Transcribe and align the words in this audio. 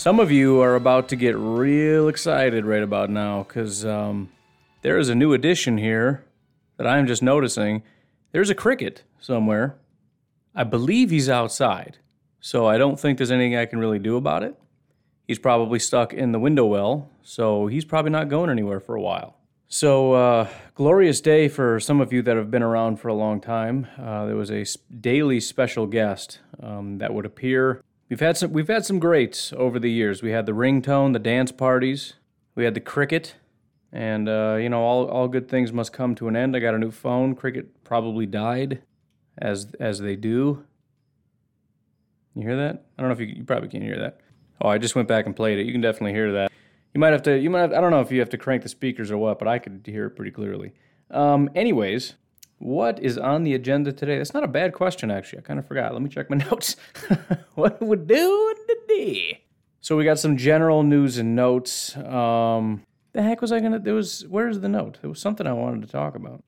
Some 0.00 0.18
of 0.18 0.32
you 0.32 0.62
are 0.62 0.76
about 0.76 1.10
to 1.10 1.16
get 1.16 1.36
real 1.36 2.08
excited 2.08 2.64
right 2.64 2.82
about 2.82 3.10
now 3.10 3.42
because 3.42 3.84
um, 3.84 4.30
there 4.80 4.96
is 4.96 5.10
a 5.10 5.14
new 5.14 5.34
addition 5.34 5.76
here 5.76 6.24
that 6.78 6.86
I'm 6.86 7.06
just 7.06 7.22
noticing. 7.22 7.82
There's 8.32 8.48
a 8.48 8.54
cricket 8.54 9.02
somewhere. 9.18 9.76
I 10.54 10.64
believe 10.64 11.10
he's 11.10 11.28
outside, 11.28 11.98
so 12.40 12.66
I 12.66 12.78
don't 12.78 12.98
think 12.98 13.18
there's 13.18 13.30
anything 13.30 13.56
I 13.56 13.66
can 13.66 13.78
really 13.78 13.98
do 13.98 14.16
about 14.16 14.42
it. 14.42 14.58
He's 15.28 15.38
probably 15.38 15.78
stuck 15.78 16.14
in 16.14 16.32
the 16.32 16.40
window 16.40 16.64
well, 16.64 17.10
so 17.22 17.66
he's 17.66 17.84
probably 17.84 18.10
not 18.10 18.30
going 18.30 18.48
anywhere 18.48 18.80
for 18.80 18.94
a 18.94 19.02
while. 19.02 19.36
So, 19.68 20.14
uh, 20.14 20.48
glorious 20.74 21.20
day 21.20 21.46
for 21.48 21.78
some 21.78 22.00
of 22.00 22.10
you 22.10 22.22
that 22.22 22.38
have 22.38 22.50
been 22.50 22.62
around 22.62 23.00
for 23.00 23.08
a 23.08 23.14
long 23.14 23.38
time. 23.38 23.86
Uh, 24.00 24.24
there 24.24 24.34
was 24.34 24.50
a 24.50 24.64
daily 24.98 25.40
special 25.40 25.86
guest 25.86 26.38
um, 26.62 26.96
that 26.98 27.12
would 27.12 27.26
appear. 27.26 27.82
We've 28.10 28.20
had 28.20 28.36
some. 28.36 28.52
We've 28.52 28.66
had 28.66 28.84
some 28.84 28.98
greats 28.98 29.52
over 29.52 29.78
the 29.78 29.90
years. 29.90 30.20
We 30.20 30.32
had 30.32 30.44
the 30.44 30.52
ringtone, 30.52 31.12
the 31.12 31.20
dance 31.20 31.52
parties. 31.52 32.14
We 32.56 32.64
had 32.64 32.74
the 32.74 32.80
cricket, 32.80 33.36
and 33.92 34.28
uh, 34.28 34.58
you 34.60 34.68
know, 34.68 34.82
all 34.82 35.06
all 35.06 35.28
good 35.28 35.48
things 35.48 35.72
must 35.72 35.92
come 35.92 36.16
to 36.16 36.26
an 36.26 36.34
end. 36.34 36.56
I 36.56 36.58
got 36.58 36.74
a 36.74 36.78
new 36.78 36.90
phone. 36.90 37.36
Cricket 37.36 37.84
probably 37.84 38.26
died, 38.26 38.82
as 39.38 39.72
as 39.78 40.00
they 40.00 40.16
do. 40.16 40.64
You 42.34 42.42
hear 42.42 42.56
that? 42.56 42.84
I 42.98 43.02
don't 43.02 43.10
know 43.10 43.14
if 43.14 43.20
you, 43.20 43.26
you 43.26 43.44
probably 43.44 43.68
can't 43.68 43.84
hear 43.84 43.98
that. 44.00 44.20
Oh, 44.60 44.68
I 44.68 44.78
just 44.78 44.96
went 44.96 45.06
back 45.06 45.26
and 45.26 45.34
played 45.34 45.58
it. 45.58 45.66
You 45.66 45.72
can 45.72 45.80
definitely 45.80 46.12
hear 46.12 46.32
that. 46.32 46.52
You 46.92 47.00
might 47.00 47.12
have 47.12 47.22
to. 47.22 47.38
You 47.38 47.48
might. 47.48 47.60
Have, 47.60 47.72
I 47.72 47.80
don't 47.80 47.92
know 47.92 48.00
if 48.00 48.10
you 48.10 48.18
have 48.18 48.30
to 48.30 48.38
crank 48.38 48.64
the 48.64 48.68
speakers 48.68 49.12
or 49.12 49.18
what, 49.18 49.38
but 49.38 49.46
I 49.46 49.60
could 49.60 49.82
hear 49.86 50.06
it 50.06 50.10
pretty 50.10 50.32
clearly. 50.32 50.72
Um, 51.12 51.48
anyways, 51.54 52.14
what 52.60 52.98
is 53.02 53.16
on 53.16 53.42
the 53.42 53.54
agenda 53.54 53.90
today? 53.90 54.18
That's 54.18 54.34
not 54.34 54.44
a 54.44 54.48
bad 54.48 54.74
question, 54.74 55.10
actually. 55.10 55.38
I 55.38 55.42
kind 55.42 55.58
of 55.58 55.66
forgot. 55.66 55.92
Let 55.94 56.02
me 56.02 56.10
check 56.10 56.28
my 56.28 56.36
notes. 56.50 56.76
what 57.54 57.82
we 57.82 57.96
do 57.96 58.54
today? 58.68 59.40
So 59.80 59.96
we 59.96 60.04
got 60.04 60.18
some 60.18 60.36
general 60.36 60.82
news 60.82 61.16
and 61.16 61.34
notes. 61.34 61.96
Um, 61.96 62.82
the 63.12 63.22
heck 63.22 63.40
was 63.40 63.50
I 63.50 63.60
gonna? 63.60 63.78
There 63.78 63.94
was. 63.94 64.26
Where's 64.28 64.60
the 64.60 64.68
note? 64.68 64.98
There 65.00 65.08
was 65.08 65.18
something 65.20 65.46
I 65.46 65.54
wanted 65.54 65.80
to 65.82 65.88
talk 65.88 66.14
about. 66.14 66.44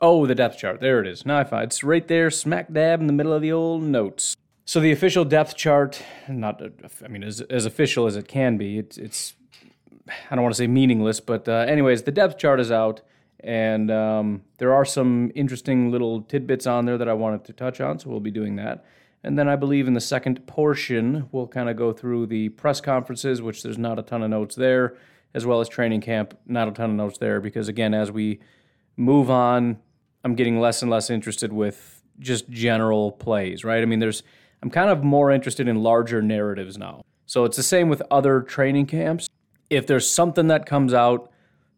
Oh, 0.00 0.24
the 0.24 0.36
depth 0.36 0.56
chart. 0.56 0.80
There 0.80 1.00
it 1.00 1.08
is. 1.08 1.26
Now 1.26 1.38
I 1.38 1.44
find 1.44 1.64
it's 1.64 1.82
right 1.82 2.06
there, 2.06 2.30
smack 2.30 2.72
dab 2.72 3.00
in 3.00 3.08
the 3.08 3.12
middle 3.12 3.32
of 3.32 3.42
the 3.42 3.52
old 3.52 3.82
notes. 3.82 4.36
So 4.64 4.78
the 4.78 4.92
official 4.92 5.24
depth 5.24 5.56
chart, 5.56 6.00
not 6.28 6.62
I 7.04 7.08
mean 7.08 7.24
as 7.24 7.40
as 7.40 7.66
official 7.66 8.06
as 8.06 8.14
it 8.14 8.28
can 8.28 8.56
be. 8.56 8.78
It's 8.78 8.96
it's 8.96 9.34
I 10.30 10.36
don't 10.36 10.44
want 10.44 10.54
to 10.54 10.58
say 10.58 10.68
meaningless, 10.68 11.18
but 11.18 11.48
uh, 11.48 11.64
anyways, 11.68 12.04
the 12.04 12.12
depth 12.12 12.38
chart 12.38 12.60
is 12.60 12.70
out, 12.70 13.00
and 13.42 13.90
um, 13.90 14.42
there 14.58 14.74
are 14.74 14.84
some 14.84 15.32
interesting 15.34 15.90
little 15.90 16.22
tidbits 16.22 16.66
on 16.66 16.84
there 16.84 16.98
that 16.98 17.08
I 17.08 17.14
wanted 17.14 17.44
to 17.44 17.52
touch 17.52 17.80
on. 17.80 17.98
So 17.98 18.10
we'll 18.10 18.20
be 18.20 18.30
doing 18.30 18.56
that. 18.56 18.84
And 19.22 19.38
then 19.38 19.48
I 19.48 19.56
believe 19.56 19.86
in 19.86 19.94
the 19.94 20.00
second 20.00 20.46
portion, 20.46 21.28
we'll 21.30 21.46
kind 21.46 21.68
of 21.68 21.76
go 21.76 21.92
through 21.92 22.26
the 22.26 22.48
press 22.50 22.80
conferences, 22.80 23.42
which 23.42 23.62
there's 23.62 23.78
not 23.78 23.98
a 23.98 24.02
ton 24.02 24.22
of 24.22 24.30
notes 24.30 24.54
there, 24.54 24.96
as 25.34 25.44
well 25.44 25.60
as 25.60 25.68
training 25.68 26.00
camp, 26.00 26.38
not 26.46 26.68
a 26.68 26.70
ton 26.70 26.90
of 26.90 26.96
notes 26.96 27.18
there, 27.18 27.40
because 27.40 27.68
again, 27.68 27.92
as 27.92 28.10
we 28.10 28.40
move 28.96 29.30
on, 29.30 29.78
I'm 30.24 30.34
getting 30.34 30.58
less 30.58 30.82
and 30.82 30.90
less 30.90 31.10
interested 31.10 31.52
with 31.52 32.02
just 32.18 32.48
general 32.50 33.12
plays, 33.12 33.64
right? 33.64 33.82
I 33.82 33.86
mean, 33.86 34.00
there's 34.00 34.22
I'm 34.62 34.70
kind 34.70 34.90
of 34.90 35.02
more 35.02 35.30
interested 35.30 35.68
in 35.68 35.82
larger 35.82 36.20
narratives 36.20 36.76
now. 36.76 37.02
So 37.26 37.44
it's 37.44 37.56
the 37.56 37.62
same 37.62 37.88
with 37.88 38.02
other 38.10 38.40
training 38.42 38.86
camps. 38.86 39.28
If 39.70 39.86
there's 39.86 40.10
something 40.10 40.48
that 40.48 40.66
comes 40.66 40.92
out 40.92 41.30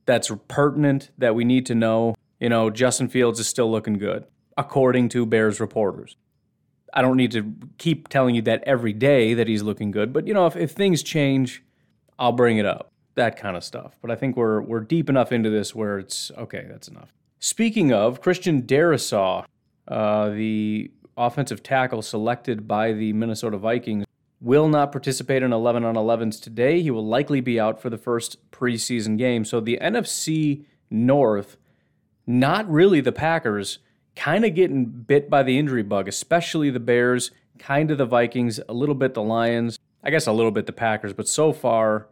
that's 0.06 0.30
pertinent 0.48 1.10
that 1.18 1.34
we 1.34 1.44
need 1.44 1.66
to 1.66 1.74
know, 1.74 2.14
you 2.40 2.48
know, 2.48 2.70
Justin 2.70 3.08
Fields 3.08 3.38
is 3.40 3.46
still 3.46 3.70
looking 3.70 3.98
good, 3.98 4.24
according 4.56 5.08
to 5.10 5.26
Bears 5.26 5.60
reporters. 5.60 6.16
I 6.94 7.02
don't 7.02 7.16
need 7.16 7.30
to 7.32 7.54
keep 7.78 8.08
telling 8.08 8.34
you 8.34 8.42
that 8.42 8.62
every 8.64 8.92
day 8.92 9.34
that 9.34 9.48
he's 9.48 9.62
looking 9.62 9.90
good, 9.90 10.12
but 10.12 10.26
you 10.26 10.34
know, 10.34 10.46
if, 10.46 10.56
if 10.56 10.72
things 10.72 11.02
change, 11.02 11.62
I'll 12.18 12.32
bring 12.32 12.58
it 12.58 12.66
up. 12.66 12.90
That 13.14 13.36
kind 13.36 13.56
of 13.56 13.64
stuff. 13.64 13.96
But 14.00 14.10
I 14.10 14.14
think 14.14 14.36
we're 14.36 14.62
we're 14.62 14.80
deep 14.80 15.10
enough 15.10 15.32
into 15.32 15.50
this 15.50 15.74
where 15.74 15.98
it's 15.98 16.30
okay, 16.36 16.66
that's 16.68 16.88
enough. 16.88 17.12
Speaking 17.40 17.92
of, 17.92 18.20
Christian 18.20 18.62
Darrisaw, 18.62 19.44
uh, 19.88 20.30
the 20.30 20.90
offensive 21.16 21.62
tackle 21.62 22.00
selected 22.02 22.66
by 22.66 22.92
the 22.92 23.12
Minnesota 23.12 23.58
Vikings, 23.58 24.04
will 24.42 24.68
not 24.68 24.90
participate 24.90 25.42
in 25.42 25.52
11 25.52 25.84
on 25.84 25.94
11s 25.94 26.42
today. 26.42 26.82
He 26.82 26.90
will 26.90 27.06
likely 27.06 27.40
be 27.40 27.60
out 27.60 27.80
for 27.80 27.88
the 27.88 27.96
first 27.96 28.50
preseason 28.50 29.16
game. 29.16 29.44
So 29.44 29.60
the 29.60 29.78
NFC 29.80 30.64
North, 30.90 31.56
not 32.26 32.68
really 32.68 33.00
the 33.00 33.12
Packers, 33.12 33.78
kind 34.16 34.44
of 34.44 34.54
getting 34.54 34.84
bit 34.84 35.30
by 35.30 35.44
the 35.44 35.58
injury 35.58 35.84
bug, 35.84 36.08
especially 36.08 36.70
the 36.70 36.80
Bears, 36.80 37.30
kind 37.58 37.92
of 37.92 37.98
the 37.98 38.04
Vikings, 38.04 38.58
a 38.68 38.74
little 38.74 38.96
bit 38.96 39.14
the 39.14 39.22
Lions, 39.22 39.78
I 40.02 40.10
guess 40.10 40.26
a 40.26 40.32
little 40.32 40.50
bit 40.50 40.66
the 40.66 40.72
Packers, 40.72 41.12
but 41.12 41.28
so 41.28 41.52
far, 41.52 42.08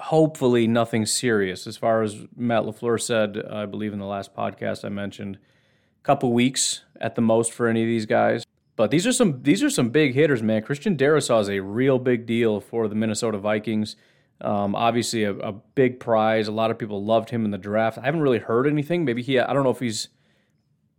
hopefully 0.00 0.66
nothing 0.66 1.06
serious. 1.06 1.68
As 1.68 1.76
far 1.76 2.02
as 2.02 2.26
Matt 2.36 2.64
LaFleur 2.64 3.00
said, 3.00 3.46
I 3.48 3.66
believe 3.66 3.92
in 3.92 4.00
the 4.00 4.06
last 4.06 4.34
podcast 4.34 4.84
I 4.84 4.88
mentioned, 4.88 5.36
a 5.36 6.02
couple 6.02 6.32
weeks 6.32 6.82
at 7.00 7.14
the 7.14 7.22
most 7.22 7.52
for 7.52 7.68
any 7.68 7.82
of 7.82 7.86
these 7.86 8.06
guys. 8.06 8.44
But 8.80 8.90
these 8.90 9.06
are 9.06 9.12
some 9.12 9.42
these 9.42 9.62
are 9.62 9.68
some 9.68 9.90
big 9.90 10.14
hitters, 10.14 10.42
man. 10.42 10.62
Christian 10.62 10.96
Darrisaw 10.96 11.42
is 11.42 11.50
a 11.50 11.60
real 11.60 11.98
big 11.98 12.24
deal 12.24 12.60
for 12.60 12.88
the 12.88 12.94
Minnesota 12.94 13.36
Vikings. 13.36 13.94
Um, 14.40 14.74
obviously, 14.74 15.24
a, 15.24 15.34
a, 15.34 15.52
big 15.52 16.00
prize. 16.00 16.48
A 16.48 16.52
lot 16.52 16.70
of 16.70 16.78
people 16.78 17.04
loved 17.04 17.28
him 17.28 17.44
in 17.44 17.50
the 17.50 17.58
draft. 17.58 17.98
I 17.98 18.06
haven't 18.06 18.22
really 18.22 18.38
heard 18.38 18.66
anything. 18.66 19.04
Maybe 19.04 19.20
he 19.20 19.38
I 19.38 19.52
don't 19.52 19.64
know 19.64 19.70
if 19.70 19.80
he's 19.80 20.08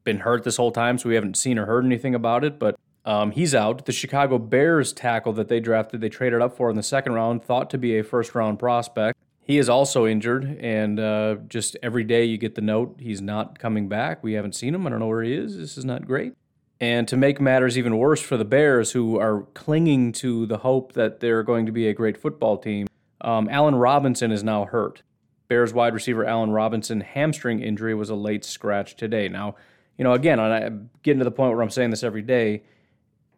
been 0.03 0.19
hurt 0.19 0.43
this 0.43 0.57
whole 0.57 0.71
time, 0.71 0.99
so 0.99 1.09
we 1.09 1.15
haven't 1.15 1.37
seen 1.37 1.57
or 1.57 1.65
heard 1.65 1.83
anything 1.83 2.13
about 2.13 2.43
it. 2.43 2.59
But 2.59 2.77
um, 3.03 3.31
he's 3.31 3.55
out. 3.55 3.87
The 3.87 3.91
Chicago 3.91 4.37
Bears 4.37 4.93
tackle 4.93 5.33
that 5.33 5.47
they 5.47 5.59
drafted, 5.59 6.01
they 6.01 6.09
traded 6.09 6.39
up 6.39 6.55
for 6.55 6.69
in 6.69 6.75
the 6.75 6.83
second 6.83 7.13
round, 7.13 7.43
thought 7.43 7.71
to 7.71 7.79
be 7.79 7.97
a 7.97 8.03
first 8.03 8.35
round 8.35 8.59
prospect. 8.59 9.17
He 9.41 9.57
is 9.57 9.69
also 9.69 10.05
injured, 10.05 10.59
and 10.61 10.99
uh, 10.99 11.37
just 11.47 11.77
every 11.81 12.03
day 12.03 12.25
you 12.25 12.37
get 12.37 12.53
the 12.53 12.61
note 12.61 12.97
he's 12.99 13.23
not 13.23 13.57
coming 13.57 13.89
back. 13.89 14.23
We 14.23 14.33
haven't 14.33 14.53
seen 14.53 14.75
him. 14.75 14.85
I 14.85 14.91
don't 14.91 14.99
know 14.99 15.07
where 15.07 15.23
he 15.23 15.33
is. 15.33 15.57
This 15.57 15.79
is 15.79 15.83
not 15.83 16.05
great. 16.05 16.33
And 16.81 17.07
to 17.07 17.15
make 17.15 17.39
matters 17.39 17.77
even 17.77 17.97
worse 17.97 18.21
for 18.21 18.35
the 18.35 18.43
Bears, 18.43 18.91
who 18.91 19.19
are 19.19 19.43
clinging 19.53 20.11
to 20.13 20.45
the 20.47 20.57
hope 20.57 20.93
that 20.93 21.19
they're 21.19 21.43
going 21.43 21.67
to 21.67 21.71
be 21.71 21.87
a 21.87 21.93
great 21.93 22.17
football 22.17 22.57
team, 22.57 22.87
um, 23.21 23.47
Allen 23.49 23.75
Robinson 23.75 24.31
is 24.31 24.43
now 24.43 24.65
hurt. 24.65 25.03
Bears 25.47 25.73
wide 25.73 25.93
receiver 25.93 26.25
Allen 26.25 26.49
Robinson 26.51 27.01
hamstring 27.01 27.61
injury 27.61 27.93
was 27.93 28.09
a 28.09 28.15
late 28.15 28.43
scratch 28.43 28.95
today. 28.95 29.29
Now, 29.29 29.55
you 29.97 30.03
know, 30.03 30.13
again, 30.13 30.39
I'm 30.39 30.89
getting 31.03 31.19
to 31.19 31.23
the 31.23 31.31
point 31.31 31.53
where 31.53 31.61
I'm 31.61 31.69
saying 31.69 31.91
this 31.91 32.03
every 32.03 32.23
day 32.23 32.63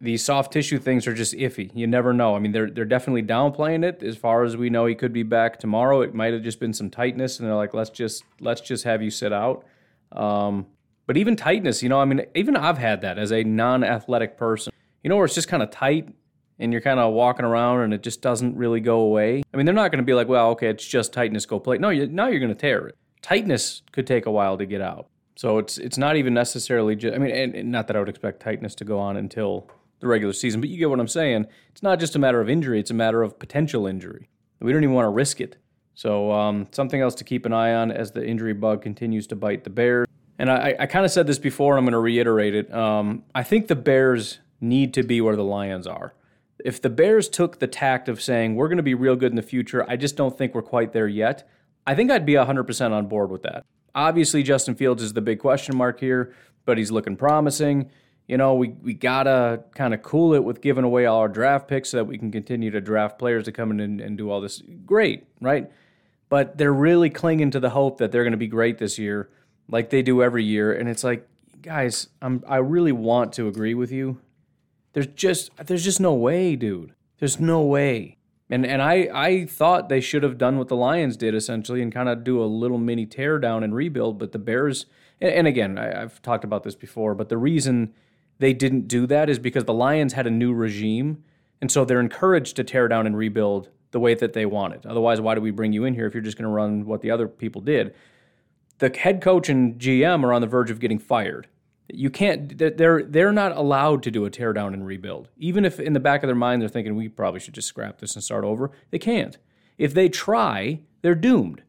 these 0.04 0.22
soft 0.22 0.51
tissue 0.51 0.80
things 0.80 1.07
are 1.07 1.13
just 1.13 1.34
iffy. 1.34 1.72
You 1.74 1.88
never 1.88 2.12
know. 2.12 2.36
I 2.36 2.39
mean, 2.39 2.51
they're 2.51 2.69
they're 2.69 2.84
definitely 2.84 3.24
downplaying 3.24 3.86
it. 3.86 4.04
As 4.04 4.18
far 4.18 4.44
as 4.44 4.57
we 4.57 4.69
know, 4.69 4.86
he 4.86 4.96
could 4.96 5.13
be 5.13 5.24
back 5.24 5.60
tomorrow. 5.60 6.01
It 6.01 6.13
might 6.13 6.34
have 6.34 6.44
just 6.44 6.60
been 6.60 6.74
some 6.74 6.89
tightness, 6.89 7.39
and 7.39 7.48
they're 7.48 7.56
like, 7.56 7.74
let's 7.74 7.89
just 7.89 8.24
let's 8.42 8.60
just 8.60 8.84
have 8.84 9.01
you 9.01 9.10
sit 9.10 9.31
out. 9.31 9.66
Um, 10.12 10.68
but 11.05 11.17
even 11.17 11.35
tightness, 11.35 11.83
you 11.83 11.89
know, 11.89 12.00
I 12.00 12.05
mean, 12.05 12.25
even 12.35 12.55
I've 12.55 12.77
had 12.77 13.01
that 13.01 13.17
as 13.17 13.31
a 13.31 13.44
non-athletic 13.44 14.38
person. 14.38 14.73
You 15.03 15.09
know, 15.09 15.17
where 15.17 15.25
it's 15.25 15.35
just 15.35 15.50
kind 15.50 15.61
of 15.61 15.69
tight, 15.69 16.07
and 16.59 16.71
you're 16.71 16.81
kind 16.81 17.00
of 17.00 17.13
walking 17.13 17.45
around, 17.45 17.81
and 17.81 17.94
it 17.94 18.03
just 18.03 18.21
doesn't 18.21 18.55
really 18.55 18.79
go 18.79 19.00
away. 19.00 19.44
I 19.53 19.57
mean, 19.57 19.65
they're 19.65 19.75
not 19.75 19.91
going 19.91 20.01
to 20.01 20.05
be 20.05 20.13
like, 20.13 20.29
well, 20.29 20.51
okay, 20.51 20.69
it's 20.69 20.85
just 20.85 21.11
tightness, 21.11 21.45
go 21.45 21.59
play. 21.59 21.77
No, 21.77 21.89
you, 21.89 22.07
now 22.07 22.27
you're 22.27 22.39
going 22.39 22.53
to 22.53 22.55
tear 22.55 22.88
it. 22.88 22.95
Tightness 23.21 23.81
could 23.91 24.07
take 24.07 24.25
a 24.25 24.31
while 24.31 24.57
to 24.57 24.65
get 24.65 24.81
out. 24.81 25.07
So 25.35 25.57
it's 25.57 25.77
it's 25.77 25.97
not 25.97 26.15
even 26.15 26.33
necessarily 26.33 26.95
just. 26.95 27.15
I 27.15 27.17
mean, 27.17 27.31
and, 27.31 27.55
and 27.55 27.71
not 27.71 27.88
that 27.88 27.95
I 27.95 28.00
would 28.00 28.09
expect 28.09 28.39
tightness 28.39 28.75
to 28.75 28.85
go 28.85 29.00
on 29.00 29.17
until 29.17 29.69
the 30.00 30.07
regular 30.07 30.33
season. 30.33 30.61
But 30.61 30.69
you 30.69 30.77
get 30.77 30.89
what 30.89 31.00
I'm 31.00 31.07
saying. 31.07 31.47
It's 31.71 31.81
not 31.81 32.00
just 32.00 32.15
a 32.15 32.19
matter 32.19 32.39
of 32.39 32.50
injury, 32.50 32.79
it's 32.79 32.91
a 32.91 32.94
matter 32.94 33.23
of 33.23 33.39
potential 33.39 33.88
injury. 33.88 34.29
We 34.59 34.71
don't 34.71 34.83
even 34.83 34.95
want 34.95 35.05
to 35.05 35.09
risk 35.09 35.41
it. 35.41 35.57
So 35.95 36.31
um, 36.31 36.67
something 36.71 37.01
else 37.01 37.15
to 37.15 37.23
keep 37.23 37.45
an 37.45 37.53
eye 37.53 37.73
on 37.73 37.91
as 37.91 38.11
the 38.11 38.25
injury 38.25 38.53
bug 38.53 38.81
continues 38.81 39.27
to 39.27 39.35
bite 39.35 39.63
the 39.63 39.69
Bears. 39.69 40.07
And 40.44 40.51
I, 40.51 40.75
I 40.78 40.86
kind 40.88 41.06
of 41.06 41.12
said 41.13 41.25
this 41.25 41.40
before, 41.40 41.78
and 41.78 41.80
I'm 41.80 41.86
going 41.86 41.94
to 41.94 42.00
reiterate 42.00 42.54
it. 42.54 42.74
Um, 42.74 43.24
I 43.34 43.44
think 43.44 43.69
the 43.69 43.78
Bears 43.78 44.40
need 44.60 44.94
to 44.95 45.01
be 45.01 45.22
where 45.22 45.38
the 45.38 45.44
Lions 45.44 45.88
are. 45.88 46.16
If 46.66 46.81
the 46.81 46.90
Bears 46.90 47.30
took 47.30 47.60
the 47.60 47.68
tact 47.68 48.10
of 48.10 48.22
saying, 48.22 48.56
we're 48.56 48.68
going 48.68 48.75
to 48.75 48.84
be 48.84 48.94
real 48.94 49.16
good 49.16 49.31
in 49.31 49.38
the 49.38 49.42
future, 49.42 49.90
I 49.90 49.95
just 49.95 50.18
don't 50.18 50.38
think 50.38 50.54
we're 50.54 50.62
quite 50.62 50.92
there 50.92 51.07
yet, 51.07 51.48
I 51.88 51.95
think 51.95 52.12
I'd 52.12 52.25
be 52.25 52.34
100% 52.34 52.92
on 52.92 53.07
board 53.07 53.31
with 53.31 53.44
that. 53.44 53.63
Obviously, 53.95 54.44
Justin 54.44 54.75
Fields 54.75 55.01
is 55.01 55.13
the 55.13 55.22
big 55.22 55.40
question 55.40 55.78
mark 55.78 56.01
here, 56.01 56.36
but 56.66 56.78
he's 56.78 56.92
looking 56.92 57.16
promising. 57.16 57.89
You 58.28 58.36
know, 58.36 58.54
we, 58.54 58.68
we 58.68 58.94
got 58.94 59.24
to 59.24 59.63
kind 59.75 59.94
of 59.94 60.01
cool 60.01 60.34
it 60.34 60.44
with 60.44 60.60
giving 60.60 60.84
away 60.84 61.06
all 61.06 61.19
our 61.19 61.30
draft 61.30 61.69
picks 61.69 61.92
so 61.92 61.98
that 61.98 62.06
we 62.06 62.18
can 62.18 62.34
continue 62.34 62.69
to 62.69 62.81
draft 62.81 63.18
players 63.18 63.46
to 63.46 63.54
come 63.54 63.72
in 63.72 63.80
and, 63.80 64.01
and 64.01 64.18
do 64.18 64.30
all 64.30 64.42
this. 64.42 64.62
Great, 64.86 65.24
right? 65.39 65.72
But 66.28 66.57
they're 66.57 66.74
really 66.74 67.10
clinging 67.10 67.51
to 67.51 67.62
the 67.62 67.69
hope 67.69 68.00
that 68.00 68.12
they're 68.12 68.24
going 68.24 68.31
to 68.31 68.38
be 68.38 68.48
great 68.48 68.78
this 68.78 69.00
year, 69.00 69.30
like 69.69 69.89
they 69.89 70.01
do 70.01 70.21
every 70.21 70.44
year. 70.44 70.74
And 70.74 70.89
it's 70.89 71.04
like, 71.04 71.27
guys, 71.62 72.10
I'm, 72.21 72.44
I 72.48 72.57
really 72.57 72.92
want 72.92 73.33
to 73.33 73.48
agree 73.48 73.74
with 73.74 73.92
you. 73.92 74.19
There's 74.94 75.07
just 75.07 75.51
there's 75.65 75.83
just 75.83 76.00
no 76.00 76.13
way, 76.13 76.56
dude. 76.56 76.94
There's 77.19 77.39
no 77.39 77.62
way. 77.62 78.18
And 78.50 78.65
and 78.65 78.81
I 78.81 79.10
I 79.12 79.45
thought 79.45 79.89
they 79.89 80.01
should 80.01 80.24
have 80.24 80.38
done 80.38 80.57
what 80.57 80.68
the 80.68 80.75
Lions 80.75 81.18
did 81.18 81.33
essentially 81.33 81.81
and 81.81 81.92
kind 81.92 82.10
of 82.10 82.24
do 82.24 82.42
a 82.42 82.45
little 82.45 82.77
mini 82.77 83.07
tear 83.07 83.39
down 83.39 83.63
and 83.63 83.74
rebuild. 83.74 84.19
But 84.19 84.31
the 84.33 84.39
Bears 84.39 84.86
and, 85.19 85.31
and 85.31 85.48
again 85.48 85.80
I, 85.80 86.04
I've 86.04 86.21
talked 86.21 86.44
about 86.44 86.63
this 86.63 86.75
before, 86.75 87.15
but 87.15 87.30
the 87.30 87.38
reason 87.38 87.94
they 88.39 88.54
didn't 88.54 88.88
do 88.88 89.07
that 89.07 89.30
is 89.30 89.39
because 89.39 89.63
the 89.63 89.74
Lions 89.74 90.13
had 90.13 90.27
a 90.27 90.31
new 90.31 90.54
regime, 90.54 91.24
and 91.62 91.71
so 91.71 91.86
they're 91.86 92.00
encouraged 92.00 92.56
to 92.57 92.63
tear 92.63 92.88
down 92.88 93.07
and 93.07 93.15
rebuild 93.18 93.69
the 93.92 94.00
way 94.00 94.15
that 94.15 94.33
they 94.33 94.45
wanted. 94.45 94.86
Otherwise, 94.86 95.21
why 95.21 95.36
do 95.36 95.42
we 95.42 95.51
bring 95.51 95.71
you 95.71 95.86
in 95.86 95.94
here 95.94 96.06
if 96.06 96.13
you're 96.13 96.21
just 96.21 96.38
going 96.38 96.50
to 96.50 96.54
run 96.54 96.86
what 96.86 97.01
the 97.01 97.12
other 97.12 97.27
people 97.27 97.62
did? 97.62 97.94
The 98.83 98.97
head 98.97 99.21
coach 99.21 99.47
and 99.47 99.80
GM 99.80 100.25
are 100.25 100.33
on 100.33 100.41
the 100.41 100.47
verge 100.47 100.69
of 100.69 100.81
getting 100.81 101.00
fired. 101.00 101.47
You 101.88 102.09
can't. 102.09 102.57
They're 102.57 103.01
they're 103.03 103.31
not 103.31 103.56
allowed 103.56 104.03
to 104.03 104.12
do 104.12 104.25
a 104.25 104.30
teardown 104.30 104.74
and 104.74 104.85
rebuild. 104.85 105.30
Even 105.38 105.63
if 105.63 105.80
in 105.80 105.94
the 105.94 106.01
back 106.01 106.21
of 106.21 106.27
their 106.27 106.35
mind 106.35 106.62
they're 106.62 106.68
thinking 106.68 106.97
we 106.97 107.07
probably 107.07 107.39
should 107.39 107.53
just 107.53 107.69
scrap 107.69 108.00
this 108.00 108.13
and 108.15 108.21
start 108.21 108.44
over, 108.44 108.71
they 108.91 109.00
can't. 109.00 109.38
If 109.77 109.94
they 109.94 110.09
try, 110.09 110.81
they're 111.01 111.15
doomed 111.15 111.62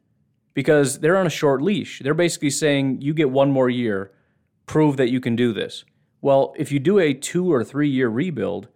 because 0.55 0.99
they're 0.99 1.17
on 1.17 1.25
a 1.29 1.31
short 1.31 1.63
leash. 1.63 2.01
They're 2.01 2.15
basically 2.15 2.51
saying 2.51 3.01
you 3.01 3.15
get 3.15 3.31
one 3.31 3.53
more 3.53 3.71
year, 3.71 4.11
prove 4.67 4.97
that 4.97 5.13
you 5.13 5.21
can 5.21 5.37
do 5.37 5.53
this. 5.53 5.85
Well, 6.21 6.53
if 6.59 6.73
you 6.73 6.81
do 6.81 6.99
a 6.99 7.15
two 7.15 7.53
or 7.53 7.63
three 7.63 7.89
year 7.89 8.09
rebuild, 8.09 8.67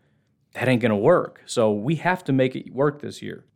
that 0.53 0.69
ain't 0.69 0.83
going 0.83 0.91
to 0.91 0.97
work. 0.97 1.43
So 1.45 1.73
we 1.73 1.97
have 1.97 2.23
to 2.23 2.33
make 2.33 2.55
it 2.55 2.73
work 2.73 3.03
this 3.03 3.21
year. 3.21 3.47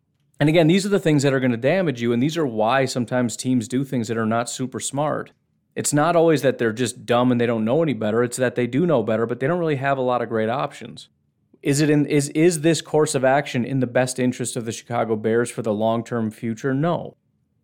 And 0.43 0.49
again, 0.49 0.67
these 0.67 0.85
are 0.85 0.89
the 0.89 0.99
things 0.99 1.23
that 1.23 1.33
are 1.33 1.39
going 1.39 1.53
to 1.53 1.57
damage 1.57 2.03
you. 2.03 2.13
And 2.13 2.21
these 2.21 2.37
are 2.37 2.45
why 2.45 2.85
sometimes 2.85 3.37
teams 3.37 3.69
do 3.69 3.85
things 3.85 4.09
that 4.09 4.19
are 4.19 4.27
not 4.27 4.51
super 4.51 4.81
smart. 4.81 5.31
It's 5.77 5.93
not 5.93 6.17
always 6.17 6.43
that 6.43 6.59
they're 6.59 6.73
just 6.73 7.07
dumb 7.07 7.31
and 7.31 7.41
they 7.41 7.47
don't 7.47 7.65
know 7.65 7.81
any 7.81 7.93
better. 7.93 8.25
It's 8.25 8.39
that 8.39 8.57
they 8.57 8.67
do 8.67 8.85
know 8.85 9.05
better, 9.05 9.25
but 9.25 9.39
they 9.39 9.47
don't 9.47 9.61
really 9.61 9.77
have 9.77 9.99
a 9.99 10.03
lot 10.03 10.21
of 10.21 10.29
great 10.29 10.49
options. 10.49 11.09
Is 11.63 11.81
it 11.81 11.91
in 11.91 12.07
is 12.07 12.29
is 12.31 12.63
this 12.63 12.81
course 12.81 13.15
of 13.15 13.25
action 13.25 13.65
in 13.65 13.79
the 13.79 13.87
best 13.87 14.19
interest 14.19 14.57
of 14.57 14.65
the 14.65 14.73
Chicago 14.73 15.15
Bears 15.15 15.49
for 15.49 15.63
the 15.63 15.73
long-term 15.73 16.33
future? 16.33 16.75
No. 16.75 17.17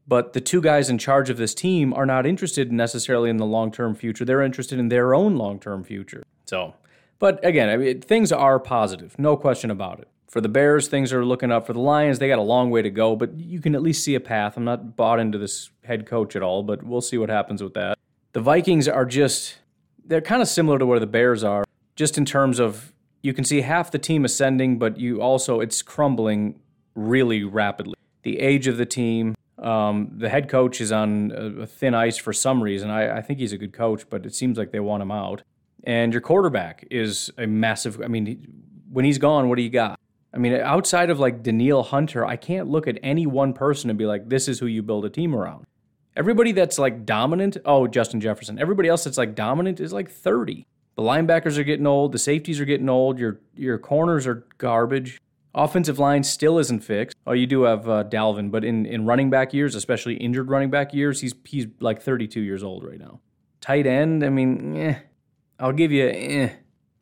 But 0.07 0.33
the 0.33 0.41
two 0.41 0.61
guys 0.61 0.89
in 0.89 0.99
charge 0.99 1.31
of 1.31 1.37
this 1.37 1.55
team 1.55 1.93
are 1.93 2.07
not 2.07 2.27
interested 2.27 2.71
necessarily 2.71 3.29
in 3.29 3.39
the 3.39 3.45
long 3.45 3.73
term 3.73 3.97
future. 3.97 4.25
They're 4.25 4.41
interested 4.41 4.79
in 4.79 4.89
their 4.89 5.17
own 5.17 5.35
long 5.35 5.59
term 5.59 5.83
future. 5.83 6.23
So, 6.45 6.75
but 7.19 7.45
again, 7.45 7.71
I 7.71 7.77
mean, 7.77 8.03
things 8.03 8.31
are 8.31 8.61
positive, 8.61 9.19
no 9.19 9.37
question 9.37 9.73
about 9.73 9.99
it. 9.99 10.07
For 10.29 10.43
the 10.43 10.49
Bears, 10.49 10.89
things 10.89 11.13
are 11.13 11.25
looking 11.25 11.51
up. 11.51 11.67
For 11.67 11.73
the 11.73 11.81
Lions, 11.81 12.19
they 12.19 12.29
got 12.29 12.39
a 12.39 12.43
long 12.43 12.71
way 12.71 12.83
to 12.83 12.91
go, 12.91 13.17
but 13.17 13.39
you 13.39 13.61
can 13.61 13.75
at 13.75 13.81
least 13.81 14.05
see 14.05 14.15
a 14.15 14.21
path. 14.21 14.57
I'm 14.57 14.65
not 14.65 14.95
bought 14.95 15.21
into 15.21 15.39
this 15.39 15.71
head 15.85 16.07
coach 16.07 16.37
at 16.37 16.43
all, 16.43 16.63
but 16.63 16.83
we'll 16.83 17.01
see 17.01 17.17
what 17.17 17.31
happens 17.31 17.63
with 17.63 17.73
that. 17.75 17.99
The 18.33 18.41
Vikings 18.41 18.89
are 18.89 19.07
just, 19.07 19.57
they're 20.05 20.21
kind 20.21 20.43
of 20.43 20.49
similar 20.49 20.79
to 20.79 20.85
where 20.85 21.01
the 21.01 21.07
Bears 21.07 21.43
are, 21.43 21.65
just 21.97 22.19
in 22.19 22.27
terms 22.27 22.59
of 22.59 22.93
you 23.23 23.33
can 23.33 23.45
see 23.45 23.63
half 23.63 23.91
the 23.91 23.99
team 23.99 24.25
ascending, 24.25 24.79
but 24.79 24.99
you 24.99 25.23
also, 25.23 25.61
it's 25.61 25.81
crumbling 25.81 26.61
really 26.95 27.43
rapidly. 27.43 27.95
The 28.23 28.39
age 28.39 28.67
of 28.67 28.77
the 28.77 28.87
team, 28.87 29.35
um, 29.59 30.11
the 30.15 30.29
head 30.29 30.49
coach 30.49 30.81
is 30.81 30.93
on 30.93 31.67
thin 31.67 31.95
ice 31.95 32.19
for 32.19 32.35
some 32.35 32.63
reason. 32.63 32.91
I, 32.91 33.19
I, 33.19 33.23
think 33.23 33.39
he's 33.39 33.53
a 33.53 33.59
good 33.59 33.73
coach, 33.73 34.09
but 34.09 34.27
it 34.27 34.35
seems 34.35 34.59
like 34.59 34.71
they 34.71 34.81
want 34.81 35.03
him 35.03 35.11
out. 35.11 35.43
And 35.85 36.13
your 36.13 36.21
quarterback 36.21 36.87
is 36.91 37.31
a 37.39 37.47
massive. 37.47 38.01
I 38.03 38.09
mean, 38.09 38.47
when 38.91 39.05
he's 39.05 39.19
gone, 39.19 39.49
what 39.49 39.57
do 39.57 39.63
you 39.63 39.71
got? 39.71 39.99
I 40.39 40.41
mean, 40.41 40.53
outside 40.53 41.11
of 41.11 41.19
like 41.19 41.43
Danielle 41.43 41.83
Hunter, 41.83 42.25
I 42.25 42.37
can't 42.37 42.69
look 42.69 42.87
at 42.87 42.97
any 43.03 43.27
one 43.27 43.53
person 43.53 43.91
and 43.91 43.99
be 43.99 44.07
like, 44.07 44.29
this 44.29 44.47
is 44.47 44.61
who 44.61 44.67
you 44.67 44.85
build 44.85 45.05
a 45.05 45.11
team 45.11 45.35
around. 45.35 45.67
Everybody 46.17 46.53
that's 46.53 46.79
like 46.79 47.05
dominant, 47.05 47.57
oh, 47.65 47.89
Justin 47.89 48.21
Jefferson. 48.21 48.57
Everybody 48.57 48.89
else 48.89 49.03
that's 49.03 49.19
like 49.19 49.35
dominant 49.35 49.81
is 49.81 49.93
like 49.93 50.09
30. 50.09 50.65
The 50.95 51.03
linebackers 51.03 51.59
are 51.59 51.65
getting 51.65 51.89
old. 51.89 52.13
The 52.13 52.21
safeties 52.21 52.61
are 52.61 52.65
getting 52.65 52.89
old. 52.89 53.19
Your 53.19 53.41
your 53.57 53.81
corners 53.81 54.29
are 54.29 54.47
garbage. 54.59 55.21
Offensive 55.57 55.99
line 55.99 56.23
still 56.23 56.57
isn't 56.61 56.85
fixed. 56.85 57.17
Oh, 57.27 57.33
you 57.33 57.49
do 57.49 57.63
have 57.63 57.89
uh, 57.89 58.05
Dalvin, 58.05 58.53
but 58.53 58.65
in, 58.65 58.87
in 58.87 59.07
running 59.07 59.31
back 59.31 59.53
years, 59.53 59.75
especially 59.75 60.15
injured 60.19 60.51
running 60.51 60.71
back 60.71 60.95
years, 60.95 61.21
he's 61.21 61.35
he's 61.45 61.67
like 61.81 62.01
32 62.01 62.41
years 62.41 62.63
old 62.63 62.85
right 62.85 63.01
now. 63.01 63.19
Tight 63.61 63.89
end, 63.89 64.23
I 64.23 64.29
mean, 64.29 64.77
eh, 64.77 64.99
I'll 65.59 65.73
give 65.73 65.91
you 65.91 66.09
eh. 66.09 66.51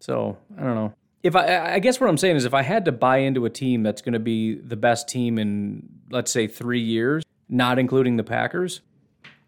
So 0.01 0.39
I 0.59 0.63
don't 0.63 0.75
know. 0.75 0.95
If 1.27 1.35
I, 1.35 1.75
I 1.75 1.79
guess 1.81 2.01
what 2.01 2.09
I'm 2.09 2.17
saying 2.17 2.37
is, 2.37 2.45
if 2.45 2.55
I 2.55 2.63
had 2.63 2.85
to 2.85 2.93
buy 2.93 3.17
into 3.17 3.47
a 3.47 3.51
team 3.51 3.83
that's 3.83 4.01
going 4.01 4.13
to 4.13 4.21
be 4.21 4.55
the 4.55 4.77
best 4.77 5.09
team 5.09 5.41
in, 5.41 5.89
let's 6.09 6.31
say, 6.31 6.47
three 6.47 6.81
years, 6.81 7.25
not 7.49 7.81
including 7.81 8.17
the 8.17 8.23
Packers, 8.23 8.81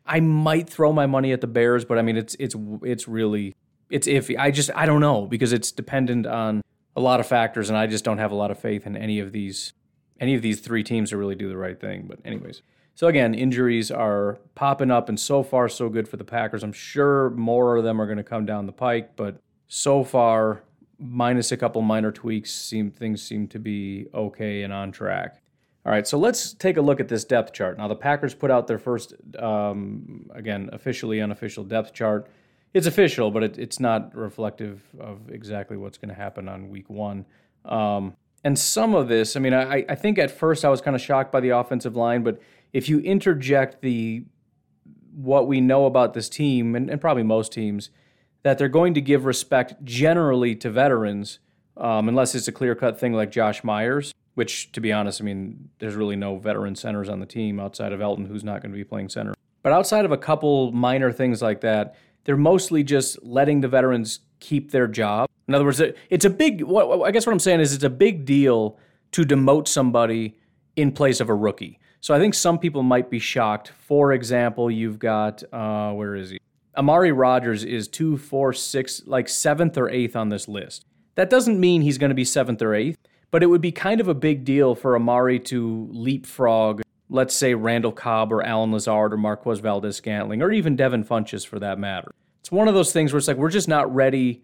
I 0.04 0.18
might 0.18 0.68
throw 0.68 0.92
my 0.92 1.06
money 1.06 1.30
at 1.30 1.40
the 1.40 1.46
Bears. 1.46 1.84
But 1.84 1.98
I 1.98 2.02
mean, 2.02 2.16
it's 2.16 2.34
it's 2.40 2.56
it's 2.82 3.06
really 3.06 3.54
it's 3.90 4.08
iffy. 4.08 4.36
I 4.36 4.50
just 4.50 4.70
I 4.74 4.86
don't 4.86 5.00
know 5.00 5.26
because 5.26 5.52
it's 5.52 5.70
dependent 5.70 6.26
on 6.26 6.62
a 6.96 7.00
lot 7.00 7.20
of 7.20 7.28
factors, 7.28 7.68
and 7.68 7.78
I 7.78 7.86
just 7.86 8.04
don't 8.04 8.18
have 8.18 8.32
a 8.32 8.34
lot 8.34 8.50
of 8.50 8.58
faith 8.58 8.84
in 8.84 8.96
any 8.96 9.20
of 9.20 9.30
these 9.30 9.72
any 10.18 10.34
of 10.34 10.42
these 10.42 10.58
three 10.58 10.82
teams 10.82 11.10
to 11.10 11.16
really 11.16 11.36
do 11.36 11.48
the 11.48 11.56
right 11.56 11.78
thing. 11.78 12.06
But 12.08 12.18
anyways, 12.24 12.60
so 12.96 13.06
again, 13.06 13.34
injuries 13.34 13.92
are 13.92 14.40
popping 14.56 14.90
up, 14.90 15.08
and 15.08 15.20
so 15.20 15.44
far 15.44 15.68
so 15.68 15.88
good 15.88 16.08
for 16.08 16.16
the 16.16 16.24
Packers. 16.24 16.64
I'm 16.64 16.72
sure 16.72 17.30
more 17.30 17.76
of 17.76 17.84
them 17.84 18.00
are 18.00 18.06
going 18.06 18.18
to 18.18 18.24
come 18.24 18.46
down 18.46 18.66
the 18.66 18.72
pike, 18.72 19.14
but 19.14 19.38
so 19.68 20.02
far, 20.02 20.64
minus 20.98 21.52
a 21.52 21.56
couple 21.56 21.82
minor 21.82 22.12
tweaks, 22.12 22.52
seem 22.52 22.90
things 22.90 23.22
seem 23.22 23.48
to 23.48 23.58
be 23.58 24.06
okay 24.14 24.62
and 24.62 24.72
on 24.72 24.92
track. 24.92 25.40
All 25.86 25.92
right, 25.92 26.06
so 26.06 26.18
let's 26.18 26.52
take 26.54 26.76
a 26.76 26.82
look 26.82 27.00
at 27.00 27.08
this 27.08 27.24
depth 27.24 27.52
chart. 27.52 27.78
Now, 27.78 27.88
the 27.88 27.96
Packers 27.96 28.34
put 28.34 28.50
out 28.50 28.66
their 28.66 28.78
first, 28.78 29.14
um, 29.38 30.30
again, 30.34 30.68
officially 30.72 31.20
unofficial 31.20 31.64
depth 31.64 31.94
chart 31.94 32.28
it's 32.74 32.86
official, 32.86 33.30
but 33.30 33.42
it, 33.42 33.58
it's 33.58 33.80
not 33.80 34.14
reflective 34.14 34.82
of 35.00 35.30
exactly 35.30 35.76
what's 35.76 35.98
going 35.98 36.10
to 36.10 36.14
happen 36.14 36.48
on 36.48 36.68
week 36.68 36.90
one. 36.90 37.24
Um, 37.64 38.14
and 38.44 38.58
some 38.58 38.94
of 38.94 39.08
this, 39.08 39.36
I 39.36 39.40
mean, 39.40 39.54
I, 39.54 39.84
I 39.88 39.94
think 39.94 40.18
at 40.18 40.30
first 40.30 40.64
I 40.64 40.68
was 40.68 40.80
kind 40.80 40.94
of 40.94 41.02
shocked 41.02 41.32
by 41.32 41.40
the 41.40 41.50
offensive 41.50 41.96
line, 41.96 42.22
but 42.22 42.40
if 42.72 42.88
you 42.88 43.00
interject 43.00 43.82
the 43.82 44.24
what 45.14 45.48
we 45.48 45.60
know 45.60 45.86
about 45.86 46.14
this 46.14 46.28
team, 46.28 46.76
and, 46.76 46.88
and 46.88 47.00
probably 47.00 47.24
most 47.24 47.52
teams, 47.52 47.90
that 48.42 48.58
they're 48.58 48.68
going 48.68 48.94
to 48.94 49.00
give 49.00 49.24
respect 49.24 49.74
generally 49.84 50.54
to 50.56 50.70
veterans, 50.70 51.38
um, 51.76 52.08
unless 52.08 52.34
it's 52.34 52.48
a 52.48 52.52
clear 52.52 52.74
cut 52.74 52.98
thing 52.98 53.12
like 53.12 53.30
Josh 53.30 53.64
Myers, 53.64 54.14
which, 54.34 54.72
to 54.72 54.80
be 54.80 54.92
honest, 54.92 55.20
I 55.20 55.24
mean, 55.24 55.68
there's 55.78 55.94
really 55.94 56.16
no 56.16 56.38
veteran 56.38 56.76
centers 56.76 57.08
on 57.08 57.20
the 57.20 57.26
team 57.26 57.58
outside 57.58 57.92
of 57.92 58.00
Elgton, 58.00 58.28
who's 58.28 58.44
not 58.44 58.62
going 58.62 58.72
to 58.72 58.76
be 58.76 58.84
playing 58.84 59.08
center. 59.08 59.34
But 59.62 59.72
outside 59.72 60.04
of 60.04 60.12
a 60.12 60.16
couple 60.16 60.72
minor 60.72 61.12
things 61.12 61.42
like 61.42 61.60
that, 61.62 61.96
they're 62.24 62.36
mostly 62.36 62.84
just 62.84 63.22
letting 63.22 63.60
the 63.60 63.68
veterans 63.68 64.20
keep 64.40 64.70
their 64.70 64.86
job. 64.86 65.28
In 65.48 65.54
other 65.54 65.64
words, 65.64 65.80
it's 66.10 66.24
a 66.24 66.30
big. 66.30 66.62
I 66.62 67.10
guess 67.10 67.26
what 67.26 67.32
I'm 67.32 67.38
saying 67.38 67.60
is 67.60 67.72
it's 67.72 67.84
a 67.84 67.90
big 67.90 68.24
deal 68.24 68.78
to 69.12 69.24
demote 69.24 69.66
somebody 69.66 70.38
in 70.76 70.92
place 70.92 71.20
of 71.20 71.28
a 71.28 71.34
rookie. 71.34 71.80
So 72.00 72.14
I 72.14 72.18
think 72.18 72.34
some 72.34 72.58
people 72.58 72.82
might 72.82 73.10
be 73.10 73.18
shocked. 73.18 73.72
For 73.86 74.12
example, 74.12 74.70
you've 74.70 74.98
got 74.98 75.42
uh, 75.52 75.92
where 75.92 76.14
is 76.14 76.30
he? 76.30 76.38
Amari 76.76 77.12
Rodgers 77.12 77.64
is 77.64 77.88
two, 77.88 78.16
four, 78.16 78.52
six, 78.52 79.02
like 79.06 79.28
seventh 79.28 79.76
or 79.76 79.88
eighth 79.88 80.14
on 80.14 80.28
this 80.28 80.48
list. 80.48 80.84
That 81.14 81.30
doesn't 81.30 81.58
mean 81.58 81.82
he's 81.82 81.98
going 81.98 82.10
to 82.10 82.14
be 82.14 82.24
seventh 82.24 82.62
or 82.62 82.74
eighth, 82.74 82.98
but 83.30 83.42
it 83.42 83.46
would 83.46 83.60
be 83.60 83.72
kind 83.72 84.00
of 84.00 84.08
a 84.08 84.14
big 84.14 84.44
deal 84.44 84.74
for 84.74 84.94
Amari 84.94 85.40
to 85.40 85.88
leapfrog, 85.90 86.82
let's 87.10 87.34
say 87.34 87.54
Randall 87.54 87.92
Cobb 87.92 88.32
or 88.32 88.42
Allen 88.42 88.70
Lazard 88.70 89.12
or 89.12 89.16
Marquez 89.16 89.58
Valdes-Scantling 89.58 90.42
or 90.42 90.52
even 90.52 90.76
Devin 90.76 91.04
Funchess 91.04 91.46
for 91.46 91.58
that 91.58 91.78
matter. 91.78 92.12
It's 92.40 92.52
one 92.52 92.68
of 92.68 92.74
those 92.74 92.92
things 92.92 93.12
where 93.12 93.18
it's 93.18 93.28
like 93.28 93.36
we're 93.36 93.50
just 93.50 93.68
not 93.68 93.92
ready 93.92 94.42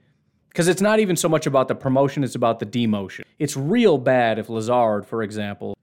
because 0.48 0.68
it's 0.68 0.82
not 0.82 1.00
even 1.00 1.16
so 1.16 1.28
much 1.28 1.46
about 1.46 1.68
the 1.68 1.74
promotion, 1.74 2.22
it's 2.22 2.34
about 2.34 2.58
the 2.58 2.66
demotion. 2.66 3.22
It's 3.38 3.56
real 3.56 3.98
bad 3.98 4.38
if 4.38 4.48
Lazard, 4.48 5.06
for 5.06 5.22
example, 5.22 5.76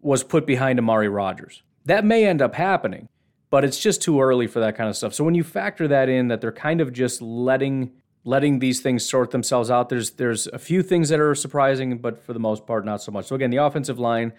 was 0.00 0.22
put 0.22 0.46
behind 0.46 0.78
Amari 0.78 1.08
Rodgers. 1.08 1.62
That 1.84 2.04
may 2.04 2.26
end 2.26 2.42
up 2.42 2.54
happening, 2.54 3.08
but 3.50 3.64
it's 3.64 3.78
just 3.78 4.02
too 4.02 4.20
early 4.20 4.46
for 4.46 4.60
that 4.60 4.76
kind 4.76 4.88
of 4.88 4.96
stuff. 4.96 5.14
So 5.14 5.24
when 5.24 5.34
you 5.34 5.44
factor 5.44 5.88
that 5.88 6.08
in, 6.08 6.28
that 6.28 6.40
they're 6.40 6.52
kind 6.52 6.80
of 6.80 6.92
just 6.92 7.22
letting 7.22 7.92
letting 8.24 8.58
these 8.58 8.80
things 8.80 9.08
sort 9.08 9.30
themselves 9.30 9.70
out, 9.70 9.88
there's 9.88 10.10
there's 10.12 10.46
a 10.48 10.58
few 10.58 10.82
things 10.82 11.08
that 11.08 11.20
are 11.20 11.34
surprising, 11.34 11.98
but 11.98 12.22
for 12.22 12.32
the 12.32 12.40
most 12.40 12.66
part, 12.66 12.84
not 12.84 13.00
so 13.00 13.12
much. 13.12 13.26
So 13.26 13.36
again, 13.36 13.50
the 13.50 13.58
offensive 13.58 13.98
line, 13.98 14.32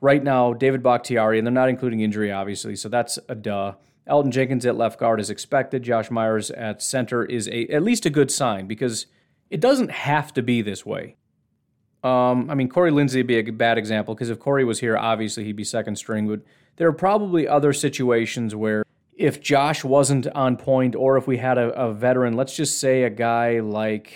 right 0.00 0.22
now, 0.22 0.52
David 0.52 0.82
Bakhtiari, 0.82 1.38
and 1.38 1.46
they're 1.46 1.52
not 1.52 1.68
including 1.68 2.00
injury, 2.00 2.30
obviously, 2.30 2.76
so 2.76 2.88
that's 2.88 3.18
a 3.28 3.34
duh. 3.34 3.74
Elgton 4.08 4.30
Jenkins 4.30 4.64
at 4.64 4.76
left 4.76 5.00
guard 5.00 5.18
is 5.18 5.30
expected. 5.30 5.82
Josh 5.82 6.10
Myers 6.10 6.50
at 6.52 6.80
center 6.80 7.24
is 7.24 7.48
a 7.48 7.66
at 7.68 7.82
least 7.82 8.06
a 8.06 8.10
good 8.10 8.30
sign 8.30 8.66
because 8.66 9.06
it 9.50 9.60
doesn't 9.60 9.90
have 9.90 10.32
to 10.34 10.42
be 10.42 10.62
this 10.62 10.84
way. 10.84 11.16
Um, 12.04 12.48
I 12.50 12.54
mean, 12.54 12.68
Corey 12.68 12.92
Linsley 12.92 13.16
would 13.16 13.26
be 13.26 13.38
a 13.38 13.50
bad 13.50 13.78
example 13.78 14.14
because 14.14 14.30
if 14.30 14.38
Corey 14.38 14.64
was 14.64 14.78
here, 14.78 14.96
obviously 14.96 15.44
he'd 15.44 15.56
be 15.56 15.64
second 15.64 15.96
string. 15.96 16.28
But 16.28 16.40
there 16.76 16.88
are 16.88 16.92
probably 16.92 17.48
other 17.48 17.72
situations 17.72 18.54
where 18.54 18.84
if 19.16 19.40
Josh 19.40 19.82
wasn't 19.82 20.26
on 20.28 20.56
point, 20.56 20.94
or 20.94 21.16
if 21.16 21.26
we 21.26 21.38
had 21.38 21.58
a, 21.58 21.70
a 21.70 21.92
veteran, 21.92 22.34
let's 22.34 22.54
just 22.54 22.78
say 22.78 23.04
a 23.04 23.10
guy 23.10 23.60
like 23.60 24.12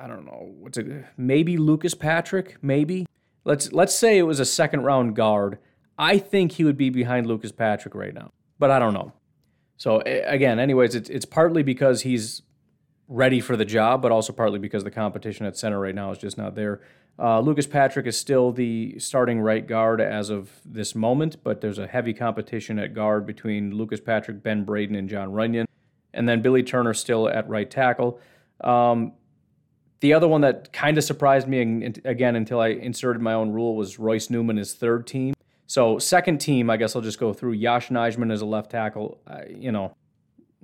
I 0.00 0.06
don't 0.06 0.24
know, 0.24 0.52
what's 0.58 0.78
it, 0.78 1.04
maybe 1.16 1.56
Lucas 1.56 1.94
Patrick, 1.94 2.56
maybe. 2.62 3.06
Let's 3.44 3.72
let's 3.72 3.94
say 3.94 4.18
it 4.18 4.22
was 4.22 4.40
a 4.40 4.44
second 4.44 4.82
round 4.82 5.16
guard. 5.16 5.58
I 5.98 6.18
think 6.18 6.52
he 6.52 6.64
would 6.64 6.76
be 6.76 6.90
behind 6.90 7.26
Lucas 7.26 7.52
Patrick 7.52 7.94
right 7.94 8.14
now, 8.14 8.30
but 8.58 8.70
I 8.70 8.78
don't 8.78 8.94
know. 8.94 9.12
So 9.76 10.00
again, 10.04 10.58
anyways, 10.58 10.94
it's 10.94 11.08
it's 11.08 11.24
partly 11.24 11.62
because 11.62 12.02
he's 12.02 12.42
ready 13.08 13.40
for 13.40 13.56
the 13.56 13.64
job, 13.64 14.02
but 14.02 14.12
also 14.12 14.32
partly 14.32 14.58
because 14.58 14.84
the 14.84 14.90
competition 14.90 15.46
at 15.46 15.56
center 15.56 15.80
right 15.80 15.94
now 15.94 16.12
is 16.12 16.18
just 16.18 16.36
not 16.36 16.54
there. 16.54 16.80
Uh, 17.18 17.40
Lucas 17.40 17.66
Patrick 17.66 18.06
is 18.06 18.16
still 18.16 18.52
the 18.52 18.96
starting 18.98 19.40
right 19.40 19.66
guard 19.66 20.00
as 20.00 20.30
of 20.30 20.50
this 20.64 20.94
moment, 20.94 21.42
but 21.42 21.60
there's 21.60 21.78
a 21.78 21.86
heavy 21.86 22.14
competition 22.14 22.78
at 22.78 22.94
guard 22.94 23.26
between 23.26 23.74
Lucas 23.74 24.00
Patrick, 24.00 24.42
Ben 24.42 24.62
Braden, 24.62 24.94
and 24.94 25.08
Jon 25.08 25.30
Runyan. 25.32 25.64
And 26.14 26.28
then 26.28 26.42
Billy 26.42 26.62
Turner 26.62 26.94
still 26.94 27.28
at 27.28 27.48
right 27.48 27.68
tackle. 27.68 28.20
Um, 28.62 29.14
the 30.00 30.12
other 30.12 30.28
one 30.28 30.42
that 30.42 30.72
kind 30.72 30.96
of 30.96 31.02
surprised 31.02 31.48
me, 31.48 31.60
again, 32.04 32.36
until 32.36 32.60
I 32.60 32.68
inserted 32.68 33.20
my 33.20 33.32
own 33.32 33.50
rule, 33.50 33.74
was 33.74 33.98
Royce 33.98 34.30
Newman, 34.30 34.56
his 34.56 34.74
third 34.74 35.06
team. 35.06 35.34
So, 35.66 35.98
second 35.98 36.38
team, 36.38 36.70
I 36.70 36.76
guess 36.76 36.94
I'll 36.94 37.02
just 37.02 37.18
go 37.18 37.32
through. 37.32 37.52
Yosh 37.52 37.88
Nijman 37.88 38.32
as 38.32 38.40
a 38.42 38.46
left 38.46 38.70
tackle. 38.70 39.20
You 39.48 39.72
know, 39.72 39.92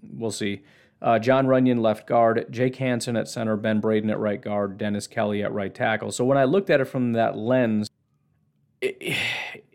we'll 0.02 0.30
see. 0.30 0.62
Uh, 1.04 1.18
Jon 1.18 1.46
Runyan, 1.46 1.82
left 1.82 2.06
guard, 2.06 2.46
Jake 2.50 2.76
Hanson 2.76 3.14
at 3.14 3.28
center, 3.28 3.58
Ben 3.58 3.78
Braden 3.78 4.08
at 4.08 4.18
right 4.18 4.40
guard, 4.40 4.78
Dennis 4.78 5.06
Kelly 5.06 5.42
at 5.42 5.52
right 5.52 5.72
tackle. 5.72 6.10
So 6.10 6.24
when 6.24 6.38
I 6.38 6.44
looked 6.44 6.70
at 6.70 6.80
it 6.80 6.86
from 6.86 7.12
that 7.12 7.36
lens, 7.36 7.90
it, 8.80 9.14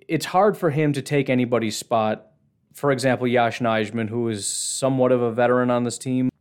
it's 0.08 0.26
hard 0.26 0.58
for 0.58 0.72
him 0.72 0.92
to 0.94 1.04
take 1.04 1.30
anybody's 1.30 1.78
spot. 1.78 2.32
For 2.74 2.92
example, 2.92 3.28
Yosh 3.28 3.60
Nijman, 3.60 4.10
who 4.10 4.28
is 4.28 4.48
somewhat 4.48 5.12
of 5.12 5.22
a 5.22 5.32
veteran 5.32 5.70
on 5.70 5.84
this 5.84 6.00
team, 6.00 6.32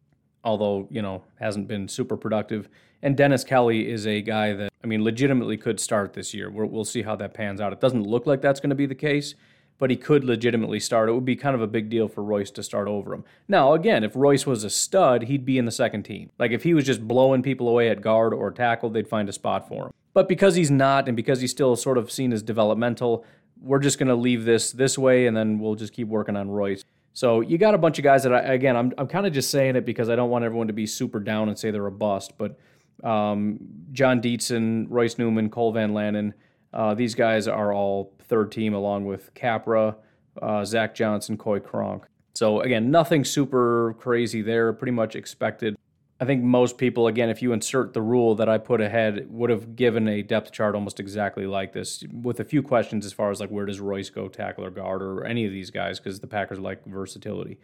although, 0.43 0.89
you 0.91 1.03
know, 1.03 1.23
hasn't 1.39 1.69
been 1.69 1.87
super 1.87 2.17
productive. 2.17 2.71
And 3.03 3.15
Dennis 3.15 3.45
Kelly 3.45 3.91
is 3.91 4.07
a 4.07 4.23
guy 4.23 4.55
that, 4.55 4.73
I 4.83 4.87
mean, 4.87 5.05
legitimately 5.05 5.59
could 5.59 5.81
start 5.81 6.15
this 6.15 6.33
year. 6.33 6.51
we 6.51 6.67
will 6.67 6.87
see 6.87 7.03
how 7.03 7.15
that 7.17 7.35
pans 7.35 7.61
out. 7.61 7.75
It 7.75 7.81
doesn't 7.83 8.05
look 8.05 8.27
like 8.27 8.41
that's 8.41 8.59
going 8.59 8.71
to 8.71 8.77
be 8.77 8.87
the 8.87 8.95
case, 8.95 9.35
but 9.79 9.91
he 9.91 9.97
could 9.97 10.25
legitimately 10.25 10.81
start. 10.81 11.09
It 11.09 11.13
would 11.13 11.25
be 11.25 11.37
kind 11.37 11.55
of 11.55 11.63
a 11.63 11.67
big 11.67 11.89
deal 11.89 12.09
for 12.09 12.23
Royce 12.23 12.51
to 12.53 12.63
start 12.63 12.89
over 12.89 13.15
him. 13.15 13.25
Now, 13.47 13.73
again, 13.75 14.05
if 14.05 14.17
Royce 14.17 14.47
was 14.47 14.65
a 14.65 14.71
stud, 14.71 15.25
he'd 15.25 15.45
be 15.45 15.59
in 15.59 15.65
the 15.65 15.71
second 15.71 16.03
team. 16.03 16.31
Like 16.39 16.51
if 16.51 16.65
he 16.65 16.75
was 16.75 16.85
just 16.85 17.07
blowing 17.07 17.43
people 17.43 17.69
away 17.69 17.89
at 17.89 18.01
guard 18.01 18.35
or 18.35 18.51
tackle, 18.51 18.91
they'd 18.91 19.09
find 19.09 19.29
a 19.29 19.33
spot 19.33 19.69
for 19.69 19.87
him. 19.87 19.93
But 20.15 20.29
because 20.29 20.57
he's 20.57 20.71
not, 20.71 21.07
and 21.07 21.17
because 21.17 21.41
he's 21.41 21.53
still 21.53 21.77
sort 21.77 21.97
of 21.97 22.11
seen 22.11 22.33
as 22.33 22.43
developmental, 22.43 23.25
we're 23.61 23.79
just 23.79 23.99
going 23.99 24.09
to 24.09 24.15
leave 24.15 24.45
this 24.45 24.73
this 24.73 24.99
way, 24.99 25.27
and 25.27 25.37
then 25.37 25.59
we'll 25.59 25.75
just 25.75 25.93
keep 25.93 26.09
working 26.09 26.37
on 26.37 26.51
Royce. 26.51 26.85
So 27.13 27.41
you 27.41 27.59
got 27.59 27.75
a 27.75 27.79
bunch 27.79 27.99
of 27.99 28.05
guys 28.05 28.23
that 28.23 28.33
I, 28.33 28.55
again, 28.55 28.77
I'm 28.77 28.93
I'm 28.99 29.09
kind 29.09 29.27
of 29.27 29.33
just 29.33 29.51
saying 29.51 29.77
it 29.77 29.85
because 29.85 30.09
I 30.09 30.17
don't 30.17 30.31
want 30.31 30.45
everyone 30.45 30.69
to 30.69 30.73
be 30.73 30.87
super 30.87 31.21
down 31.21 31.49
and 31.49 31.59
say 31.59 31.71
they're 31.71 31.87
a 31.87 31.93
bust, 31.93 32.35
but 32.39 32.59
um, 33.05 33.59
Jon 33.93 34.21
Dietzen, 34.21 34.87
Royce 34.89 35.19
Newman, 35.19 35.51
Cole 35.51 35.73
Van 35.73 35.93
Lanen, 35.93 36.33
uh, 36.73 36.95
these 36.95 37.15
guys 37.15 37.49
are 37.49 37.73
all 37.73 38.13
third 38.21 38.53
team 38.53 38.75
along 38.75 39.07
with 39.07 39.33
Capra, 39.35 39.97
uh, 40.41 40.65
Zach 40.65 40.95
Johnson, 40.95 41.37
Coy 41.37 41.61
Cronk. 41.61 42.05
So 42.35 42.61
again, 42.61 42.91
nothing 42.91 43.25
super 43.25 43.97
crazy 43.99 44.43
there. 44.43 44.73
Pretty 44.73 44.93
much 44.93 45.17
expected. 45.17 45.77
I 46.21 46.25
think 46.25 46.43
most 46.43 46.79
people, 46.79 47.07
again, 47.07 47.31
if 47.31 47.43
you 47.43 47.53
insert 47.53 47.93
the 47.95 48.03
rule 48.03 48.35
that 48.37 48.49
I 48.49 48.59
put 48.59 48.81
ahead, 48.81 49.27
would 49.31 49.51
have 49.51 49.77
given 49.77 50.09
a 50.09 50.21
depth 50.23 50.51
chart 50.51 50.75
almost 50.75 50.99
exactly 50.99 51.47
like 51.47 51.73
this, 51.73 52.03
with 52.11 52.41
a 52.41 52.45
few 52.45 52.61
questions 52.61 53.07
as 53.07 53.13
far 53.13 53.31
as 53.31 53.39
like 53.39 53.51
where 53.51 53.67
does 53.67 53.79
Royce 53.79 54.11
go, 54.11 54.27
tackle 54.27 54.65
or 54.65 54.71
guard, 54.71 55.01
or 55.01 55.25
any 55.25 55.47
of 55.47 55.53
these 55.53 55.71
guys, 55.71 56.01
because 56.01 56.19
the 56.19 56.27
Packers 56.27 56.59
like 56.59 56.85
versatility. 56.85 57.59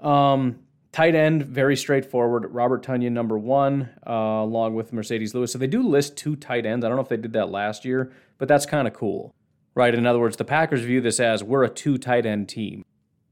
Um, 0.00 0.58
tight 0.92 1.14
end, 1.14 1.44
very 1.46 1.76
straightforward. 1.76 2.52
Robert 2.52 2.84
Tonyan, 2.84 3.12
number 3.12 3.38
one, 3.38 3.88
uh, 4.06 4.12
along 4.12 4.74
with 4.74 4.92
Marcedes 4.92 5.32
Lewis. 5.32 5.52
So 5.52 5.58
they 5.58 5.66
do 5.66 5.82
list 5.82 6.16
two 6.18 6.36
tight 6.36 6.66
ends. 6.66 6.84
I 6.84 6.88
don't 6.88 6.96
know 6.96 7.02
if 7.02 7.08
they 7.08 7.16
did 7.16 7.32
that 7.32 7.50
last 7.50 7.86
year, 7.86 8.12
but 8.38 8.48
that's 8.48 8.66
kind 8.66 8.88
of 8.88 8.94
cool 8.94 9.34
right? 9.78 9.94
In 9.94 10.06
other 10.06 10.18
words, 10.18 10.36
the 10.36 10.44
Packers 10.44 10.80
view 10.80 11.00
this 11.00 11.20
as 11.20 11.44
we're 11.44 11.62
a 11.62 11.68
two 11.68 11.98
tight 11.98 12.26
end 12.26 12.48
team. 12.48 12.84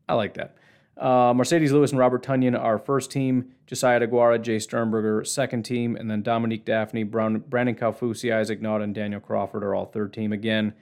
I 0.08 0.14
like 0.14 0.34
that. 0.34 0.56
Uh, 0.96 1.34
Marcedes 1.34 1.72
Lewis 1.72 1.90
and 1.90 1.98
Robert 1.98 2.24
Tonyan 2.24 2.58
are 2.58 2.78
first 2.78 3.10
team, 3.10 3.52
Josiah 3.66 3.98
DeGuara, 3.98 4.38
Jace 4.38 4.62
Sternberger, 4.62 5.24
second 5.24 5.64
team, 5.64 5.96
and 5.96 6.08
then 6.08 6.22
Dominique 6.22 6.64
Dafney, 6.64 7.10
Brown, 7.10 7.40
Bronson 7.48 7.74
Kaufusi, 7.74 8.32
Isaac 8.32 8.62
Nauta, 8.62 8.84
and 8.84 8.94
Daniel 8.94 9.20
Crawford 9.20 9.64
are 9.64 9.74
all 9.74 9.86
third 9.86 10.12
team. 10.12 10.32
Again, 10.32 10.72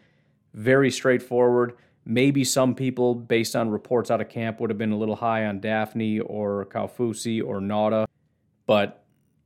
very 0.53 0.91
straightforward. 0.91 1.75
Maybe 2.05 2.45
some 2.45 2.75
people, 2.75 3.15
based 3.15 3.57
on 3.57 3.71
reports 3.71 4.11
out 4.11 4.21
of 4.21 4.29
camp, 4.29 4.61
would 4.61 4.69
have 4.69 4.79
been 4.79 4.93
a 4.93 4.99
little 4.99 5.17
high 5.17 5.47
on 5.47 5.61
Dafney 5.61 6.21
or 6.25 6.67
Kaufusi 6.67 7.43
or 7.43 7.61
Nauta, 7.61 8.05
but 8.67 9.03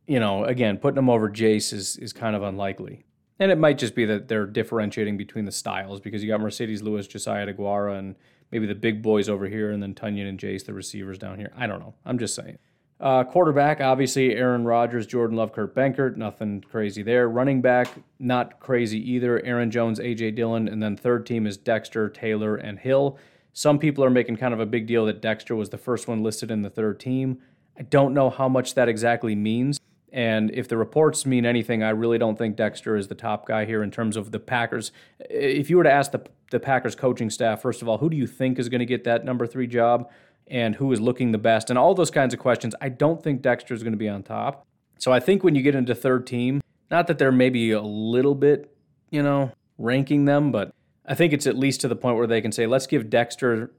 you 0.09 0.19
know, 0.19 0.45
again, 0.45 0.79
putting 0.79 0.97
them 0.97 1.09
over 1.09 1.31
Jace 1.31 1.73
is 1.73 1.97
is 1.97 2.13
kind 2.13 2.35
of 2.35 2.43
unlikely. 2.43 3.05
And 3.41 3.53
it 3.53 3.59
might 3.59 3.79
just 3.79 3.95
be 3.95 4.05
that 4.07 4.29
they're 4.29 4.47
differentiating 4.47 5.17
between 5.17 5.45
the 5.45 5.53
styles 5.53 6.01
because 6.01 6.23
you 6.23 6.29
got 6.29 6.41
Marcedes 6.41 6.83
Lewis, 6.83 7.07
Josiah 7.07 7.47
DeGuara, 7.47 7.99
and 7.99 8.17
maybe 8.51 8.67
the 8.67 8.75
big 8.75 9.03
boys 9.03 9.29
over 9.29 9.47
here, 9.47 9.71
and 9.71 9.83
then 9.83 9.95
Tonyan 9.95 10.29
and 10.29 10.39
Jace, 10.39 10.65
the 10.65 10.75
receivers 10.75 11.19
down 11.19 11.39
here. 11.39 11.53
I 11.57 11.67
don't 11.67 11.81
know. 11.81 11.95
I'm 12.05 12.19
just 12.19 12.35
saying. 12.35 12.59
Uh, 13.01 13.23
quarterback, 13.23 13.81
obviously, 13.81 14.35
Aaron 14.35 14.65
Rodgers, 14.65 15.07
Jordan 15.07 15.37
Love, 15.37 15.53
Kurt 15.53 15.73
Benkert. 15.75 16.17
Nothing 16.17 16.61
crazy 16.63 17.03
there. 17.03 17.29
Running 17.29 17.61
back, 17.61 17.89
not 18.19 18.59
crazy 18.59 18.99
either. 19.13 19.41
Aaron 19.45 19.71
Jones, 19.71 20.01
A.J. 20.01 20.33
Dillon. 20.33 20.67
And 20.67 20.83
then 20.83 20.97
third 20.97 21.25
team 21.25 21.47
is 21.47 21.57
Dexter, 21.57 22.09
Taylor, 22.09 22.57
and 22.57 22.79
Hill. 22.79 23.17
Some 23.53 23.79
people 23.79 24.05
are 24.05 24.11
making 24.11 24.37
kind 24.37 24.53
of 24.53 24.59
a 24.59 24.67
big 24.67 24.87
deal 24.87 25.07
that 25.07 25.23
Dexter 25.23 25.55
was 25.55 25.71
the 25.71 25.79
first 25.79 26.09
one 26.09 26.25
listed 26.25 26.51
in 26.51 26.63
the 26.63 26.71
third 26.71 26.99
team. 26.99 27.39
I 27.79 27.83
don't 27.83 28.15
know 28.15 28.31
how 28.31 28.49
much 28.49 28.75
that 28.75 28.89
exactly 28.89 29.37
means. 29.37 29.79
And 30.13 30.51
if 30.53 30.69
the 30.69 30.77
reports 30.77 31.27
mean 31.27 31.45
anything, 31.45 31.83
I 31.83 31.91
really 31.91 32.19
don't 32.19 32.37
think 32.37 32.57
Dexter 32.57 32.97
is 32.97 33.09
the 33.09 33.15
top 33.15 33.47
guy 33.47 33.65
here 33.65 33.83
in 33.83 33.91
terms 33.91 34.17
of 34.17 34.31
the 34.31 34.41
Packers. 34.41 34.91
If 35.21 35.69
you 35.69 35.77
were 35.77 35.83
to 35.83 35.93
ask 35.93 36.13
the, 36.13 36.23
the 36.51 36.61
Packers 36.61 36.95
coaching 36.95 37.29
staff, 37.29 37.61
first 37.61 37.83
of 37.83 37.89
all, 37.89 37.99
who 37.99 38.09
do 38.09 38.17
you 38.17 38.27
think 38.27 38.59
is 38.59 38.69
going 38.69 38.81
to 38.81 38.87
get 38.87 39.05
that 39.05 39.25
number 39.25 39.47
three 39.47 39.67
job 39.67 40.11
and 40.47 40.77
who 40.77 40.91
is 40.93 41.01
looking 41.01 41.33
the 41.33 41.39
best 41.39 41.69
and 41.69 41.79
all 41.79 41.95
those 41.95 42.11
kinds 42.11 42.33
of 42.33 42.41
questions, 42.41 42.75
I 42.81 42.89
don't 42.89 43.23
think 43.23 43.43
Dexter 43.43 43.75
is 43.75 43.83
going 43.83 43.93
to 43.93 43.99
be 43.99 44.09
on 44.09 44.23
top. 44.23 44.67
So 44.99 45.13
I 45.13 45.21
think 45.21 45.45
when 45.45 45.55
you 45.55 45.63
get 45.63 45.75
into 45.75 45.95
third 45.95 46.27
team, 46.27 46.63
not 46.91 47.07
that 47.07 47.19
they're 47.19 47.31
maybe 47.31 47.73
a 47.73 47.83
little 47.83 48.35
bit, 48.35 48.75
you 49.11 49.23
know, 49.23 49.53
ranking 49.77 50.25
them, 50.25 50.51
but 50.51 50.73
I 51.07 51.15
think 51.15 51.33
it's 51.33 51.47
at 51.47 51.57
least 51.57 51.83
to 51.83 51.89
the 51.89 51.97
point 51.97 52.17
where 52.17 52.27
they 52.27 52.41
can 52.41 52.53
say, 52.53 52.67
let's 52.67 52.87
give 52.87 53.11
Dexter 53.11 53.71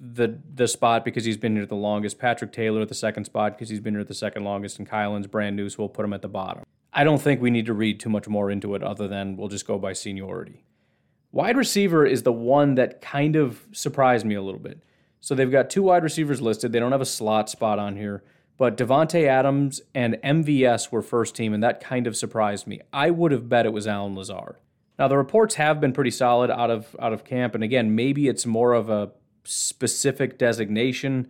the 0.00 0.38
the 0.54 0.66
spot 0.66 1.04
because 1.04 1.24
he's 1.24 1.36
been 1.36 1.54
here 1.54 1.66
the 1.66 1.74
longest. 1.74 2.18
Patrick 2.18 2.52
Taylor 2.52 2.84
the 2.86 2.94
second 2.94 3.24
spot 3.26 3.52
because 3.52 3.68
he's 3.68 3.80
been 3.80 3.94
here 3.94 4.04
the 4.04 4.14
second 4.14 4.44
longest, 4.44 4.78
and 4.78 4.88
Kylin's 4.88 5.26
brand 5.26 5.56
new, 5.56 5.68
so 5.68 5.76
we'll 5.80 5.88
put 5.88 6.04
him 6.04 6.12
at 6.12 6.22
the 6.22 6.28
bottom. 6.28 6.64
I 6.92 7.04
don't 7.04 7.20
think 7.20 7.40
we 7.40 7.50
need 7.50 7.66
to 7.66 7.74
read 7.74 8.00
too 8.00 8.08
much 8.08 8.26
more 8.26 8.50
into 8.50 8.74
it 8.74 8.82
other 8.82 9.06
than 9.06 9.36
we'll 9.36 9.48
just 9.48 9.66
go 9.66 9.78
by 9.78 9.92
seniority. 9.92 10.64
Wide 11.32 11.56
receiver 11.56 12.04
is 12.04 12.24
the 12.24 12.32
one 12.32 12.74
that 12.74 13.00
kind 13.00 13.36
of 13.36 13.64
surprised 13.72 14.26
me 14.26 14.34
a 14.34 14.42
little 14.42 14.58
bit. 14.58 14.82
So 15.20 15.34
they've 15.34 15.50
got 15.50 15.70
two 15.70 15.82
wide 15.82 16.02
receivers 16.02 16.40
listed. 16.40 16.72
They 16.72 16.80
don't 16.80 16.92
have 16.92 17.00
a 17.00 17.06
slot 17.06 17.48
spot 17.50 17.78
on 17.78 17.96
here, 17.96 18.24
but 18.56 18.76
Davante 18.76 19.26
Adams 19.26 19.80
and 19.94 20.14
MVS 20.24 20.90
were 20.90 21.02
first 21.02 21.36
team, 21.36 21.52
and 21.52 21.62
that 21.62 21.80
kind 21.80 22.06
of 22.06 22.16
surprised 22.16 22.66
me. 22.66 22.80
I 22.92 23.10
would 23.10 23.30
have 23.30 23.48
bet 23.48 23.66
it 23.66 23.72
was 23.72 23.86
Allen 23.86 24.16
Lazard. 24.16 24.56
Now 24.98 25.08
the 25.08 25.16
reports 25.16 25.54
have 25.54 25.80
been 25.80 25.92
pretty 25.92 26.10
solid 26.10 26.50
out 26.50 26.70
of 26.70 26.96
out 26.98 27.12
of 27.12 27.24
camp, 27.24 27.54
and 27.54 27.62
again, 27.62 27.94
maybe 27.94 28.28
it's 28.28 28.44
more 28.44 28.72
of 28.72 28.90
a 28.90 29.12
specific 29.44 30.38
designation 30.38 31.28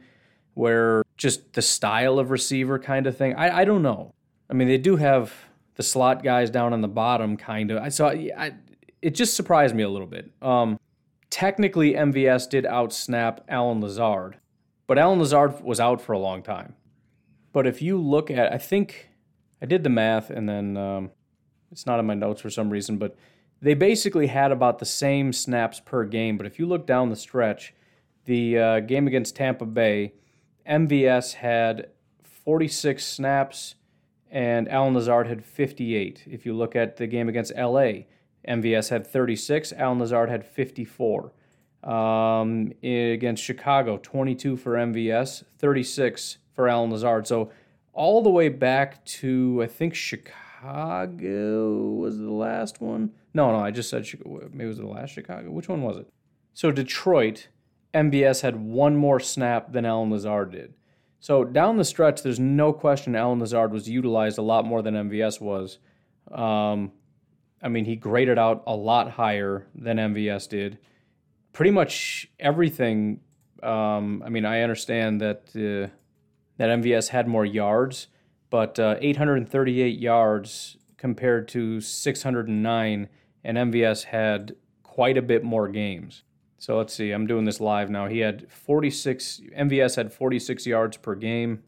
where 0.55 1.03
just 1.17 1.53
the 1.53 1.63
style 1.63 2.19
of 2.19 2.31
receiver 2.31 2.79
kind 2.79 3.07
of 3.07 3.17
thing. 3.17 3.35
I, 3.35 3.61
I 3.61 3.65
don't 3.65 3.83
know. 3.83 4.13
I 4.49 4.55
mean, 4.55 4.69
they 4.69 4.79
do 4.79 4.97
have 4.97 5.33
the 5.77 5.83
slot 5.83 6.23
guys 6.23 6.51
down 6.51 6.73
on 6.73 6.81
the 6.81 6.89
bottom, 6.89 7.37
kind 7.37 7.71
of. 7.71 7.83
I 7.83 7.89
saw 7.89 8.09
I, 8.11 8.53
it 9.01 9.15
just 9.15 9.35
surprised 9.35 9.75
me 9.75 9.83
a 9.83 9.89
little 9.89 10.07
bit. 10.07 10.31
Um, 10.43 10.79
technically, 11.31 11.95
MVS 11.95 12.51
did 12.51 12.65
outsnap 12.65 13.41
Allen 13.49 13.81
Lazard, 13.81 14.39
but 14.87 14.99
Allen 14.99 15.19
Lazard 15.19 15.63
was 15.63 15.81
out 15.81 16.01
for 16.01 16.13
a 16.13 16.19
long 16.19 16.43
time. 16.43 16.75
But 17.53 17.67
if 17.67 17.83
you 17.83 17.99
look 17.99 18.31
at, 18.31 18.53
I 18.53 18.59
think 18.59 19.11
I 19.63 19.67
did 19.67 19.85
the 19.85 19.91
math, 19.91 20.31
and 20.31 20.49
then 20.49 20.77
um, 20.77 21.11
it's 21.71 21.87
not 21.87 22.01
in 22.01 22.07
my 22.07 22.15
notes 22.15 22.41
for 22.41 22.51
some 22.51 22.71
reason, 22.71 22.99
but 22.99 23.17
they 23.63 23.75
basically 23.75 24.29
had 24.29 24.53
about 24.53 24.79
the 24.79 24.87
same 24.87 25.33
snaps 25.33 25.81
per 25.81 26.05
game. 26.05 26.37
But 26.37 26.47
if 26.47 26.59
you 26.59 26.67
look 26.67 26.87
down 26.87 27.11
the 27.11 27.17
stretch, 27.17 27.75
the 28.25 28.59
uh, 28.59 28.81
game 28.81 29.07
against 29.07 29.37
Tampa 29.37 29.67
Bay, 29.67 30.15
MVS 30.69 31.35
had 31.35 31.89
46 32.23 33.05
snaps 33.05 33.75
and 34.31 34.69
Allen 34.69 34.95
Lazard 34.95 35.27
had 35.27 35.45
58. 35.45 36.25
If 36.31 36.47
you 36.47 36.55
look 36.55 36.77
at 36.77 36.97
the 36.97 37.07
game 37.07 37.29
against 37.29 37.53
LA, 37.57 38.05
MVS 38.49 38.91
had 38.91 39.07
36. 39.07 39.73
Allen 39.73 39.99
Lazard 39.99 40.31
had 40.31 40.47
54. 40.47 41.33
Um, 41.83 42.73
against 42.83 43.43
Chicago, 43.43 43.99
22 44.03 44.59
for 44.59 44.75
MVS, 44.75 45.45
36 45.59 46.39
for 46.55 46.69
Allen 46.69 46.91
Lazard. 46.91 47.27
So 47.27 47.51
all 47.93 48.23
the 48.23 48.31
way 48.31 48.51
back 48.51 49.05
to 49.05 49.61
I 49.63 49.67
think 49.67 49.95
Chicago 49.95 51.79
was 51.93 52.19
the 52.19 52.31
last 52.31 52.81
one. 52.81 53.13
No, 53.33 53.51
no, 53.51 53.59
I 53.59 53.71
just 53.71 53.89
said 53.89 54.07
Chicago. 54.07 54.49
Maybe 54.53 54.65
it 54.65 54.69
was 54.69 54.79
the 54.79 54.87
last 54.87 55.11
Chicago. 55.11 55.51
Which 55.51 55.69
one 55.69 55.83
was 55.83 55.97
it? 55.97 56.09
So 56.53 56.71
Detroit, 56.71 57.49
MVS 57.95 58.43
had 58.43 58.57
one 58.57 58.97
more 58.97 59.21
snap 59.21 59.73
than 59.73 59.85
Allen 59.85 60.11
Lazard 60.11 60.53
did. 60.53 60.75
So 61.19 61.45
down 61.45 61.77
the 61.77 61.85
stretch, 61.85 62.23
there's 62.23 62.41
no 62.41 62.73
question 62.73 63.15
Allen 63.15 63.41
Lazard 63.41 63.73
was 63.73 63.89
utilized 63.89 64.39
a 64.39 64.43
lot 64.43 64.65
more 64.65 64.81
than 64.81 64.95
MVS 64.95 65.41
was. 65.41 65.79
Um, 66.31 66.93
I 67.63 67.69
mean, 67.69 67.85
he 67.85 67.97
graded 67.97 68.39
out 68.39 68.63
a 68.67 68.75
lot 68.75 69.13
higher 69.13 69.67
than 69.75 69.99
MVS 69.99 70.49
did. 70.49 70.79
Pretty 71.53 71.71
much 71.71 72.29
everything. 72.39 73.21
Um, 73.63 74.23
I 74.25 74.31
mean, 74.31 74.47
I 74.47 74.63
understand 74.63 75.21
that 75.21 75.49
uh, 75.55 75.95
that 76.57 76.81
MVS 76.81 77.09
had 77.09 77.29
more 77.29 77.45
yards, 77.45 78.07
but 78.49 78.79
uh, 78.79 78.97
838 79.01 79.99
yards 79.99 80.77
compared 80.97 81.49
to 81.49 81.81
609, 81.81 83.09
and 83.45 83.57
MVS 83.57 84.05
had 84.05 84.55
quite 84.83 85.19
a 85.19 85.23
bit 85.23 85.43
more 85.43 85.69
games. 85.69 86.23
So 86.61 86.77
let's 86.77 86.93
see, 86.93 87.11
I'm 87.11 87.27
doing 87.27 87.47
this 87.47 87.59
live 87.59 87.89
now. 87.89 88.07
He 88.07 88.19
had 88.19 88.53
46, 88.53 89.41
MVS 89.59 89.97
had 89.97 90.13
46 90.13 90.67
yards 90.67 90.99
per 90.99 91.15
game. 91.15 91.63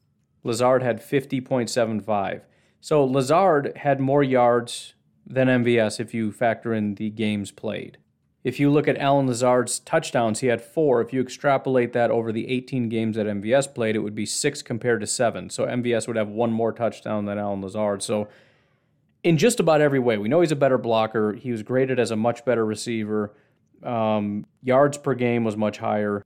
Lazard 0.45 0.83
had 0.83 1.01
50.75. 1.01 2.43
So 2.79 3.03
Lazard 3.03 3.73
had 3.77 4.01
more 4.01 4.23
yards 4.23 4.93
than 5.27 5.49
MVS 5.49 5.99
if 5.99 6.13
you 6.13 6.31
factor 6.31 6.75
in 6.75 6.97
the 6.97 7.09
games 7.09 7.51
played. 7.51 7.97
If 8.45 8.61
you 8.61 8.71
look 8.71 8.87
at 8.87 8.99
Allen 8.99 9.29
Lazard's 9.29 9.79
touchdowns, 9.79 10.41
he 10.41 10.49
had 10.49 10.61
four. 10.61 11.01
If 11.01 11.11
you 11.11 11.23
extrapolate 11.23 11.95
that 11.95 12.11
over 12.11 12.31
the 12.31 12.51
18 12.51 12.91
games 12.91 13.17
that 13.17 13.27
MVS 13.27 13.75
played, 13.75 13.97
it 13.97 14.01
would 14.01 14.15
be 14.15 14.27
six 14.27 14.61
compared 14.61 15.01
to 15.01 15.07
seven. 15.07 15.49
So 15.49 15.65
MVS 15.65 16.07
would 16.07 16.17
have 16.17 16.29
one 16.29 16.53
more 16.53 16.73
touchdown 16.73 17.25
than 17.25 17.39
Allen 17.39 17.63
Lazard. 17.63 18.03
So 18.03 18.29
in 19.25 19.39
just 19.39 19.59
about 19.59 19.81
every 19.81 20.01
way, 20.01 20.19
we 20.19 20.29
know 20.29 20.43
he's 20.43 20.53
a 20.53 20.57
better 20.57 20.77
blocker. 20.77 21.33
He 21.33 21.51
was 21.51 21.63
graded 21.63 21.99
as 21.99 22.11
a 22.11 22.17
much 22.17 22.45
better 22.45 22.67
receiver. 22.67 23.33
Um, 23.83 24.47
yards 24.62 24.99
per 24.99 25.15
game 25.15 25.45
was 25.45 25.57
much 25.57 25.79
higher. 25.79 26.25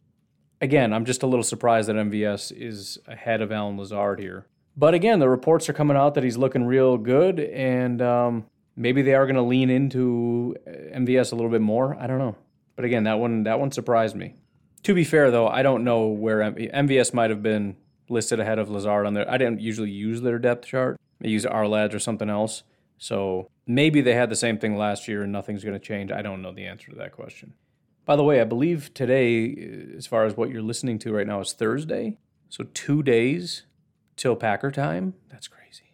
Again, 0.60 0.92
I'm 0.92 1.04
just 1.04 1.22
a 1.22 1.26
little 1.26 1.42
surprised 1.42 1.88
that 1.88 1.96
MVS 1.96 2.52
is 2.56 2.98
ahead 3.06 3.42
of 3.42 3.52
Allen 3.52 3.76
Lazard 3.76 4.20
here. 4.20 4.46
But 4.76 4.94
again, 4.94 5.18
the 5.20 5.28
reports 5.28 5.68
are 5.68 5.72
coming 5.72 5.96
out 5.96 6.14
that 6.14 6.24
he's 6.24 6.36
looking 6.36 6.64
real 6.64 6.98
good, 6.98 7.40
and 7.40 8.02
um, 8.02 8.46
maybe 8.76 9.02
they 9.02 9.14
are 9.14 9.24
going 9.24 9.36
to 9.36 9.42
lean 9.42 9.70
into 9.70 10.54
MVS 10.66 11.32
a 11.32 11.34
little 11.34 11.50
bit 11.50 11.62
more. 11.62 11.96
I 11.98 12.06
don't 12.06 12.18
know. 12.18 12.36
But 12.76 12.84
again, 12.84 13.04
that 13.04 13.18
one 13.18 13.44
that 13.44 13.58
one 13.58 13.72
surprised 13.72 14.16
me. 14.16 14.34
To 14.82 14.94
be 14.94 15.02
fair, 15.02 15.30
though, 15.30 15.48
I 15.48 15.62
don't 15.62 15.82
know 15.82 16.08
where 16.08 16.38
MVS 16.52 17.14
might 17.14 17.30
have 17.30 17.42
been 17.42 17.76
listed 18.08 18.38
ahead 18.38 18.58
of 18.58 18.68
Lazard 18.68 19.06
on 19.06 19.14
there. 19.14 19.28
I 19.28 19.38
didn't 19.38 19.60
usually 19.60 19.90
use 19.90 20.20
their 20.20 20.38
depth 20.38 20.66
chart. 20.66 21.00
I 21.24 21.28
use 21.28 21.44
Ourlads 21.44 21.94
or 21.94 21.98
something 21.98 22.30
else. 22.30 22.62
So 22.98 23.50
maybe 23.66 24.00
they 24.00 24.14
had 24.14 24.30
the 24.30 24.36
same 24.36 24.58
thing 24.58 24.76
last 24.76 25.08
year 25.08 25.22
and 25.22 25.32
nothing's 25.32 25.64
going 25.64 25.78
to 25.78 25.84
change. 25.84 26.10
I 26.10 26.22
don't 26.22 26.42
know 26.42 26.52
the 26.52 26.66
answer 26.66 26.90
to 26.90 26.96
that 26.96 27.12
question. 27.12 27.54
By 28.04 28.16
the 28.16 28.24
way, 28.24 28.40
I 28.40 28.44
believe 28.44 28.94
today, 28.94 29.92
as 29.96 30.06
far 30.06 30.24
as 30.24 30.36
what 30.36 30.50
you're 30.50 30.62
listening 30.62 30.98
to 31.00 31.12
right 31.12 31.26
now, 31.26 31.40
is 31.40 31.52
Thursday. 31.52 32.18
So 32.48 32.64
two 32.72 33.02
days 33.02 33.64
till 34.14 34.36
Packer 34.36 34.70
time. 34.70 35.14
That's 35.28 35.48
crazy. 35.48 35.92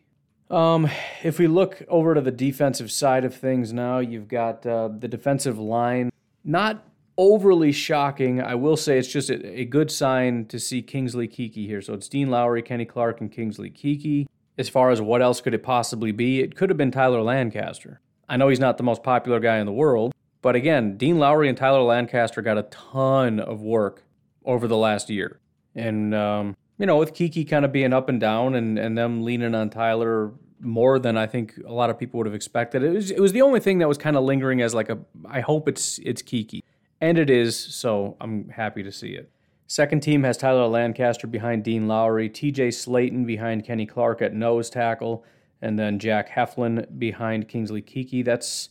Um, 0.51 0.91
if 1.23 1.39
we 1.39 1.47
look 1.47 1.83
over 1.89 2.15
to 2.15 2.21
the 2.21 2.31
defensive 2.31 2.93
side 2.93 3.25
of 3.25 3.35
things 3.35 3.73
now, 3.73 3.99
you've 3.99 4.29
got 4.29 4.67
uh, 4.67 4.89
the 4.89 5.09
defensive 5.09 5.59
line. 5.59 6.11
Not 6.45 6.85
overly 7.17 7.73
shocking. 7.73 8.43
I 8.43 8.55
will 8.55 8.77
say 8.77 8.99
it's 8.99 9.09
just 9.09 9.31
a, 9.31 9.61
a 9.61 9.65
good 9.65 9.91
sign 9.91 10.45
to 10.47 10.59
see 10.59 10.83
Kingsley 10.83 11.29
Keke 11.29 11.67
here. 11.67 11.81
So 11.81 11.95
it's 11.95 12.09
Dean 12.09 12.31
Lowry, 12.31 12.63
Kenny 12.63 12.85
Clark, 12.85 13.23
and 13.23 13.33
Kingsley 13.33 13.71
Keke 13.71 14.27
as 14.59 14.69
far 14.69 14.91
as 14.91 15.01
what 15.01 15.23
else 15.23 15.41
could 15.41 15.55
it 15.55 15.63
possibly 15.63 16.13
be, 16.13 16.41
it 16.41 16.57
could 16.57 16.71
have 16.71 16.77
been 16.77 16.91
Tyler 16.91 17.23
Lancaster. 17.23 18.01
I 18.29 18.37
know 18.37 18.49
he's 18.49 18.61
not 18.61 18.77
the 18.77 18.83
most 18.83 19.03
popular 19.03 19.41
guy 19.41 19.59
in 19.59 19.67
the 19.67 19.73
world, 19.73 20.15
but 20.41 20.57
again, 20.57 20.97
Dean 20.97 21.19
Lowry 21.19 21.49
and 21.49 21.57
Tyler 21.57 21.83
Lancaster 21.83 22.43
got 22.43 22.59
a 22.59 22.65
ton 22.65 23.41
of 23.41 23.61
work 23.61 24.05
over 24.45 24.67
the 24.67 24.77
last 24.77 25.11
year. 25.11 25.41
And, 25.75 26.15
um, 26.15 26.57
you 26.79 26.87
know, 26.87 26.97
with 26.97 27.15
Keke 27.15 27.49
kind 27.49 27.65
of 27.65 27.73
being 27.73 27.93
up 27.93 28.09
and 28.09 28.21
down 28.21 28.55
and, 28.55 28.79
and 28.79 28.97
them 28.97 29.23
leaning 29.23 29.55
on 29.55 29.71
Tyler 29.71 30.33
more 30.61 30.99
than 30.99 31.17
I 31.17 31.27
think 31.27 31.59
a 31.67 31.73
lot 31.73 31.91
of 31.91 31.99
people 31.99 32.19
would 32.19 32.27
have 32.27 32.35
expected. 32.35 32.83
It 32.83 32.91
was, 32.91 33.11
it 33.11 33.21
was 33.21 33.33
the 33.33 33.43
only 33.43 33.61
thing 33.61 33.79
that 33.79 33.89
was 33.89 33.99
kind 33.99 34.17
of 34.17 34.25
lingering 34.25 34.61
as 34.61 34.75
like 34.75 34.89
a, 34.89 34.99
I 35.29 35.41
hope 35.41 35.69
it's, 35.69 35.99
it's 35.99 36.23
Keke. 36.23 36.63
And 37.01 37.19
it 37.19 37.31
is, 37.31 37.57
so 37.57 38.17
I'm 38.21 38.49
happy 38.49 38.83
to 38.83 38.93
see 38.93 39.15
it. 39.15 39.31
Second 39.73 40.01
team 40.01 40.23
has 40.25 40.37
Tyler 40.37 40.67
Lancaster 40.67 41.27
behind 41.27 41.65
Dean 41.65 41.89
Lowry, 41.89 42.29
TJ 42.29 42.69
Slaton 42.69 43.25
behind 43.25 43.65
Kenny 43.65 43.87
Clark 43.87 44.21
at 44.21 44.35
nose 44.35 44.69
tackle, 44.69 45.25
and 45.63 45.79
then 45.79 45.99
Jack 45.99 46.29
Heflin 46.29 46.99
behind 46.99 47.49
Kingsley 47.49 47.81
Keke. 47.81 48.23
That's 48.23 48.69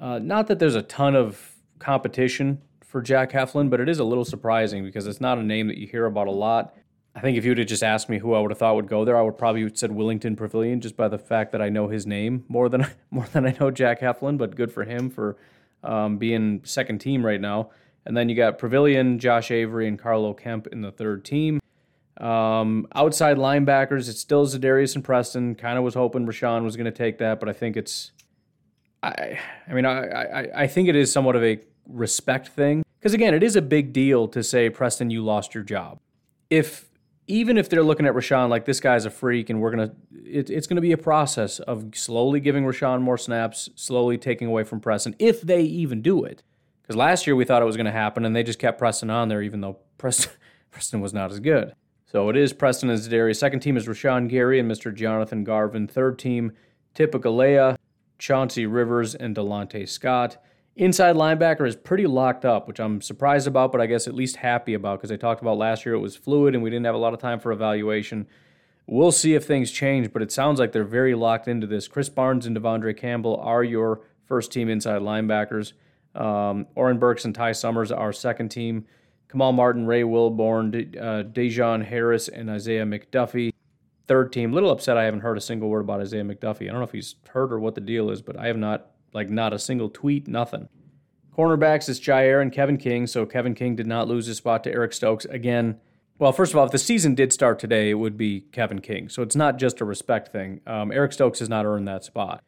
uh, 0.00 0.18
not 0.18 0.48
that 0.48 0.58
there's 0.58 0.74
a 0.74 0.82
ton 0.82 1.14
of 1.14 1.54
competition 1.78 2.60
for 2.84 3.00
Jack 3.00 3.30
Heflin, 3.30 3.70
but 3.70 3.78
it 3.78 3.88
is 3.88 4.00
a 4.00 4.04
little 4.04 4.24
surprising 4.24 4.82
because 4.82 5.06
it's 5.06 5.20
not 5.20 5.38
a 5.38 5.44
name 5.44 5.68
that 5.68 5.78
you 5.78 5.86
hear 5.86 6.06
about 6.06 6.26
a 6.26 6.32
lot. 6.32 6.74
I 7.14 7.20
think 7.20 7.38
if 7.38 7.44
you 7.44 7.52
would 7.52 7.58
have 7.58 7.68
just 7.68 7.84
asked 7.84 8.08
me 8.08 8.18
who 8.18 8.34
I 8.34 8.40
would 8.40 8.50
have 8.50 8.58
thought 8.58 8.74
would 8.74 8.88
go 8.88 9.04
there, 9.04 9.16
I 9.16 9.22
would 9.22 9.38
probably 9.38 9.62
have 9.62 9.78
said 9.78 9.92
Willington 9.92 10.34
Previlon 10.34 10.80
just 10.80 10.96
by 10.96 11.06
the 11.06 11.18
fact 11.18 11.52
that 11.52 11.62
I 11.62 11.68
know 11.68 11.86
his 11.86 12.04
name 12.04 12.44
more 12.48 12.68
than 12.68 12.84
more 13.12 13.26
than 13.26 13.46
I 13.46 13.56
know 13.60 13.70
Jack 13.70 14.00
Heflin. 14.00 14.38
But 14.38 14.56
good 14.56 14.72
for 14.72 14.82
him 14.82 15.08
for 15.08 15.36
um, 15.84 16.18
being 16.18 16.62
second 16.64 16.98
team 16.98 17.24
right 17.24 17.40
now. 17.40 17.70
And 18.04 18.16
then 18.16 18.28
you 18.28 18.34
got 18.34 18.58
Previlon, 18.58 19.18
Josh 19.18 19.50
Avery, 19.50 19.86
and 19.86 19.98
Carlo 19.98 20.34
Kemp 20.34 20.66
in 20.68 20.80
the 20.80 20.90
third 20.90 21.24
team. 21.24 21.60
Um, 22.18 22.86
outside 22.94 23.36
linebackers, 23.36 24.08
it's 24.08 24.20
still 24.20 24.46
Za'Darius 24.46 24.94
and 24.94 25.04
Preston. 25.04 25.54
Kind 25.54 25.78
of 25.78 25.84
was 25.84 25.94
hoping 25.94 26.26
Rashan 26.26 26.64
was 26.64 26.76
going 26.76 26.84
to 26.86 26.90
take 26.90 27.18
that, 27.18 27.40
but 27.40 27.48
I 27.48 27.52
think 27.52 27.76
it's, 27.76 28.12
I, 29.02 29.38
I 29.68 29.72
mean, 29.72 29.84
I, 29.84 30.06
I, 30.06 30.62
I 30.62 30.66
think 30.66 30.88
it 30.88 30.96
is 30.96 31.12
somewhat 31.12 31.36
of 31.36 31.42
a 31.42 31.60
respect 31.88 32.48
thing 32.48 32.84
because 32.98 33.14
again, 33.14 33.34
it 33.34 33.42
is 33.42 33.56
a 33.56 33.62
big 33.62 33.92
deal 33.92 34.28
to 34.28 34.42
say 34.42 34.70
Preston, 34.70 35.10
you 35.10 35.24
lost 35.24 35.54
your 35.54 35.64
job. 35.64 35.98
If 36.50 36.88
even 37.26 37.56
if 37.56 37.68
they're 37.68 37.82
looking 37.82 38.06
at 38.06 38.14
Rashan 38.14 38.48
like 38.48 38.64
this 38.64 38.78
guy's 38.78 39.04
a 39.04 39.10
freak 39.10 39.50
and 39.50 39.60
we're 39.60 39.70
gonna, 39.70 39.92
it, 40.24 40.50
it's 40.50 40.66
gonna 40.66 40.80
be 40.80 40.92
a 40.92 40.98
process 40.98 41.58
of 41.60 41.86
slowly 41.94 42.40
giving 42.40 42.64
Rashan 42.64 43.00
more 43.00 43.18
snaps, 43.18 43.70
slowly 43.74 44.18
taking 44.18 44.46
away 44.46 44.64
from 44.64 44.80
Preston, 44.80 45.16
if 45.18 45.40
they 45.40 45.62
even 45.62 46.02
do 46.02 46.24
it. 46.24 46.42
Because 46.82 46.96
last 46.96 47.26
year 47.26 47.36
we 47.36 47.44
thought 47.44 47.62
it 47.62 47.66
was 47.66 47.76
going 47.76 47.86
to 47.86 47.92
happen, 47.92 48.24
and 48.24 48.34
they 48.34 48.42
just 48.42 48.58
kept 48.58 48.78
pressing 48.78 49.10
on 49.10 49.28
there, 49.28 49.42
even 49.42 49.60
though 49.60 49.78
Preston, 49.98 50.32
Preston 50.70 51.00
was 51.00 51.14
not 51.14 51.30
as 51.30 51.40
good. 51.40 51.74
So 52.06 52.28
it 52.28 52.36
is 52.36 52.52
Preston 52.52 52.90
and 52.90 52.98
Za'Darius. 52.98 53.36
Second 53.36 53.60
team 53.60 53.76
is 53.76 53.86
Rashan 53.86 54.28
Gary 54.28 54.60
and 54.60 54.70
Mr. 54.70 54.94
Jonathan 54.94 55.44
Garvin. 55.44 55.88
Third 55.88 56.18
team, 56.18 56.52
Tipa 56.94 57.76
Chauncey 58.18 58.66
Rivers, 58.66 59.14
and 59.14 59.34
Delonte 59.34 59.88
Scott. 59.88 60.36
Inside 60.74 61.16
linebacker 61.16 61.66
is 61.66 61.76
pretty 61.76 62.06
locked 62.06 62.44
up, 62.44 62.66
which 62.66 62.80
I'm 62.80 63.02
surprised 63.02 63.46
about, 63.46 63.72
but 63.72 63.80
I 63.80 63.86
guess 63.86 64.08
at 64.08 64.14
least 64.14 64.36
happy 64.36 64.72
about 64.72 64.98
because 64.98 65.12
I 65.12 65.16
talked 65.16 65.42
about 65.42 65.58
last 65.58 65.84
year 65.84 65.94
it 65.94 66.00
was 66.00 66.16
fluid 66.16 66.54
and 66.54 66.62
we 66.62 66.70
didn't 66.70 66.86
have 66.86 66.94
a 66.94 66.98
lot 66.98 67.12
of 67.12 67.20
time 67.20 67.40
for 67.40 67.52
evaluation. 67.52 68.26
We'll 68.86 69.12
see 69.12 69.34
if 69.34 69.44
things 69.44 69.70
change, 69.70 70.12
but 70.12 70.22
it 70.22 70.32
sounds 70.32 70.58
like 70.58 70.72
they're 70.72 70.84
very 70.84 71.14
locked 71.14 71.46
into 71.46 71.66
this. 71.66 71.88
Krys 71.88 72.14
Barnes 72.14 72.46
and 72.46 72.56
De'Vondre 72.56 72.96
Campbell 72.96 73.36
are 73.36 73.62
your 73.62 74.00
first 74.24 74.50
team 74.50 74.70
inside 74.70 75.02
linebackers. 75.02 75.74
Um, 76.14 76.66
Oren 76.74 76.98
Burks 76.98 77.24
and 77.24 77.34
Ty 77.34 77.52
Summers, 77.52 77.90
our 77.92 78.12
second 78.12 78.50
team. 78.50 78.86
Kamal 79.30 79.52
Martin, 79.52 79.86
Ray 79.86 80.02
Wilborn, 80.02 80.96
uh, 81.00 81.22
Dejon 81.22 81.86
Harris, 81.86 82.28
and 82.28 82.50
Isaiah 82.50 82.84
McDuffie. 82.84 83.54
Third 84.06 84.30
team. 84.30 84.52
Little 84.52 84.70
upset 84.70 84.98
I 84.98 85.04
haven't 85.04 85.20
heard 85.20 85.38
a 85.38 85.40
single 85.40 85.70
word 85.70 85.80
about 85.80 86.00
Isaiah 86.00 86.22
McDuffie. 86.24 86.64
I 86.64 86.66
don't 86.66 86.80
know 86.80 86.82
if 86.82 86.92
he's 86.92 87.14
hurt 87.30 87.50
or 87.50 87.58
what 87.58 87.74
the 87.74 87.80
deal 87.80 88.10
is, 88.10 88.20
but 88.20 88.36
I 88.38 88.48
have 88.48 88.58
not, 88.58 88.90
like, 89.14 89.30
not 89.30 89.54
a 89.54 89.58
single 89.58 89.88
tweet, 89.88 90.28
nothing. 90.28 90.68
Cornerbacks 91.34 91.88
is 91.88 91.98
Jaire 91.98 92.42
and 92.42 92.52
Kevin 92.52 92.76
King. 92.76 93.06
So 93.06 93.24
Kevin 93.24 93.54
King 93.54 93.74
did 93.74 93.86
not 93.86 94.06
lose 94.06 94.26
his 94.26 94.36
spot 94.36 94.64
to 94.64 94.70
Eric 94.70 94.92
Stokes. 94.92 95.24
Again, 95.24 95.80
well, 96.18 96.32
first 96.32 96.52
of 96.52 96.58
all, 96.58 96.66
if 96.66 96.72
the 96.72 96.78
season 96.78 97.14
did 97.14 97.32
start 97.32 97.58
today, 97.58 97.88
it 97.88 97.94
would 97.94 98.18
be 98.18 98.42
Kevin 98.52 98.80
King. 98.80 99.08
So 99.08 99.22
it's 99.22 99.34
not 99.34 99.58
just 99.58 99.80
a 99.80 99.86
respect 99.86 100.30
thing. 100.30 100.60
Um, 100.66 100.92
Eric 100.92 101.14
Stokes 101.14 101.38
has 101.38 101.48
not 101.48 101.64
earned 101.64 101.88
that 101.88 102.04
spot. 102.04 102.44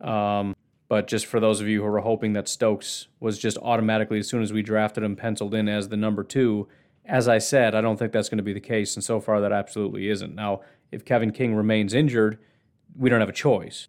Um, 0.00 0.54
but 0.88 1.06
just 1.06 1.26
for 1.26 1.38
those 1.38 1.60
of 1.60 1.68
you 1.68 1.82
who 1.82 1.90
were 1.90 2.00
hoping 2.00 2.32
that 2.32 2.48
Stokes 2.48 3.08
was 3.20 3.38
just 3.38 3.58
automatically, 3.58 4.18
as 4.18 4.28
soon 4.28 4.42
as 4.42 4.52
we 4.52 4.62
drafted 4.62 5.04
him, 5.04 5.16
penciled 5.16 5.54
in 5.54 5.68
as 5.68 5.88
the 5.88 5.96
number 5.96 6.24
two, 6.24 6.66
as 7.04 7.28
I 7.28 7.38
said, 7.38 7.74
I 7.74 7.80
don't 7.80 7.98
think 7.98 8.12
that's 8.12 8.28
going 8.28 8.38
to 8.38 8.44
be 8.44 8.54
the 8.54 8.60
case. 8.60 8.96
And 8.96 9.04
so 9.04 9.20
far, 9.20 9.40
that 9.40 9.52
absolutely 9.52 10.08
isn't. 10.08 10.34
Now, 10.34 10.62
if 10.90 11.04
Kevin 11.04 11.30
King 11.30 11.54
remains 11.54 11.92
injured, 11.92 12.38
we 12.96 13.10
don't 13.10 13.20
have 13.20 13.28
a 13.28 13.34
choice. 13.34 13.88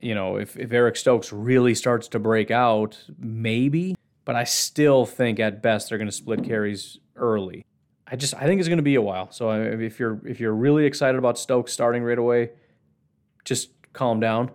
You 0.00 0.14
know, 0.14 0.36
if, 0.36 0.56
if 0.56 0.72
Eric 0.72 0.96
Stokes 0.96 1.32
really 1.32 1.74
starts 1.74 2.06
to 2.08 2.18
break 2.18 2.50
out, 2.50 2.98
maybe, 3.18 3.96
but 4.24 4.36
I 4.36 4.44
still 4.44 5.04
think 5.04 5.40
at 5.40 5.62
best 5.62 5.88
they're 5.88 5.98
going 5.98 6.08
to 6.08 6.12
split 6.12 6.44
carries 6.44 6.98
early. 7.16 7.64
I 8.06 8.14
just 8.14 8.34
I 8.34 8.44
think 8.44 8.60
it's 8.60 8.68
going 8.68 8.78
to 8.78 8.84
be 8.84 8.94
a 8.94 9.02
while. 9.02 9.32
So 9.32 9.50
if 9.50 9.98
you're 9.98 10.20
if 10.24 10.38
you're 10.38 10.54
really 10.54 10.86
excited 10.86 11.18
about 11.18 11.38
Stokes 11.38 11.72
starting 11.72 12.04
right 12.04 12.18
away, 12.18 12.50
just 13.44 13.70
calm 13.92 14.20
down. 14.20 14.52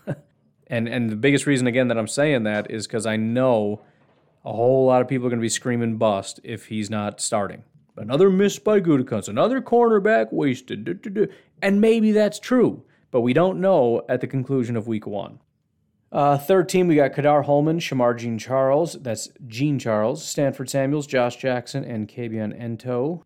And 0.70 0.88
and 0.88 1.10
the 1.10 1.16
biggest 1.16 1.46
reason 1.46 1.66
again 1.66 1.88
that 1.88 1.98
I'm 1.98 2.08
saying 2.08 2.44
that 2.44 2.70
is 2.70 2.86
because 2.86 3.04
I 3.04 3.16
know 3.16 3.82
a 4.44 4.52
whole 4.52 4.86
lot 4.86 5.02
of 5.02 5.08
people 5.08 5.26
are 5.26 5.30
going 5.30 5.40
to 5.40 5.44
be 5.44 5.50
screaming 5.50 5.98
bust 5.98 6.40
if 6.44 6.66
he's 6.66 6.88
not 6.88 7.20
starting. 7.20 7.64
Another 7.96 8.30
miss 8.30 8.58
by 8.58 8.80
Gutekunst, 8.80 9.28
another 9.28 9.60
cornerback 9.60 10.32
wasted. 10.32 11.30
And 11.60 11.80
maybe 11.80 12.12
that's 12.12 12.38
true, 12.38 12.84
but 13.10 13.20
we 13.20 13.34
don't 13.34 13.60
know 13.60 14.02
at 14.08 14.22
the 14.22 14.26
conclusion 14.26 14.76
of 14.76 14.86
week 14.86 15.06
one. 15.06 15.40
Uh, 16.12 16.38
third 16.38 16.68
team, 16.68 16.88
we 16.88 16.96
got 16.96 17.12
Ka'dar 17.12 17.44
Hollman, 17.44 17.78
Shamar 17.78 18.16
Jean 18.16 18.38
Charles. 18.38 18.94
That's 18.94 19.28
Jean 19.46 19.78
Charles, 19.78 20.24
Stanford 20.24 20.70
Samuels, 20.70 21.06
Josh 21.06 21.36
Jackson, 21.36 21.84
and 21.84 22.08
Kabion 22.08 22.58
Ento. 22.58 23.22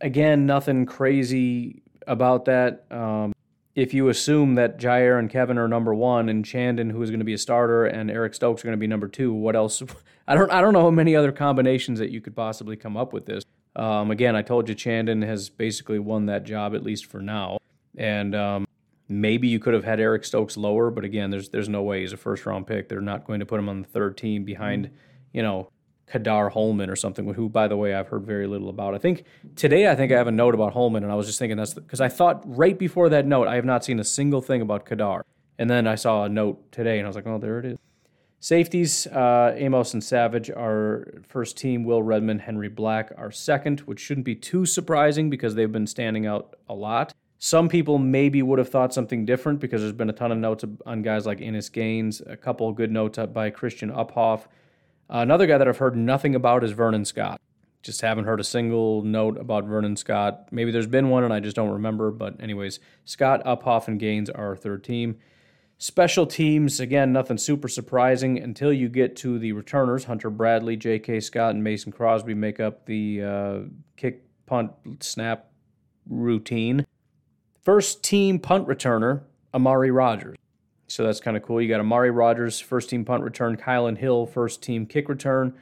Again, 0.00 0.46
nothing 0.46 0.84
crazy 0.84 1.82
about 2.06 2.46
that. 2.46 2.84
Um, 2.90 3.32
if 3.74 3.94
you 3.94 4.08
assume 4.08 4.54
that 4.56 4.78
Jaire 4.78 5.18
and 5.18 5.30
Kevin 5.30 5.58
are 5.58 5.68
number 5.68 5.94
one, 5.94 6.28
and 6.28 6.44
Chandon, 6.44 6.90
who 6.90 7.02
is 7.02 7.10
going 7.10 7.20
to 7.20 7.24
be 7.24 7.32
a 7.32 7.38
starter, 7.38 7.86
and 7.86 8.10
Eric 8.10 8.34
Stokes 8.34 8.62
are 8.62 8.68
going 8.68 8.76
to 8.76 8.80
be 8.80 8.86
number 8.86 9.08
two, 9.08 9.32
what 9.32 9.56
else? 9.56 9.82
I 10.28 10.34
don't. 10.34 10.50
I 10.50 10.60
don't 10.60 10.72
know 10.72 10.82
how 10.82 10.90
many 10.90 11.16
other 11.16 11.32
combinations 11.32 11.98
that 11.98 12.10
you 12.10 12.20
could 12.20 12.36
possibly 12.36 12.76
come 12.76 12.96
up 12.96 13.12
with 13.12 13.26
this. 13.26 13.44
Um, 13.74 14.10
again, 14.10 14.36
I 14.36 14.42
told 14.42 14.68
you 14.68 14.74
Chandon 14.74 15.22
has 15.22 15.48
basically 15.48 15.98
won 15.98 16.26
that 16.26 16.44
job 16.44 16.74
at 16.74 16.82
least 16.82 17.06
for 17.06 17.20
now, 17.20 17.58
and 17.96 18.34
um, 18.34 18.66
maybe 19.08 19.48
you 19.48 19.58
could 19.58 19.74
have 19.74 19.84
had 19.84 19.98
Eric 19.98 20.24
Stokes 20.24 20.56
lower, 20.56 20.90
but 20.90 21.04
again, 21.04 21.30
there's 21.30 21.48
there's 21.48 21.68
no 21.68 21.82
way 21.82 22.02
he's 22.02 22.12
a 22.12 22.16
first 22.16 22.46
round 22.46 22.66
pick. 22.66 22.88
They're 22.88 23.00
not 23.00 23.26
going 23.26 23.40
to 23.40 23.46
put 23.46 23.58
him 23.58 23.68
on 23.68 23.82
the 23.82 23.88
third 23.88 24.16
team 24.16 24.44
behind, 24.44 24.90
you 25.32 25.42
know, 25.42 25.68
Ka'dar 26.12 26.50
Hollman 26.50 26.90
or 26.90 26.96
something, 26.96 27.32
who, 27.32 27.48
by 27.48 27.68
the 27.68 27.76
way, 27.76 27.94
I've 27.94 28.08
heard 28.08 28.26
very 28.26 28.46
little 28.46 28.68
about. 28.68 28.94
I 28.94 28.98
think 28.98 29.24
today, 29.56 29.90
I 29.90 29.94
think 29.94 30.12
I 30.12 30.16
have 30.16 30.26
a 30.26 30.32
note 30.32 30.54
about 30.54 30.74
Holman, 30.74 31.02
and 31.04 31.10
I 31.10 31.14
was 31.14 31.26
just 31.26 31.38
thinking 31.38 31.56
that's 31.56 31.72
because 31.72 32.02
I 32.02 32.08
thought 32.08 32.42
right 32.44 32.78
before 32.78 33.08
that 33.08 33.26
note, 33.26 33.48
I 33.48 33.54
have 33.54 33.64
not 33.64 33.82
seen 33.82 33.98
a 33.98 34.04
single 34.04 34.42
thing 34.42 34.60
about 34.60 34.84
Ka'dar. 34.84 35.24
And 35.58 35.70
then 35.70 35.86
I 35.86 35.94
saw 35.94 36.24
a 36.24 36.28
note 36.28 36.70
today, 36.70 36.98
and 36.98 37.06
I 37.06 37.08
was 37.08 37.16
like, 37.16 37.26
oh, 37.26 37.38
there 37.38 37.60
it 37.60 37.64
is. 37.64 37.78
Safeties, 38.40 39.06
uh, 39.06 39.54
Amos 39.56 39.94
and 39.94 40.02
Savage 40.02 40.50
are 40.50 41.22
first 41.26 41.56
team. 41.56 41.84
Will 41.84 42.02
Redmond, 42.02 42.42
Henry 42.42 42.68
Black 42.68 43.12
are 43.16 43.30
second, 43.30 43.80
which 43.80 44.00
shouldn't 44.00 44.26
be 44.26 44.34
too 44.34 44.66
surprising 44.66 45.30
because 45.30 45.54
they've 45.54 45.72
been 45.72 45.86
standing 45.86 46.26
out 46.26 46.56
a 46.68 46.74
lot. 46.74 47.14
Some 47.38 47.68
people 47.68 47.98
maybe 47.98 48.42
would 48.42 48.58
have 48.58 48.68
thought 48.68 48.92
something 48.92 49.24
different 49.24 49.60
because 49.60 49.80
there's 49.80 49.92
been 49.92 50.10
a 50.10 50.12
ton 50.12 50.32
of 50.32 50.38
notes 50.38 50.64
on 50.84 51.02
guys 51.02 51.24
like 51.24 51.40
Innis 51.40 51.68
Gaines, 51.68 52.20
a 52.26 52.36
couple 52.36 52.70
good 52.72 52.90
notes 52.90 53.16
up 53.16 53.32
by 53.32 53.48
Christian 53.50 53.90
Uphoff. 53.90 54.42
Another 55.08 55.46
guy 55.46 55.58
that 55.58 55.68
I've 55.68 55.78
heard 55.78 55.96
nothing 55.96 56.34
about 56.34 56.64
is 56.64 56.72
Vernon 56.72 57.04
Scott. 57.04 57.40
Just 57.82 58.00
haven't 58.00 58.24
heard 58.24 58.40
a 58.40 58.44
single 58.44 59.02
note 59.02 59.36
about 59.38 59.64
Vernon 59.64 59.96
Scott. 59.96 60.48
Maybe 60.52 60.70
there's 60.70 60.86
been 60.86 61.08
one 61.08 61.24
and 61.24 61.32
I 61.32 61.40
just 61.40 61.56
don't 61.56 61.70
remember. 61.70 62.10
But, 62.10 62.40
anyways, 62.40 62.78
Scott, 63.04 63.44
Uphoff, 63.44 63.88
and 63.88 63.98
Gaines 63.98 64.30
are 64.30 64.46
our 64.46 64.56
third 64.56 64.84
team. 64.84 65.18
Special 65.78 66.26
teams, 66.26 66.78
again, 66.78 67.12
nothing 67.12 67.38
super 67.38 67.66
surprising 67.66 68.38
until 68.38 68.72
you 68.72 68.88
get 68.88 69.16
to 69.16 69.36
the 69.40 69.50
returners. 69.50 70.04
Hunter 70.04 70.30
Bradley, 70.30 70.76
J.K. 70.76 71.18
Scott, 71.18 71.56
and 71.56 71.64
Mason 71.64 71.90
Crosby 71.90 72.34
make 72.34 72.60
up 72.60 72.86
the 72.86 73.22
uh, 73.22 73.58
kick, 73.96 74.22
punt, 74.46 74.70
snap 75.00 75.50
routine. 76.08 76.86
First 77.62 78.04
team 78.04 78.38
punt 78.38 78.68
returner, 78.68 79.22
Amari 79.52 79.90
Rodgers. 79.90 80.36
So 80.92 81.04
that's 81.04 81.20
kind 81.20 81.38
of 81.38 81.42
cool. 81.42 81.62
You 81.62 81.68
got 81.68 81.80
Amari 81.80 82.10
Rodgers, 82.10 82.60
first 82.60 82.90
team 82.90 83.06
punt 83.06 83.22
return, 83.22 83.56
Kylin 83.56 83.96
Hill, 83.96 84.26
first 84.26 84.62
team 84.62 84.84
kick 84.84 85.08
return. 85.08 85.54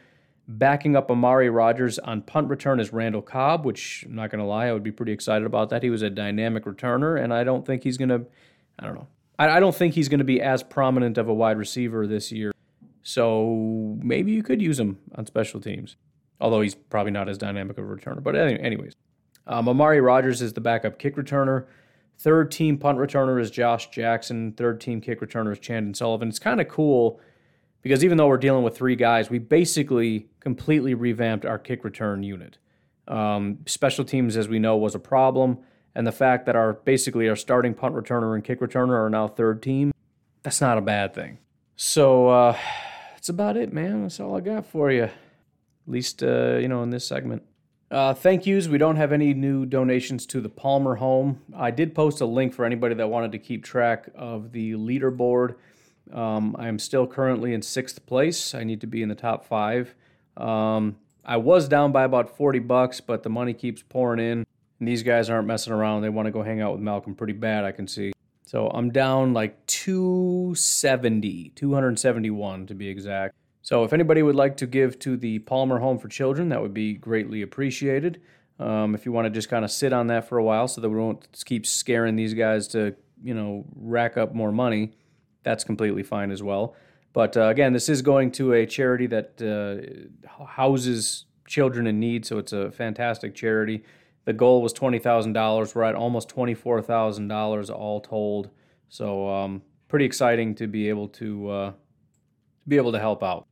Backing 0.48 0.96
up 0.96 1.08
Amari 1.08 1.48
Rodgers 1.48 2.00
on 2.00 2.22
punt 2.22 2.48
return 2.48 2.80
is 2.80 2.92
Randall 2.92 3.22
Cobb, 3.22 3.64
which 3.64 4.04
I'm 4.06 4.16
not 4.16 4.30
going 4.30 4.40
to 4.40 4.44
lie, 4.44 4.66
I 4.66 4.72
would 4.72 4.82
be 4.82 4.90
pretty 4.90 5.12
excited 5.12 5.46
about 5.46 5.70
that. 5.70 5.84
He 5.84 5.90
was 5.90 6.02
a 6.02 6.10
dynamic 6.10 6.64
returner, 6.64 7.22
and 7.22 7.32
I 7.32 7.44
don't 7.44 7.64
think 7.64 7.84
he's 7.84 7.96
going 7.96 8.08
to, 8.08 8.26
I 8.80 8.86
don't 8.86 8.96
know, 8.96 9.06
I, 9.38 9.50
I 9.50 9.60
don't 9.60 9.74
think 9.74 9.94
he's 9.94 10.08
going 10.08 10.18
to 10.18 10.24
be 10.24 10.40
as 10.40 10.64
prominent 10.64 11.16
of 11.16 11.28
a 11.28 11.34
wide 11.34 11.58
receiver 11.58 12.08
this 12.08 12.32
year. 12.32 12.50
So 13.04 13.96
maybe 14.02 14.32
you 14.32 14.42
could 14.42 14.60
use 14.60 14.80
him 14.80 14.98
on 15.14 15.26
special 15.26 15.60
teams, 15.60 15.94
although 16.40 16.60
he's 16.60 16.74
probably 16.74 17.12
not 17.12 17.28
as 17.28 17.38
dynamic 17.38 17.78
of 17.78 17.84
a 17.84 17.88
returner. 17.88 18.20
But 18.20 18.34
anyways, 18.34 18.94
um, 19.46 19.68
Amari 19.68 20.00
Rodgers 20.00 20.42
is 20.42 20.54
the 20.54 20.60
backup 20.60 20.98
kick 20.98 21.14
returner. 21.14 21.66
Third 22.20 22.50
team 22.50 22.76
punt 22.78 22.98
returner 22.98 23.40
is 23.40 23.50
Josh 23.50 23.90
Jackson. 23.90 24.52
Third 24.52 24.80
team 24.80 25.00
kick 25.00 25.20
returner 25.20 25.52
is 25.52 25.58
Chandon 25.58 25.94
Sullivan. 25.94 26.28
It's 26.28 26.38
kind 26.38 26.60
of 26.60 26.68
cool 26.68 27.18
because 27.82 28.04
even 28.04 28.18
though 28.18 28.28
we're 28.28 28.36
dealing 28.36 28.62
with 28.62 28.76
three 28.76 28.94
guys, 28.94 29.30
we 29.30 29.38
basically 29.38 30.28
completely 30.38 30.94
revamped 30.94 31.46
our 31.46 31.58
kick 31.58 31.82
return 31.82 32.22
unit. 32.22 32.58
Um, 33.08 33.60
special 33.66 34.04
teams, 34.04 34.36
as 34.36 34.48
we 34.48 34.58
know, 34.58 34.76
was 34.76 34.94
a 34.94 34.98
problem 34.98 35.58
and 35.94 36.06
the 36.06 36.12
fact 36.12 36.46
that 36.46 36.56
our 36.56 36.74
basically 36.74 37.28
our 37.28 37.36
starting 37.36 37.74
punt 37.74 37.94
returner 37.94 38.34
and 38.34 38.44
kick 38.44 38.60
returner 38.60 38.94
are 38.94 39.10
now 39.10 39.26
third 39.26 39.62
team, 39.62 39.92
that's 40.42 40.60
not 40.60 40.78
a 40.78 40.80
bad 40.80 41.14
thing. 41.14 41.38
So 41.76 42.28
uh, 42.28 42.56
that's 43.12 43.28
about 43.28 43.56
it, 43.56 43.72
man. 43.72 44.02
That's 44.02 44.20
all 44.20 44.36
I 44.36 44.40
got 44.40 44.66
for 44.66 44.90
you. 44.90 45.04
At 45.04 45.12
least 45.86 46.22
uh, 46.22 46.56
you 46.56 46.68
know 46.68 46.82
in 46.82 46.90
this 46.90 47.06
segment. 47.06 47.42
Uh, 47.90 48.14
thank 48.14 48.46
yous. 48.46 48.68
We 48.68 48.78
don't 48.78 48.96
have 48.96 49.10
any 49.10 49.34
new 49.34 49.66
donations 49.66 50.24
to 50.26 50.40
the 50.40 50.48
Palmer 50.48 50.96
home. 50.96 51.40
I 51.56 51.72
did 51.72 51.92
post 51.94 52.20
a 52.20 52.26
link 52.26 52.54
for 52.54 52.64
anybody 52.64 52.94
that 52.94 53.08
wanted 53.08 53.32
to 53.32 53.38
keep 53.38 53.64
track 53.64 54.08
of 54.14 54.52
the 54.52 54.74
leaderboard. 54.74 55.56
Um, 56.12 56.54
I 56.58 56.68
am 56.68 56.78
still 56.78 57.06
currently 57.06 57.52
in 57.52 57.62
sixth 57.62 58.06
place. 58.06 58.54
I 58.54 58.62
need 58.62 58.80
to 58.82 58.86
be 58.86 59.02
in 59.02 59.08
the 59.08 59.16
top 59.16 59.44
five. 59.44 59.94
Um, 60.36 60.96
I 61.24 61.36
was 61.36 61.68
down 61.68 61.90
by 61.90 62.04
about 62.04 62.36
40 62.36 62.60
bucks, 62.60 63.00
but 63.00 63.24
the 63.24 63.28
money 63.28 63.54
keeps 63.54 63.82
pouring 63.82 64.20
in. 64.20 64.46
And 64.78 64.88
these 64.88 65.02
guys 65.02 65.28
aren't 65.28 65.48
messing 65.48 65.72
around. 65.72 66.02
They 66.02 66.08
want 66.08 66.26
to 66.26 66.32
go 66.32 66.42
hang 66.42 66.60
out 66.60 66.72
with 66.72 66.80
Malcolm 66.80 67.16
pretty 67.16 67.32
bad, 67.32 67.64
I 67.64 67.72
can 67.72 67.88
see. 67.88 68.12
So 68.46 68.68
I'm 68.68 68.90
down 68.90 69.34
like 69.34 69.66
270, 69.66 71.52
271 71.54 72.66
to 72.66 72.74
be 72.74 72.88
exact. 72.88 73.34
So 73.62 73.84
if 73.84 73.92
anybody 73.92 74.22
would 74.22 74.36
like 74.36 74.56
to 74.58 74.66
give 74.66 74.98
to 75.00 75.16
the 75.16 75.40
Palmer 75.40 75.78
Home 75.78 75.98
for 75.98 76.08
Children, 76.08 76.48
that 76.48 76.62
would 76.62 76.74
be 76.74 76.94
greatly 76.94 77.42
appreciated. 77.42 78.20
Um, 78.58 78.94
if 78.94 79.06
you 79.06 79.12
want 79.12 79.26
to 79.26 79.30
just 79.30 79.48
kind 79.48 79.64
of 79.64 79.70
sit 79.70 79.92
on 79.92 80.08
that 80.08 80.28
for 80.28 80.38
a 80.38 80.44
while 80.44 80.68
so 80.68 80.80
that 80.80 80.88
we 80.88 80.98
don't 80.98 81.26
keep 81.44 81.66
scaring 81.66 82.16
these 82.16 82.34
guys 82.34 82.68
to, 82.68 82.94
you 83.22 83.34
know, 83.34 83.64
rack 83.74 84.16
up 84.16 84.34
more 84.34 84.52
money, 84.52 84.92
that's 85.42 85.64
completely 85.64 86.02
fine 86.02 86.30
as 86.30 86.42
well. 86.42 86.74
But 87.12 87.36
uh, 87.36 87.48
again, 87.48 87.72
this 87.72 87.88
is 87.88 88.02
going 88.02 88.32
to 88.32 88.52
a 88.52 88.66
charity 88.66 89.06
that 89.08 89.40
uh, 89.42 90.44
houses 90.44 91.24
children 91.46 91.86
in 91.86 91.98
need, 91.98 92.24
so 92.24 92.38
it's 92.38 92.52
a 92.52 92.70
fantastic 92.70 93.34
charity. 93.34 93.82
The 94.26 94.32
goal 94.32 94.62
was 94.62 94.72
twenty 94.72 94.98
thousand 94.98 95.32
dollars. 95.32 95.74
We're 95.74 95.84
at 95.84 95.94
almost 95.94 96.28
twenty 96.28 96.54
four 96.54 96.80
thousand 96.82 97.28
dollars 97.28 97.68
all 97.70 98.00
told. 98.00 98.50
So 98.88 99.28
um, 99.28 99.62
pretty 99.88 100.04
exciting 100.04 100.54
to 100.56 100.66
be 100.66 100.88
able 100.88 101.08
to 101.08 101.50
uh, 101.50 101.72
be 102.68 102.76
able 102.76 102.92
to 102.92 103.00
help 103.00 103.22
out. 103.22 103.46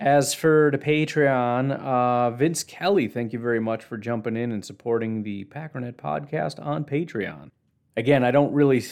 As 0.00 0.34
for 0.34 0.70
the 0.72 0.78
Patreon, 0.78 1.70
uh, 1.80 2.30
Vince 2.32 2.64
Kelly, 2.64 3.06
thank 3.06 3.32
you 3.32 3.38
very 3.38 3.60
much 3.60 3.84
for 3.84 3.96
jumping 3.96 4.36
in 4.36 4.50
and 4.50 4.64
supporting 4.64 5.22
the 5.22 5.44
Packernet 5.44 5.94
podcast 5.94 6.64
on 6.64 6.84
Patreon. 6.84 7.50
Again, 7.96 8.24
I 8.24 8.32
don't 8.32 8.52
really, 8.52 8.84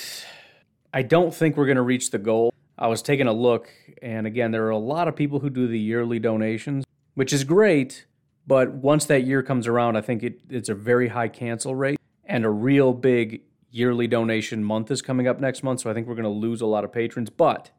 I 0.94 1.02
don't 1.02 1.34
think 1.34 1.56
we're 1.56 1.66
going 1.66 1.76
to 1.76 1.82
reach 1.82 2.12
the 2.12 2.18
goal. 2.18 2.54
I 2.78 2.86
was 2.86 3.02
taking 3.02 3.26
a 3.26 3.32
look, 3.32 3.68
and 4.00 4.26
again, 4.26 4.52
there 4.52 4.64
are 4.66 4.70
a 4.70 4.78
lot 4.78 5.08
of 5.08 5.16
people 5.16 5.40
who 5.40 5.50
do 5.50 5.66
the 5.66 5.78
yearly 5.78 6.20
donations, 6.20 6.84
which 7.14 7.32
is 7.32 7.42
great. 7.44 8.06
But 8.46 8.72
once 8.72 9.04
that 9.06 9.24
year 9.24 9.42
comes 9.42 9.66
around, 9.66 9.96
I 9.96 10.00
think 10.00 10.22
it, 10.22 10.40
it's 10.48 10.68
a 10.68 10.74
very 10.74 11.08
high 11.08 11.28
cancel 11.28 11.74
rate 11.74 11.98
and 12.24 12.44
a 12.44 12.50
real 12.50 12.92
big 12.92 13.42
yearly 13.70 14.06
donation 14.06 14.62
month 14.62 14.90
is 14.90 15.02
coming 15.02 15.26
up 15.26 15.40
next 15.40 15.62
month. 15.62 15.80
So 15.80 15.90
I 15.90 15.94
think 15.94 16.06
we're 16.06 16.14
going 16.14 16.24
to 16.24 16.28
lose 16.28 16.60
a 16.60 16.66
lot 16.66 16.84
of 16.84 16.92
patrons. 16.92 17.30
But 17.30 17.70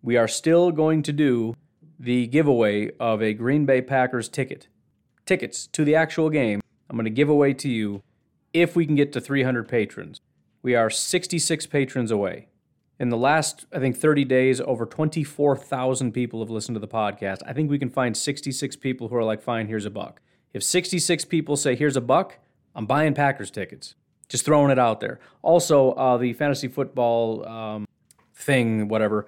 we 0.00 0.16
are 0.16 0.28
still 0.28 0.70
going 0.70 1.02
to 1.04 1.12
do 1.12 1.54
the 2.02 2.26
giveaway 2.26 2.90
of 2.98 3.22
a 3.22 3.32
Green 3.32 3.64
Bay 3.64 3.80
Packers 3.80 4.28
ticket. 4.28 4.66
Tickets 5.24 5.68
to 5.68 5.84
the 5.84 5.94
actual 5.94 6.30
game. 6.30 6.60
I'm 6.90 6.96
going 6.96 7.04
to 7.04 7.10
give 7.10 7.28
away 7.28 7.54
to 7.54 7.68
you 7.68 8.02
if 8.52 8.74
we 8.74 8.86
can 8.86 8.96
get 8.96 9.12
to 9.12 9.20
300 9.20 9.68
patrons. 9.68 10.20
We 10.62 10.74
are 10.74 10.90
66 10.90 11.66
patrons 11.66 12.10
away. 12.10 12.48
In 12.98 13.10
the 13.10 13.16
last, 13.16 13.66
I 13.72 13.78
think, 13.78 13.96
30 13.96 14.24
days, 14.24 14.60
over 14.60 14.84
24,000 14.84 16.10
people 16.10 16.40
have 16.40 16.50
listened 16.50 16.74
to 16.74 16.80
the 16.80 16.88
podcast. 16.88 17.38
I 17.46 17.52
think 17.52 17.70
we 17.70 17.78
can 17.78 17.88
find 17.88 18.16
66 18.16 18.74
people 18.76 19.06
who 19.06 19.14
are 19.14 19.24
like, 19.24 19.40
fine, 19.40 19.68
here's 19.68 19.86
a 19.86 19.90
buck. 19.90 20.20
If 20.52 20.64
66 20.64 21.24
people 21.26 21.56
say, 21.56 21.76
here's 21.76 21.96
a 21.96 22.00
buck, 22.00 22.38
I'm 22.74 22.86
buying 22.86 23.14
Packers 23.14 23.50
tickets. 23.52 23.94
Just 24.28 24.44
throwing 24.44 24.72
it 24.72 24.78
out 24.78 24.98
there. 24.98 25.20
Also, 25.40 25.92
uh, 25.92 26.16
the 26.16 26.32
fantasy 26.32 26.66
football 26.66 27.46
um, 27.46 27.86
thing, 28.34 28.88
whatever. 28.88 29.26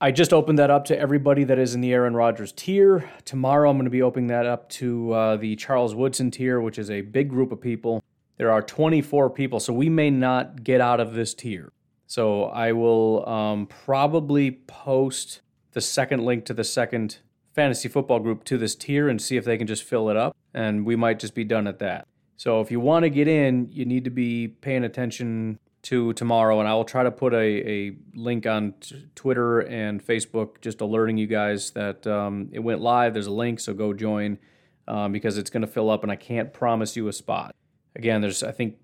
I 0.00 0.12
just 0.12 0.32
opened 0.32 0.60
that 0.60 0.70
up 0.70 0.84
to 0.86 0.98
everybody 0.98 1.42
that 1.42 1.58
is 1.58 1.74
in 1.74 1.80
the 1.80 1.92
Aaron 1.92 2.14
Rodgers 2.14 2.52
tier. 2.52 3.10
Tomorrow, 3.24 3.68
I'm 3.68 3.76
going 3.78 3.84
to 3.84 3.90
be 3.90 4.02
opening 4.02 4.28
that 4.28 4.46
up 4.46 4.68
to 4.70 5.12
uh, 5.12 5.36
the 5.36 5.56
Charles 5.56 5.92
Woodson 5.92 6.30
tier, 6.30 6.60
which 6.60 6.78
is 6.78 6.88
a 6.88 7.00
big 7.00 7.28
group 7.28 7.50
of 7.50 7.60
people. 7.60 8.04
There 8.36 8.52
are 8.52 8.62
24 8.62 9.30
people, 9.30 9.58
so 9.58 9.72
we 9.72 9.88
may 9.88 10.08
not 10.08 10.62
get 10.62 10.80
out 10.80 11.00
of 11.00 11.14
this 11.14 11.34
tier. 11.34 11.72
So 12.06 12.44
I 12.44 12.70
will 12.70 13.28
um, 13.28 13.66
probably 13.66 14.52
post 14.52 15.40
the 15.72 15.80
second 15.80 16.24
link 16.24 16.44
to 16.44 16.54
the 16.54 16.62
second 16.62 17.18
fantasy 17.52 17.88
football 17.88 18.20
group 18.20 18.44
to 18.44 18.56
this 18.56 18.76
tier 18.76 19.08
and 19.08 19.20
see 19.20 19.36
if 19.36 19.44
they 19.44 19.58
can 19.58 19.66
just 19.66 19.82
fill 19.82 20.10
it 20.10 20.16
up. 20.16 20.36
And 20.54 20.86
we 20.86 20.94
might 20.94 21.18
just 21.18 21.34
be 21.34 21.42
done 21.42 21.66
at 21.66 21.80
that. 21.80 22.06
So 22.36 22.60
if 22.60 22.70
you 22.70 22.78
want 22.78 23.02
to 23.02 23.10
get 23.10 23.26
in, 23.26 23.68
you 23.72 23.84
need 23.84 24.04
to 24.04 24.10
be 24.10 24.46
paying 24.46 24.84
attention 24.84 25.58
to 25.82 26.12
tomorrow, 26.14 26.60
and 26.60 26.68
I 26.68 26.74
will 26.74 26.84
try 26.84 27.02
to 27.02 27.10
put 27.10 27.32
a, 27.34 27.36
a 27.38 27.96
link 28.14 28.46
on 28.46 28.74
t- 28.80 29.06
Twitter 29.14 29.60
and 29.60 30.04
Facebook, 30.04 30.60
just 30.60 30.80
alerting 30.80 31.18
you 31.18 31.26
guys 31.26 31.70
that 31.72 32.06
um, 32.06 32.48
it 32.52 32.60
went 32.60 32.80
live. 32.80 33.14
There's 33.14 33.26
a 33.26 33.32
link, 33.32 33.60
so 33.60 33.72
go 33.74 33.92
join 33.92 34.38
um, 34.86 35.12
because 35.12 35.38
it's 35.38 35.50
going 35.50 35.60
to 35.62 35.68
fill 35.68 35.90
up, 35.90 36.02
and 36.02 36.10
I 36.10 36.16
can't 36.16 36.52
promise 36.52 36.96
you 36.96 37.08
a 37.08 37.12
spot. 37.12 37.54
Again, 37.94 38.20
there's 38.20 38.42
I 38.42 38.52
think 38.52 38.76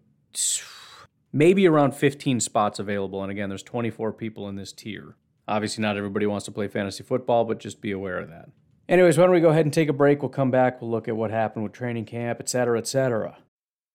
maybe 1.33 1.67
around 1.67 1.95
15 1.95 2.41
spots 2.41 2.79
available, 2.79 3.23
and 3.23 3.31
again, 3.31 3.49
there's 3.49 3.63
24 3.63 4.13
people 4.13 4.49
in 4.49 4.57
this 4.57 4.73
tier. 4.73 5.17
Obviously, 5.47 5.83
not 5.83 5.97
everybody 5.97 6.27
wants 6.27 6.47
to 6.47 6.53
play 6.53 6.69
fantasy 6.69 7.03
football, 7.03 7.45
but 7.45 7.59
just 7.59 7.81
be 7.81 7.93
aware 7.93 8.19
of 8.19 8.31
that. 8.31 8.49
Anyways, 8.89 9.19
why 9.19 9.25
don't 9.25 9.35
we 9.35 9.41
go 9.41 9.49
ahead 9.49 9.67
and 9.67 9.73
take 9.73 9.89
a 9.89 9.95
break? 9.95 10.23
We'll 10.23 10.29
come 10.29 10.51
back. 10.51 10.81
We'll 10.81 10.91
look 10.91 11.09
at 11.09 11.17
what 11.17 11.31
happened 11.31 11.65
with 11.65 11.73
training 11.73 12.05
camp, 12.05 12.39
et 12.41 12.49
cetera, 12.49 12.79
et 12.79 12.87
cetera. 12.87 13.39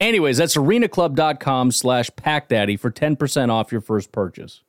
Anyways, 0.00 0.38
that's 0.38 0.56
arenaclub.com 0.56 1.72
slash 1.72 2.10
packdaddy 2.12 2.78
for 2.80 2.90
10% 2.90 3.50
off 3.50 3.70
your 3.70 3.82
first 3.82 4.12
purchase. 4.12 4.62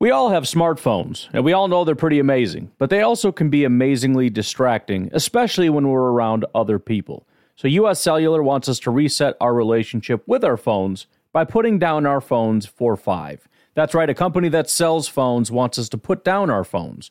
We 0.00 0.10
all 0.10 0.30
have 0.30 0.44
smartphones, 0.44 1.28
and 1.34 1.44
we 1.44 1.52
all 1.52 1.68
know 1.68 1.84
they're 1.84 1.94
pretty 1.94 2.18
amazing, 2.18 2.70
but 2.78 2.88
they 2.88 3.02
also 3.02 3.30
can 3.30 3.50
be 3.50 3.64
amazingly 3.64 4.30
distracting, 4.30 5.10
especially 5.12 5.68
when 5.68 5.88
we're 5.88 6.10
around 6.10 6.46
other 6.54 6.78
people. 6.78 7.26
So, 7.54 7.68
US 7.68 8.00
Cellular 8.00 8.42
wants 8.42 8.66
us 8.66 8.78
to 8.80 8.90
reset 8.90 9.36
our 9.42 9.52
relationship 9.52 10.26
with 10.26 10.42
our 10.42 10.56
phones 10.56 11.06
by 11.34 11.44
putting 11.44 11.78
down 11.78 12.06
our 12.06 12.22
phones 12.22 12.64
for 12.64 12.96
five. 12.96 13.46
That's 13.74 13.94
right, 13.94 14.08
a 14.08 14.14
company 14.14 14.48
that 14.48 14.70
sells 14.70 15.06
phones 15.06 15.50
wants 15.50 15.78
us 15.78 15.90
to 15.90 15.98
put 15.98 16.24
down 16.24 16.48
our 16.48 16.64
phones. 16.64 17.10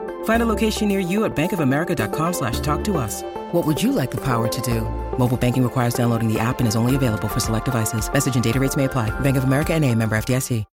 Find 0.23 0.41
a 0.41 0.47
location 0.47 0.87
near 0.87 0.99
you 0.99 1.25
at 1.25 1.35
bankofamerica.com 1.35 2.33
slash 2.33 2.59
talk 2.61 2.83
to 2.85 2.97
us. 2.97 3.21
What 3.51 3.67
would 3.67 3.83
you 3.83 3.91
like 3.91 4.09
the 4.09 4.21
power 4.21 4.47
to 4.47 4.61
do? 4.61 4.81
Mobile 5.19 5.37
banking 5.37 5.61
requires 5.61 5.93
downloading 5.93 6.27
the 6.27 6.39
app 6.39 6.57
and 6.59 6.67
is 6.67 6.75
only 6.75 6.95
available 6.95 7.27
for 7.27 7.39
select 7.39 7.65
devices. 7.65 8.11
Message 8.11 8.33
and 8.33 8.43
data 8.43 8.59
rates 8.59 8.75
may 8.75 8.85
apply. 8.85 9.11
Bank 9.19 9.37
of 9.37 9.43
America 9.43 9.75
and 9.75 9.85
a 9.85 9.93
member 9.93 10.15
FDIC. 10.15 10.65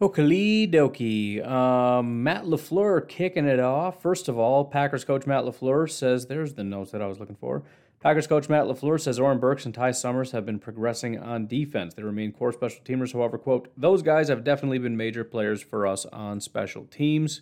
Oakley 0.00 0.68
dokie. 0.68 1.46
Um, 1.46 2.22
Matt 2.24 2.44
LaFleur 2.44 3.08
kicking 3.08 3.46
it 3.46 3.60
off. 3.60 4.02
First 4.02 4.28
of 4.28 4.36
all, 4.36 4.64
Packers 4.64 5.04
coach 5.04 5.26
Matt 5.26 5.44
LaFleur 5.44 5.90
says, 5.90 6.26
there's 6.26 6.54
the 6.54 6.64
notes 6.64 6.90
that 6.90 7.00
I 7.00 7.06
was 7.06 7.18
looking 7.18 7.36
for. 7.36 7.62
Packers 8.04 8.26
coach 8.26 8.50
Matt 8.50 8.66
LaFleur 8.66 9.00
says 9.00 9.18
Oren 9.18 9.38
Burks 9.38 9.64
and 9.64 9.74
Ty 9.74 9.92
Summers 9.92 10.32
have 10.32 10.44
been 10.44 10.58
progressing 10.58 11.18
on 11.18 11.46
defense. 11.46 11.94
They 11.94 12.02
remain 12.02 12.32
core 12.32 12.52
special 12.52 12.84
teamers. 12.84 13.14
However, 13.14 13.38
quote, 13.38 13.72
those 13.78 14.02
guys 14.02 14.28
have 14.28 14.44
definitely 14.44 14.78
been 14.78 14.94
major 14.94 15.24
players 15.24 15.62
for 15.62 15.86
us 15.86 16.04
on 16.04 16.42
special 16.42 16.84
teams. 16.84 17.40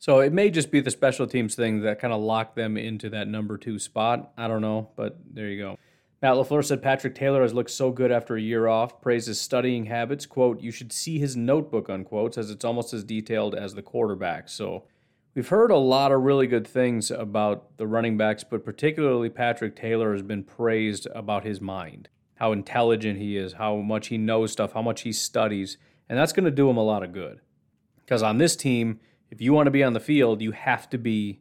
So 0.00 0.18
it 0.18 0.32
may 0.32 0.50
just 0.50 0.72
be 0.72 0.80
the 0.80 0.90
special 0.90 1.28
teams 1.28 1.54
thing 1.54 1.82
that 1.82 2.00
kind 2.00 2.12
of 2.12 2.20
locked 2.20 2.56
them 2.56 2.76
into 2.76 3.10
that 3.10 3.28
number 3.28 3.56
two 3.56 3.78
spot. 3.78 4.32
I 4.36 4.48
don't 4.48 4.60
know, 4.60 4.90
but 4.96 5.18
there 5.32 5.46
you 5.46 5.62
go. 5.62 5.78
Matt 6.20 6.34
LaFleur 6.34 6.64
said 6.64 6.82
Patrick 6.82 7.14
Taylor 7.14 7.42
has 7.42 7.54
looked 7.54 7.70
so 7.70 7.92
good 7.92 8.10
after 8.10 8.34
a 8.34 8.40
year 8.40 8.66
off, 8.66 9.00
praises 9.00 9.40
studying 9.40 9.86
habits. 9.86 10.26
Quote, 10.26 10.60
you 10.60 10.72
should 10.72 10.92
see 10.92 11.20
his 11.20 11.36
notebook, 11.36 11.88
unquote, 11.88 12.34
says 12.34 12.50
it's 12.50 12.64
almost 12.64 12.92
as 12.92 13.04
detailed 13.04 13.54
as 13.54 13.74
the 13.74 13.82
quarterback. 13.82 14.48
So 14.48 14.82
We've 15.34 15.48
heard 15.48 15.70
a 15.70 15.76
lot 15.76 16.12
of 16.12 16.22
really 16.22 16.46
good 16.46 16.66
things 16.66 17.10
about 17.10 17.78
the 17.78 17.86
running 17.86 18.18
backs, 18.18 18.44
but 18.44 18.64
particularly 18.64 19.30
Patrick 19.30 19.74
Taylor 19.74 20.12
has 20.12 20.22
been 20.22 20.44
praised 20.44 21.06
about 21.14 21.44
his 21.44 21.60
mind, 21.60 22.10
how 22.34 22.52
intelligent 22.52 23.18
he 23.18 23.38
is, 23.38 23.54
how 23.54 23.76
much 23.76 24.08
he 24.08 24.18
knows 24.18 24.52
stuff, 24.52 24.72
how 24.74 24.82
much 24.82 25.02
he 25.02 25.12
studies, 25.12 25.78
and 26.08 26.18
that's 26.18 26.34
going 26.34 26.44
to 26.44 26.50
do 26.50 26.68
him 26.68 26.76
a 26.76 26.84
lot 26.84 27.02
of 27.02 27.12
good. 27.12 27.40
Because 28.00 28.22
on 28.22 28.36
this 28.36 28.56
team, 28.56 29.00
if 29.30 29.40
you 29.40 29.54
want 29.54 29.68
to 29.68 29.70
be 29.70 29.82
on 29.82 29.94
the 29.94 30.00
field, 30.00 30.42
you 30.42 30.52
have 30.52 30.90
to 30.90 30.98
be 30.98 31.40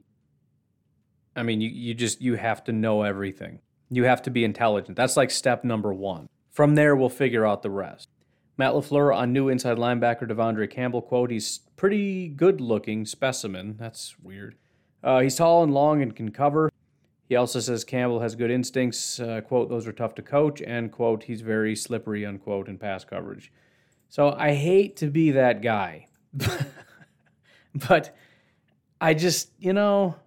I 1.36 1.44
mean, 1.44 1.62
you, 1.62 1.70
you 1.70 1.94
just 1.94 2.22
you 2.22 2.36
have 2.36 2.64
to 2.66 2.72
know 2.72 3.04
everything. 3.04 3.60
You 3.90 4.04
have 4.06 4.22
to 4.24 4.30
be 4.30 4.44
intelligent. 4.44 4.96
That's 4.96 5.18
like 5.18 5.32
step 5.32 5.64
number 5.64 5.94
1. 5.94 6.28
From 6.50 6.76
there 6.76 6.96
we'll 6.96 7.10
figure 7.10 7.46
out 7.46 7.62
the 7.62 7.70
rest. 7.70 8.10
Matt 8.62 8.74
LaFleur 8.74 9.16
on 9.18 9.34
new 9.34 9.50
inside 9.50 9.78
linebacker 9.78 10.30
De'Vondre 10.30 10.70
Campbell 10.70 11.02
quote, 11.02 11.32
he's 11.32 11.62
pretty 11.78 12.28
good 12.28 12.62
looking 12.62 13.08
specimen. 13.08 13.76
That's 13.80 14.20
weird. 14.20 14.54
Uh, 15.04 15.22
he's 15.22 15.36
tall 15.36 15.64
and 15.64 15.74
long 15.74 16.04
and 16.04 16.16
can 16.16 16.30
cover. 16.30 16.72
He 17.28 17.36
also 17.36 17.60
says 17.60 17.84
Campbell 17.84 18.20
has 18.20 18.36
good 18.36 18.52
instincts. 18.52 19.20
Uh, 19.20 19.42
quote, 19.42 19.70
those 19.70 19.88
are 19.88 19.92
tough 19.92 20.14
to 20.14 20.22
coach. 20.22 20.62
And 20.62 20.92
quote, 20.92 21.24
he's 21.24 21.42
very 21.42 21.76
slippery, 21.76 22.24
unquote, 22.24 22.68
in 22.68 22.78
pass 22.78 23.04
coverage. 23.04 23.52
So 24.10 24.36
I 24.38 24.54
hate 24.54 24.96
to 24.98 25.08
be 25.08 25.32
that 25.32 25.64
guy. 25.64 26.06
but 27.74 28.16
I 29.02 29.16
just, 29.16 29.50
you 29.58 29.74
know, 29.74 30.18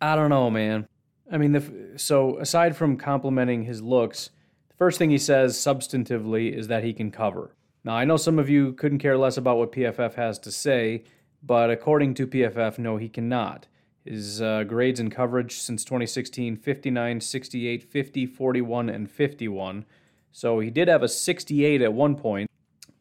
I 0.00 0.16
don't 0.16 0.30
know, 0.30 0.50
man. 0.50 0.88
I 1.30 1.36
mean, 1.36 1.52
the, 1.52 1.92
so 1.98 2.38
aside 2.38 2.78
from 2.78 2.96
complimenting 2.96 3.64
his 3.64 3.82
looks, 3.82 4.30
the 4.68 4.74
first 4.76 4.96
thing 4.96 5.10
he 5.10 5.18
says 5.18 5.58
substantively 5.58 6.50
is 6.50 6.68
that 6.68 6.82
he 6.82 6.94
can 6.94 7.10
cover. 7.10 7.54
Now, 7.84 7.94
I 7.94 8.06
know 8.06 8.16
some 8.16 8.38
of 8.38 8.48
you 8.48 8.72
couldn't 8.72 8.98
care 8.98 9.18
less 9.18 9.36
about 9.36 9.58
what 9.58 9.72
PFF 9.72 10.14
has 10.14 10.38
to 10.40 10.50
say, 10.50 11.04
but 11.42 11.70
according 11.70 12.14
to 12.14 12.26
PFF, 12.26 12.78
no, 12.78 12.96
he 12.96 13.10
cannot. 13.10 13.68
His 14.06 14.40
uh, 14.40 14.64
grades 14.64 15.00
in 15.00 15.10
coverage 15.10 15.58
since 15.58 15.84
2016 15.84 16.56
59, 16.56 17.20
68, 17.20 17.82
50, 17.82 18.26
41, 18.26 18.88
and 18.88 19.10
51. 19.10 19.84
So 20.32 20.60
he 20.60 20.70
did 20.70 20.88
have 20.88 21.02
a 21.02 21.08
68 21.08 21.82
at 21.82 21.92
one 21.92 22.16
point, 22.16 22.50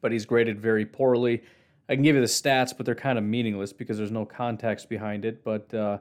but 0.02 0.12
he's 0.12 0.26
graded 0.26 0.60
very 0.60 0.86
poorly. 0.86 1.44
I 1.88 1.96
can 1.96 2.04
give 2.04 2.16
you 2.16 2.22
the 2.22 2.28
stats, 2.28 2.76
but 2.76 2.86
they're 2.86 2.96
kind 2.96 3.18
of 3.18 3.24
meaningless 3.24 3.74
because 3.74 3.98
there's 3.98 4.12
no 4.12 4.26
context 4.26 4.90
behind 4.90 5.26
it. 5.26 5.44
But 5.44 5.74
uh, 5.74 6.00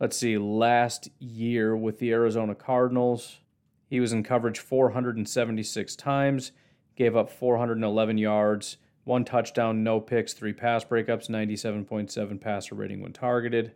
let's 0.00 0.16
see, 0.16 0.38
last 0.38 1.08
year 1.18 1.76
with 1.76 1.98
the 1.98 2.12
Arizona 2.12 2.54
Cardinals, 2.54 3.40
he 3.88 4.00
was 4.00 4.12
in 4.12 4.22
coverage 4.22 4.58
476 4.58 5.96
times 5.96 6.52
gave 6.96 7.16
up 7.16 7.30
411 7.30 8.18
yards, 8.18 8.76
one 9.04 9.24
touchdown, 9.24 9.82
no 9.82 10.00
picks, 10.00 10.32
three 10.32 10.52
pass 10.52 10.84
breakups, 10.84 11.28
97.7 11.28 12.40
passer 12.40 12.74
rating 12.74 13.00
when 13.02 13.12
targeted. 13.12 13.72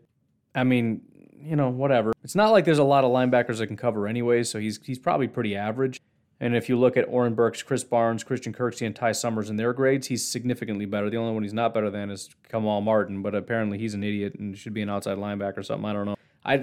I 0.55 0.65
mean, 0.65 1.03
you 1.39 1.57
know, 1.57 1.69
whatever. 1.69 2.13
It's 2.25 2.35
not 2.35 2.51
like 2.51 2.65
there's 2.65 2.79
a 2.79 2.85
lot 2.85 3.05
of 3.05 3.11
linebackers 3.11 3.59
that 3.59 3.67
can 3.67 3.77
cover 3.77 4.07
anyway, 4.07 4.43
so 4.43 4.59
he's 4.59 4.81
he's 4.83 4.99
probably 4.99 5.29
pretty 5.29 5.57
average. 5.57 6.01
And 6.39 6.55
if 6.55 6.69
you 6.69 6.79
look 6.79 6.99
at 6.99 7.07
Oren 7.09 7.35
Burks, 7.35 7.63
Krys 7.63 7.89
Barnes, 7.89 8.23
Christian 8.23 8.53
Kirksey, 8.53 8.87
and 8.87 8.95
Ty 8.95 9.13
Summers 9.13 9.49
in 9.49 9.57
their 9.57 9.73
grades, 9.73 10.07
he's 10.07 10.27
significantly 10.27 10.85
better. 10.85 11.09
The 11.09 11.17
only 11.17 11.33
one 11.33 11.43
he's 11.43 11.55
not 11.55 11.73
better 11.73 11.91
than 11.91 12.11
is 12.11 12.29
Kamal 12.51 12.83
Martin, 12.83 13.23
but 13.23 13.35
apparently 13.35 13.79
he's 13.79 13.95
an 13.95 14.05
idiot 14.05 14.35
and 14.35 14.57
should 14.57 14.75
be 14.75 14.83
an 14.83 14.91
outside 14.91 15.17
linebacker 15.17 15.59
or 15.59 15.63
something. 15.63 15.89
I 15.89 15.93
don't 15.95 16.05
know. 16.05 16.17
I, 16.45 16.55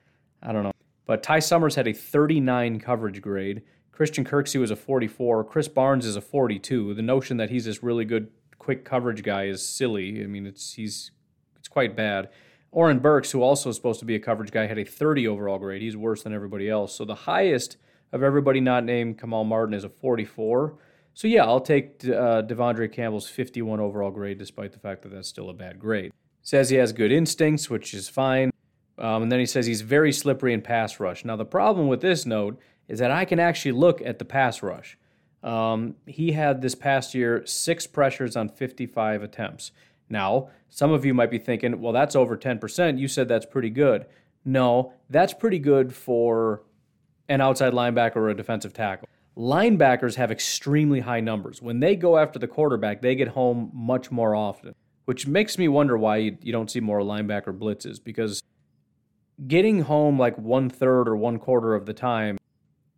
I 0.42 0.52
don't 0.52 0.64
know. 0.64 0.72
But 1.06 1.22
Ty 1.22 1.40
Summers 1.40 1.76
had 1.76 1.86
a 1.86 1.92
39 1.92 2.80
coverage 2.80 3.20
grade. 3.20 3.62
Christian 4.00 4.24
Kirksey 4.24 4.58
was 4.58 4.70
a 4.70 4.76
44. 4.76 5.44
Krys 5.44 5.74
Barnes 5.74 6.06
is 6.06 6.16
a 6.16 6.22
42. 6.22 6.94
The 6.94 7.02
notion 7.02 7.36
that 7.36 7.50
he's 7.50 7.66
this 7.66 7.82
really 7.82 8.06
good 8.06 8.28
quick 8.56 8.82
coverage 8.82 9.22
guy 9.22 9.44
is 9.44 9.62
silly. 9.62 10.24
I 10.24 10.26
mean, 10.26 10.46
it's 10.46 10.72
he's 10.72 11.10
it's 11.58 11.68
quite 11.68 11.94
bad. 11.94 12.30
Oren 12.72 13.00
Burks, 13.00 13.30
who 13.30 13.42
also 13.42 13.68
is 13.68 13.76
supposed 13.76 14.00
to 14.00 14.06
be 14.06 14.14
a 14.14 14.18
coverage 14.18 14.52
guy, 14.52 14.64
had 14.64 14.78
a 14.78 14.86
30 14.86 15.28
overall 15.28 15.58
grade. 15.58 15.82
He's 15.82 15.98
worse 15.98 16.22
than 16.22 16.32
everybody 16.32 16.66
else. 16.66 16.94
So 16.94 17.04
the 17.04 17.14
highest 17.14 17.76
of 18.10 18.22
everybody 18.22 18.58
not 18.58 18.84
named 18.84 19.20
Kamal 19.20 19.44
Martin 19.44 19.74
is 19.74 19.84
a 19.84 19.90
44. 19.90 20.78
So 21.12 21.28
yeah, 21.28 21.44
I'll 21.44 21.60
take 21.60 22.02
uh, 22.02 22.40
De'Vondre 22.40 22.90
Campbell's 22.90 23.28
51 23.28 23.80
overall 23.80 24.10
grade, 24.10 24.38
despite 24.38 24.72
the 24.72 24.78
fact 24.78 25.02
that 25.02 25.10
that's 25.10 25.28
still 25.28 25.50
a 25.50 25.52
bad 25.52 25.78
grade. 25.78 26.10
Says 26.40 26.70
he 26.70 26.76
has 26.76 26.94
good 26.94 27.12
instincts, 27.12 27.68
which 27.68 27.92
is 27.92 28.08
fine. 28.08 28.50
Um, 28.96 29.24
and 29.24 29.30
then 29.30 29.40
he 29.40 29.46
says 29.46 29.66
he's 29.66 29.82
very 29.82 30.10
slippery 30.10 30.54
in 30.54 30.62
pass 30.62 30.98
rush. 30.98 31.22
Now 31.22 31.36
the 31.36 31.44
problem 31.44 31.86
with 31.88 32.00
this 32.00 32.24
note 32.24 32.58
is 32.90 32.98
that 32.98 33.12
I 33.12 33.24
can 33.24 33.38
actually 33.38 33.72
look 33.72 34.02
at 34.02 34.18
the 34.18 34.24
pass 34.24 34.62
rush. 34.62 34.98
Um, 35.44 35.94
he 36.06 36.32
had 36.32 36.60
this 36.60 36.74
past 36.74 37.14
year 37.14 37.46
six 37.46 37.86
pressures 37.86 38.36
on 38.36 38.48
55 38.48 39.22
attempts. 39.22 39.70
Now, 40.08 40.50
some 40.68 40.90
of 40.90 41.04
you 41.04 41.14
might 41.14 41.30
be 41.30 41.38
thinking, 41.38 41.80
well, 41.80 41.92
that's 41.92 42.16
over 42.16 42.36
10%. 42.36 42.98
You 42.98 43.06
said 43.06 43.28
that's 43.28 43.46
pretty 43.46 43.70
good. 43.70 44.06
No, 44.44 44.92
that's 45.08 45.32
pretty 45.32 45.60
good 45.60 45.94
for 45.94 46.62
an 47.28 47.40
outside 47.40 47.72
linebacker 47.72 48.16
or 48.16 48.28
a 48.28 48.36
defensive 48.36 48.72
tackle. 48.72 49.08
Linebackers 49.36 50.16
have 50.16 50.32
extremely 50.32 51.00
high 51.00 51.20
numbers. 51.20 51.62
When 51.62 51.78
they 51.78 51.94
go 51.94 52.18
after 52.18 52.40
the 52.40 52.48
quarterback, 52.48 53.02
they 53.02 53.14
get 53.14 53.28
home 53.28 53.70
much 53.72 54.10
more 54.10 54.34
often, 54.34 54.74
which 55.04 55.28
makes 55.28 55.56
me 55.56 55.68
wonder 55.68 55.96
why 55.96 56.16
you, 56.16 56.38
you 56.42 56.52
don't 56.52 56.70
see 56.70 56.80
more 56.80 57.00
linebacker 57.00 57.56
blitzes 57.56 58.02
because 58.02 58.42
getting 59.46 59.82
home 59.82 60.18
like 60.18 60.36
one 60.36 60.68
third 60.68 61.08
or 61.08 61.16
one 61.16 61.38
quarter 61.38 61.76
of 61.76 61.86
the 61.86 61.94
time 61.94 62.36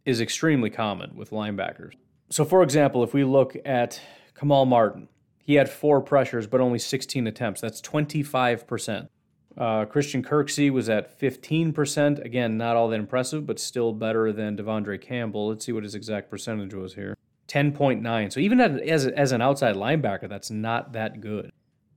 is 0.05 0.21
extremely 0.21 0.71
common 0.71 1.15
with 1.15 1.31
linebackers. 1.31 1.93
So, 2.31 2.45
for 2.45 2.63
example, 2.63 3.05
if 3.05 3.13
we 3.13 3.25
look 3.25 3.57
at 3.65 4.01
Kamal 4.39 4.67
Martin, 4.67 5.09
he 5.39 5.55
had 5.55 5.69
four 5.69 6.01
pressures 6.01 6.47
but 6.47 6.61
only 6.61 6.79
16 6.79 7.27
attempts. 7.27 7.61
That's 7.61 7.81
25%. 7.81 9.09
Uh, 9.57 9.85
Christian 9.85 10.23
Kirksey 10.23 10.71
was 10.71 10.89
at 10.89 11.19
15%. 11.21 12.25
Again, 12.25 12.57
not 12.57 12.77
all 12.77 12.89
that 12.89 12.99
impressive, 12.99 13.47
but 13.47 13.59
still 13.59 13.93
better 13.93 14.33
than 14.33 14.57
De'Vondre 14.57 15.01
Campbell. 15.01 15.49
Let's 15.49 15.67
see 15.67 15.73
what 15.73 15.83
his 15.83 15.95
exact 15.95 16.31
percentage 16.31 16.75
was 16.75 16.95
here 16.95 17.17
10.9. 17.49 18.33
So, 18.33 18.41
even 18.41 18.61
as, 18.61 19.07
as 19.07 19.33
an 19.33 19.43
outside 19.43 19.77
linebacker, 19.77 20.29
that's 20.29 20.51
not 20.51 20.93
that 20.95 21.21
good. 21.21 21.51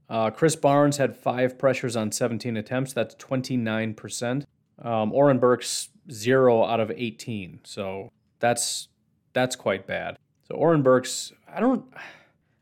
Uh, 0.10 0.30
Krys 0.30 0.60
Barnes 0.60 0.98
had 0.98 1.16
five 1.16 1.58
pressures 1.58 1.96
on 1.96 2.12
17 2.12 2.58
attempts. 2.58 2.94
That's 2.94 3.16
29%. 3.16 4.44
Um, 4.82 5.14
Oren 5.14 5.40
Burks, 5.40 5.90
zero 6.12 6.64
out 6.64 6.80
of 6.80 6.92
18. 6.92 7.62
So, 7.64 8.12
that's 8.40 8.90
that's 9.34 9.56
quite 9.56 9.86
bad. 9.86 10.18
So 10.48 10.56
Oren 10.56 10.82
Burks, 10.82 11.34
I 11.54 11.60
don't, 11.60 11.86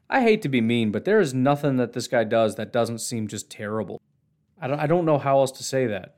I 0.09 0.21
hate 0.21 0.41
to 0.43 0.49
be 0.49 0.61
mean, 0.61 0.91
but 0.91 1.05
there 1.05 1.19
is 1.19 1.33
nothing 1.33 1.77
that 1.77 1.93
this 1.93 2.07
guy 2.07 2.23
does 2.23 2.55
that 2.55 2.73
doesn't 2.73 2.99
seem 2.99 3.27
just 3.27 3.49
terrible. 3.49 4.01
I 4.59 4.67
don't, 4.67 4.79
I 4.79 4.87
don't 4.87 5.05
know 5.05 5.17
how 5.17 5.39
else 5.39 5.51
to 5.53 5.63
say 5.63 5.87
that. 5.87 6.15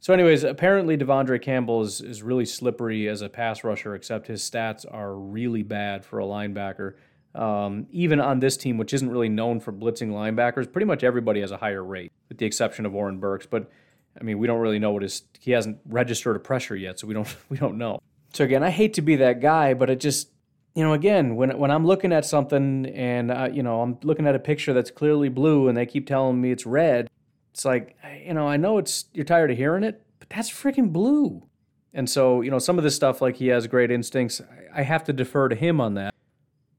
So, 0.00 0.12
anyways, 0.12 0.42
apparently 0.42 0.96
De'Vondre 0.96 1.40
Campbell 1.40 1.82
is, 1.82 2.00
is 2.00 2.22
really 2.22 2.44
slippery 2.44 3.08
as 3.08 3.22
a 3.22 3.28
pass 3.28 3.62
rusher, 3.62 3.94
except 3.94 4.26
his 4.26 4.42
stats 4.42 4.84
are 4.90 5.14
really 5.14 5.62
bad 5.62 6.04
for 6.04 6.18
a 6.18 6.24
linebacker. 6.24 6.94
Um, 7.34 7.86
even 7.92 8.20
on 8.20 8.40
this 8.40 8.56
team, 8.56 8.78
which 8.78 8.92
isn't 8.92 9.08
really 9.08 9.28
known 9.28 9.60
for 9.60 9.72
blitzing 9.72 10.10
linebackers, 10.10 10.70
pretty 10.70 10.86
much 10.86 11.04
everybody 11.04 11.40
has 11.40 11.52
a 11.52 11.56
higher 11.56 11.84
rate, 11.84 12.10
with 12.28 12.38
the 12.38 12.46
exception 12.46 12.84
of 12.84 12.94
Oren 12.94 13.18
Burks. 13.18 13.46
But 13.46 13.70
I 14.18 14.24
mean, 14.24 14.38
we 14.38 14.46
don't 14.46 14.60
really 14.60 14.78
know 14.78 14.92
what 14.92 15.02
his 15.02 15.22
he 15.38 15.52
hasn't 15.52 15.78
registered 15.86 16.36
a 16.36 16.40
pressure 16.40 16.76
yet, 16.76 16.98
so 16.98 17.06
we 17.06 17.14
don't 17.14 17.36
we 17.48 17.56
don't 17.56 17.78
know. 17.78 18.00
So 18.32 18.44
again, 18.44 18.62
I 18.62 18.70
hate 18.70 18.94
to 18.94 19.02
be 19.02 19.16
that 19.16 19.40
guy, 19.40 19.74
but 19.74 19.90
it 19.90 20.00
just 20.00 20.30
you 20.74 20.82
know, 20.82 20.94
again, 20.94 21.36
when 21.36 21.58
when 21.58 21.70
I'm 21.70 21.86
looking 21.86 22.12
at 22.12 22.24
something 22.24 22.86
and 22.86 23.30
uh, 23.30 23.48
you 23.52 23.62
know 23.62 23.82
I'm 23.82 23.98
looking 24.02 24.26
at 24.26 24.34
a 24.34 24.38
picture 24.38 24.72
that's 24.72 24.90
clearly 24.90 25.28
blue 25.28 25.68
and 25.68 25.76
they 25.76 25.86
keep 25.86 26.06
telling 26.06 26.40
me 26.40 26.50
it's 26.50 26.66
red, 26.66 27.10
it's 27.52 27.64
like 27.64 27.96
you 28.24 28.34
know 28.34 28.48
I 28.48 28.56
know 28.56 28.78
it's 28.78 29.06
you're 29.12 29.24
tired 29.24 29.50
of 29.50 29.56
hearing 29.56 29.84
it, 29.84 30.02
but 30.18 30.30
that's 30.30 30.50
freaking 30.50 30.92
blue. 30.92 31.46
And 31.94 32.08
so 32.08 32.40
you 32.40 32.50
know 32.50 32.58
some 32.58 32.78
of 32.78 32.84
this 32.84 32.96
stuff 32.96 33.20
like 33.20 33.36
he 33.36 33.48
has 33.48 33.66
great 33.66 33.90
instincts, 33.90 34.40
I 34.74 34.82
have 34.82 35.04
to 35.04 35.12
defer 35.12 35.48
to 35.48 35.54
him 35.54 35.80
on 35.80 35.94
that. 35.94 36.14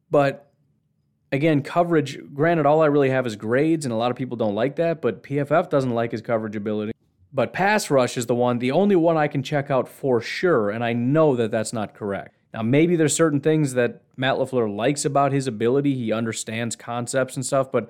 But 0.09 0.51
again, 1.31 1.61
coverage. 1.61 2.17
Granted, 2.33 2.65
all 2.65 2.81
I 2.81 2.87
really 2.87 3.09
have 3.09 3.27
is 3.27 3.35
grades, 3.35 3.85
and 3.85 3.91
a 3.91 3.97
lot 3.97 4.09
of 4.09 4.17
people 4.17 4.37
don't 4.37 4.55
like 4.55 4.77
that. 4.77 5.01
But 5.01 5.21
PFF 5.21 5.69
doesn't 5.69 5.91
like 5.91 6.11
his 6.11 6.21
coverage 6.21 6.55
ability. 6.55 6.92
But 7.33 7.51
pass 7.51 7.89
rush 7.89 8.15
is 8.15 8.27
the 8.27 8.35
one, 8.35 8.59
the 8.59 8.71
only 8.71 8.95
one 8.95 9.17
I 9.17 9.27
can 9.27 9.41
check 9.41 9.71
out 9.71 9.87
for 9.87 10.21
sure, 10.21 10.69
and 10.69 10.83
I 10.83 10.93
know 10.93 11.35
that 11.35 11.49
that's 11.49 11.73
not 11.73 11.95
correct. 11.95 12.35
Now, 12.53 12.61
maybe 12.61 12.95
there's 12.95 13.15
certain 13.15 13.41
things 13.41 13.73
that 13.73 14.03
Matt 14.15 14.35
LaFleur 14.35 14.73
likes 14.73 15.03
about 15.05 15.31
his 15.31 15.47
ability. 15.47 15.95
He 15.95 16.11
understands 16.11 16.75
concepts 16.75 17.35
and 17.35 17.43
stuff, 17.43 17.71
but 17.71 17.89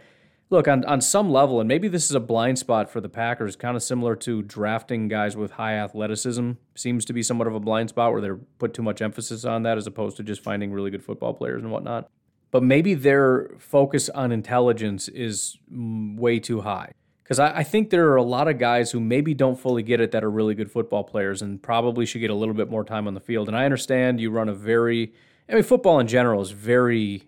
look, 0.49 0.69
on, 0.69 0.85
on 0.85 1.01
some 1.01 1.29
level, 1.29 1.59
and 1.59 1.67
maybe 1.67 1.89
this 1.89 2.05
is 2.05 2.15
a 2.15 2.21
blind 2.21 2.57
spot 2.57 2.89
for 2.89 3.01
the 3.01 3.09
Packers, 3.09 3.57
kind 3.57 3.75
of 3.75 3.83
similar 3.83 4.15
to 4.17 4.41
drafting 4.43 5.09
guys 5.09 5.35
with 5.35 5.51
high 5.51 5.73
athleticism, 5.73 6.51
seems 6.75 7.03
to 7.03 7.11
be 7.11 7.21
somewhat 7.21 7.47
of 7.47 7.55
a 7.55 7.59
blind 7.59 7.89
spot 7.89 8.13
where 8.13 8.21
they're 8.21 8.39
put 8.59 8.73
too 8.73 8.83
much 8.83 9.01
emphasis 9.01 9.43
on 9.43 9.63
that 9.63 9.77
as 9.77 9.87
opposed 9.87 10.15
to 10.17 10.23
just 10.23 10.41
finding 10.41 10.71
really 10.71 10.91
good 10.91 11.03
football 11.03 11.33
players 11.33 11.61
and 11.61 11.71
whatnot. 11.71 12.09
But 12.51 12.63
maybe 12.63 12.93
their 12.93 13.49
focus 13.57 14.09
on 14.09 14.31
intelligence 14.31 15.09
is 15.09 15.57
mm, 15.73 16.17
way 16.17 16.39
too 16.39 16.61
high. 16.61 16.93
Because 17.23 17.39
I, 17.39 17.59
I, 17.59 17.63
think 17.63 17.89
there 17.89 18.09
are 18.09 18.17
a 18.17 18.23
lot 18.23 18.47
of 18.47 18.59
guys 18.59 18.91
who 18.91 18.99
maybe 18.99 19.33
don't 19.33 19.57
fully 19.57 19.81
get 19.81 20.01
it 20.01 20.11
that 20.11 20.23
are 20.23 20.29
really 20.29 20.55
good 20.55 20.69
football 20.69 21.03
players 21.03 21.41
and 21.41 21.61
probably 21.61 22.05
should 22.05 22.19
get 22.19 22.29
a 22.29 22.35
little 22.35 22.53
bit 22.53 22.69
more 22.69 22.83
time 22.83 23.07
on 23.07 23.13
the 23.13 23.21
field. 23.21 23.47
And 23.47 23.55
I 23.55 23.63
understand 23.63 24.19
you 24.19 24.29
run 24.29 24.49
a 24.49 24.53
very, 24.53 25.13
I 25.47 25.53
mean, 25.53 25.63
football 25.63 25.99
in 25.99 26.07
general 26.07 26.41
is 26.41 26.51
very 26.51 27.23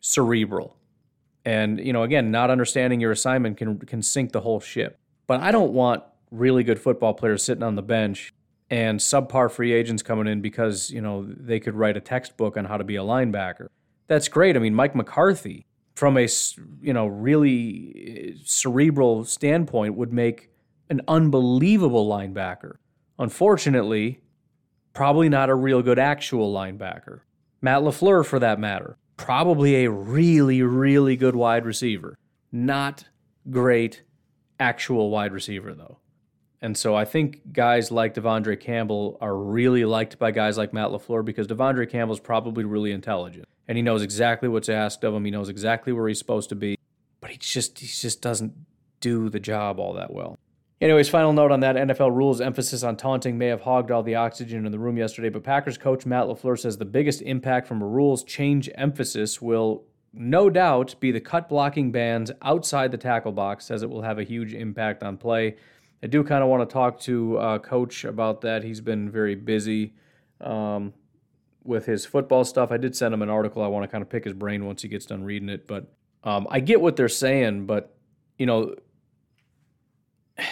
cerebral. 0.00 0.76
And, 1.44 1.78
you 1.78 1.92
know, 1.92 2.02
again, 2.02 2.32
not 2.32 2.50
understanding 2.50 3.00
your 3.00 3.12
assignment 3.12 3.56
can, 3.56 3.78
can 3.78 4.02
sink 4.02 4.32
the 4.32 4.40
whole 4.40 4.58
ship. 4.58 4.98
But 5.28 5.40
I 5.40 5.52
don't 5.52 5.72
want 5.72 6.02
really 6.32 6.64
good 6.64 6.80
football 6.80 7.14
players 7.14 7.44
sitting 7.44 7.62
on 7.62 7.76
the 7.76 7.82
bench 7.82 8.32
and 8.68 8.98
subpar 8.98 9.50
free 9.50 9.72
agents 9.72 10.02
coming 10.02 10.26
in 10.26 10.40
because, 10.40 10.90
you 10.90 11.00
know, 11.00 11.24
they 11.24 11.60
could 11.60 11.74
write 11.74 11.96
a 11.96 12.00
textbook 12.00 12.56
on 12.56 12.64
how 12.64 12.76
to 12.76 12.84
be 12.84 12.96
a 12.96 13.02
linebacker. 13.02 13.68
That's 14.08 14.28
great. 14.28 14.56
I 14.56 14.58
mean, 14.58 14.74
Mike 14.74 14.96
McCarthy 14.96 15.65
from 15.96 16.18
a 16.18 16.28
you 16.82 16.92
know 16.92 17.06
really 17.06 18.36
uh, 18.36 18.38
cerebral 18.44 19.24
standpoint 19.24 19.96
would 19.96 20.12
make 20.12 20.50
an 20.88 21.00
unbelievable 21.08 22.08
linebacker. 22.08 22.76
Unfortunately, 23.18 24.20
probably 24.92 25.28
not 25.28 25.50
a 25.50 25.54
real 25.54 25.82
good 25.82 25.98
actual 25.98 26.52
linebacker. 26.54 27.20
Matt 27.60 27.82
LaFleur, 27.82 28.24
for 28.24 28.38
that 28.38 28.60
matter, 28.60 28.98
probably 29.16 29.84
a 29.84 29.90
really, 29.90 30.62
really 30.62 31.16
good 31.16 31.34
wide 31.34 31.64
receiver. 31.64 32.16
Not 32.52 33.06
great 33.50 34.02
actual 34.60 35.10
wide 35.10 35.32
receiver, 35.32 35.74
though. 35.74 35.98
And 36.60 36.76
so 36.76 36.94
I 36.94 37.04
think 37.04 37.52
guys 37.52 37.90
like 37.90 38.14
De'Vondre 38.14 38.60
Campbell 38.60 39.18
are 39.20 39.36
really 39.36 39.84
liked 39.84 40.18
by 40.18 40.30
guys 40.30 40.58
like 40.58 40.72
Matt 40.72 40.90
LaFleur 40.90 41.24
because 41.24 41.46
De'Vondre 41.46 41.88
Campbell 41.90 42.14
is 42.14 42.20
probably 42.20 42.64
really 42.64 42.92
intelligent 42.92 43.48
and 43.68 43.76
he 43.76 43.82
knows 43.82 44.02
exactly 44.02 44.48
what's 44.48 44.68
asked 44.68 45.04
of 45.04 45.14
him. 45.14 45.24
He 45.24 45.30
knows 45.30 45.48
exactly 45.48 45.92
where 45.92 46.08
he's 46.08 46.18
supposed 46.18 46.48
to 46.50 46.54
be, 46.54 46.78
but 47.20 47.30
he 47.30 47.36
just 47.36 47.78
he 47.78 47.86
just 47.86 48.22
doesn't 48.22 48.52
do 49.00 49.28
the 49.28 49.40
job 49.40 49.78
all 49.78 49.92
that 49.94 50.12
well. 50.12 50.38
Anyways, 50.80 51.08
final 51.08 51.32
note 51.32 51.52
on 51.52 51.60
that 51.60 51.76
NFL 51.76 52.14
rules 52.14 52.40
emphasis 52.40 52.82
on 52.82 52.98
taunting 52.98 53.38
may 53.38 53.46
have 53.46 53.62
hogged 53.62 53.90
all 53.90 54.02
the 54.02 54.14
oxygen 54.14 54.66
in 54.66 54.72
the 54.72 54.78
room 54.78 54.98
yesterday, 54.98 55.30
but 55.30 55.42
Packers 55.42 55.78
coach 55.78 56.04
Matt 56.04 56.26
LaFleur 56.26 56.58
says 56.58 56.76
the 56.76 56.84
biggest 56.84 57.22
impact 57.22 57.66
from 57.66 57.80
a 57.80 57.86
rules 57.86 58.22
change 58.22 58.68
emphasis 58.74 59.40
will 59.40 59.84
no 60.12 60.50
doubt 60.50 60.94
be 61.00 61.10
the 61.10 61.20
cut 61.20 61.48
blocking 61.48 61.92
bans 61.92 62.30
outside 62.42 62.90
the 62.90 62.98
tackle 62.98 63.32
box, 63.32 63.64
says 63.64 63.82
it 63.82 63.88
will 63.88 64.02
have 64.02 64.18
a 64.18 64.22
huge 64.22 64.52
impact 64.52 65.02
on 65.02 65.16
play. 65.16 65.56
I 66.02 66.08
do 66.08 66.22
kind 66.22 66.42
of 66.42 66.50
want 66.50 66.68
to 66.68 66.72
talk 66.72 67.00
to 67.00 67.38
uh, 67.38 67.58
Coach 67.58 68.04
about 68.04 68.42
that. 68.42 68.62
He's 68.62 68.82
been 68.82 69.10
very 69.10 69.34
busy. 69.34 69.94
Um, 70.42 70.92
with 71.66 71.86
his 71.86 72.06
football 72.06 72.44
stuff. 72.44 72.70
I 72.70 72.76
did 72.76 72.96
send 72.96 73.12
him 73.12 73.22
an 73.22 73.30
article. 73.30 73.62
I 73.62 73.66
want 73.68 73.84
to 73.84 73.88
kind 73.88 74.02
of 74.02 74.08
pick 74.08 74.24
his 74.24 74.34
brain 74.34 74.64
once 74.64 74.82
he 74.82 74.88
gets 74.88 75.06
done 75.06 75.24
reading 75.24 75.48
it. 75.48 75.66
But 75.66 75.92
um, 76.24 76.46
I 76.50 76.60
get 76.60 76.80
what 76.80 76.96
they're 76.96 77.08
saying, 77.08 77.66
but 77.66 77.94
you 78.38 78.46
know, 78.46 78.74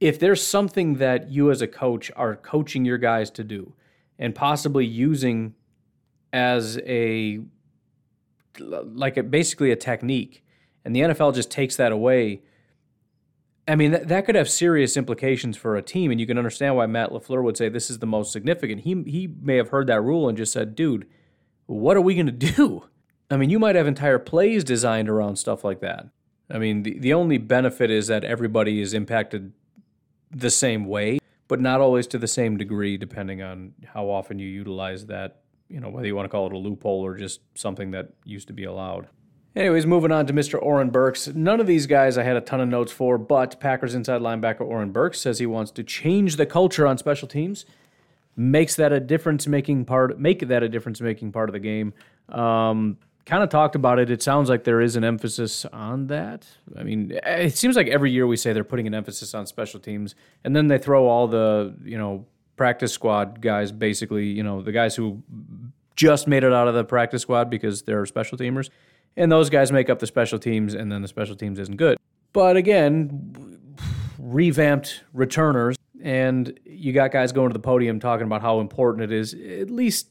if 0.00 0.18
there's 0.18 0.46
something 0.46 0.94
that 0.94 1.30
you 1.30 1.50
as 1.50 1.62
a 1.62 1.68
coach 1.68 2.10
are 2.16 2.36
coaching 2.36 2.84
your 2.84 2.98
guys 2.98 3.30
to 3.32 3.44
do, 3.44 3.74
and 4.18 4.34
possibly 4.34 4.86
using 4.86 5.54
as 6.32 6.78
a 6.86 7.40
like 8.58 9.16
a, 9.16 9.22
basically 9.22 9.70
a 9.70 9.76
technique, 9.76 10.42
and 10.84 10.96
the 10.96 11.00
NFL 11.00 11.34
just 11.34 11.50
takes 11.50 11.76
that 11.76 11.92
away 11.92 12.42
I 13.68 13.74
mean, 13.74 13.90
that, 13.90 14.08
that 14.08 14.26
could 14.26 14.36
have 14.36 14.48
serious 14.48 14.96
implications 14.96 15.56
for 15.56 15.76
a 15.76 15.82
team, 15.82 16.10
and 16.10 16.20
you 16.20 16.26
can 16.26 16.38
understand 16.38 16.76
why 16.76 16.86
Matt 16.86 17.10
LaFleur 17.10 17.42
would 17.42 17.56
say 17.56 17.68
this 17.68 17.90
is 17.90 17.98
the 17.98 18.06
most 18.06 18.32
significant. 18.32 18.82
He, 18.82 19.02
he 19.06 19.26
may 19.26 19.56
have 19.56 19.70
heard 19.70 19.88
that 19.88 20.02
rule 20.02 20.28
and 20.28 20.38
just 20.38 20.52
said, 20.52 20.76
dude, 20.76 21.06
what 21.66 21.96
are 21.96 22.00
we 22.00 22.14
going 22.14 22.26
to 22.26 22.32
do? 22.32 22.84
I 23.30 23.36
mean, 23.36 23.50
you 23.50 23.58
might 23.58 23.74
have 23.74 23.86
entire 23.86 24.20
plays 24.20 24.62
designed 24.62 25.08
around 25.08 25.36
stuff 25.36 25.64
like 25.64 25.80
that. 25.80 26.06
I 26.48 26.58
mean, 26.58 26.84
the, 26.84 26.98
the 26.98 27.12
only 27.12 27.38
benefit 27.38 27.90
is 27.90 28.06
that 28.06 28.22
everybody 28.22 28.80
is 28.80 28.94
impacted 28.94 29.52
the 30.30 30.50
same 30.50 30.84
way, 30.84 31.18
but 31.48 31.60
not 31.60 31.80
always 31.80 32.06
to 32.08 32.18
the 32.18 32.28
same 32.28 32.56
degree, 32.56 32.96
depending 32.96 33.42
on 33.42 33.74
how 33.94 34.08
often 34.08 34.38
you 34.38 34.46
utilize 34.46 35.06
that, 35.06 35.40
you 35.68 35.80
know, 35.80 35.88
whether 35.88 36.06
you 36.06 36.14
want 36.14 36.26
to 36.26 36.28
call 36.28 36.46
it 36.46 36.52
a 36.52 36.58
loophole 36.58 37.04
or 37.04 37.16
just 37.16 37.40
something 37.56 37.90
that 37.90 38.10
used 38.24 38.46
to 38.46 38.52
be 38.52 38.62
allowed. 38.62 39.08
Anyways, 39.56 39.86
moving 39.86 40.12
on 40.12 40.26
to 40.26 40.34
Mr. 40.34 40.60
Oren 40.60 40.90
Burks. 40.90 41.28
None 41.28 41.60
of 41.60 41.66
these 41.66 41.86
guys 41.86 42.18
I 42.18 42.24
had 42.24 42.36
a 42.36 42.42
ton 42.42 42.60
of 42.60 42.68
notes 42.68 42.92
for, 42.92 43.16
but 43.16 43.58
Packers 43.58 43.94
inside 43.94 44.20
linebacker 44.20 44.60
Oren 44.60 44.90
Burks 44.90 45.18
says 45.18 45.38
he 45.38 45.46
wants 45.46 45.70
to 45.72 45.82
change 45.82 46.36
the 46.36 46.44
culture 46.44 46.86
on 46.86 46.98
special 46.98 47.26
teams, 47.26 47.64
makes 48.36 48.76
that 48.76 48.92
a 48.92 49.00
difference 49.00 49.46
making 49.46 49.86
part, 49.86 50.20
make 50.20 50.46
that 50.48 50.62
a 50.62 50.68
difference 50.68 51.00
making 51.00 51.32
part 51.32 51.48
of 51.48 51.54
the 51.54 51.58
game. 51.58 51.94
Um, 52.28 52.98
kind 53.24 53.42
of 53.42 53.48
talked 53.48 53.74
about 53.74 53.98
it. 53.98 54.10
It 54.10 54.22
sounds 54.22 54.50
like 54.50 54.64
there 54.64 54.82
is 54.82 54.94
an 54.94 55.04
emphasis 55.04 55.64
on 55.72 56.08
that. 56.08 56.46
I 56.78 56.82
mean, 56.82 57.18
it 57.24 57.56
seems 57.56 57.76
like 57.76 57.88
every 57.88 58.10
year 58.10 58.26
we 58.26 58.36
say 58.36 58.52
they're 58.52 58.62
putting 58.62 58.86
an 58.86 58.94
emphasis 58.94 59.32
on 59.32 59.46
special 59.46 59.80
teams, 59.80 60.14
and 60.44 60.54
then 60.54 60.66
they 60.66 60.76
throw 60.76 61.06
all 61.06 61.28
the 61.28 61.74
you 61.82 61.96
know 61.96 62.26
practice 62.58 62.92
squad 62.92 63.40
guys, 63.40 63.72
basically, 63.72 64.26
you 64.26 64.42
know, 64.42 64.60
the 64.60 64.72
guys 64.72 64.96
who 64.96 65.22
just 65.94 66.28
made 66.28 66.44
it 66.44 66.52
out 66.52 66.68
of 66.68 66.74
the 66.74 66.84
practice 66.84 67.22
squad 67.22 67.48
because 67.48 67.82
they're 67.82 68.04
special 68.04 68.36
teamers 68.36 68.68
and 69.16 69.30
those 69.32 69.50
guys 69.50 69.72
make 69.72 69.90
up 69.90 69.98
the 69.98 70.06
special 70.06 70.38
teams, 70.38 70.74
and 70.74 70.90
then 70.90 71.02
the 71.02 71.08
special 71.08 71.36
teams 71.36 71.58
isn't 71.58 71.76
good. 71.76 71.98
But 72.32 72.56
again, 72.56 73.58
revamped 74.18 75.04
returners, 75.12 75.76
and 76.02 76.58
you 76.64 76.92
got 76.92 77.12
guys 77.12 77.32
going 77.32 77.48
to 77.48 77.52
the 77.54 77.58
podium 77.58 77.98
talking 78.00 78.26
about 78.26 78.42
how 78.42 78.60
important 78.60 79.10
it 79.10 79.16
is. 79.16 79.34
At 79.34 79.70
least 79.70 80.08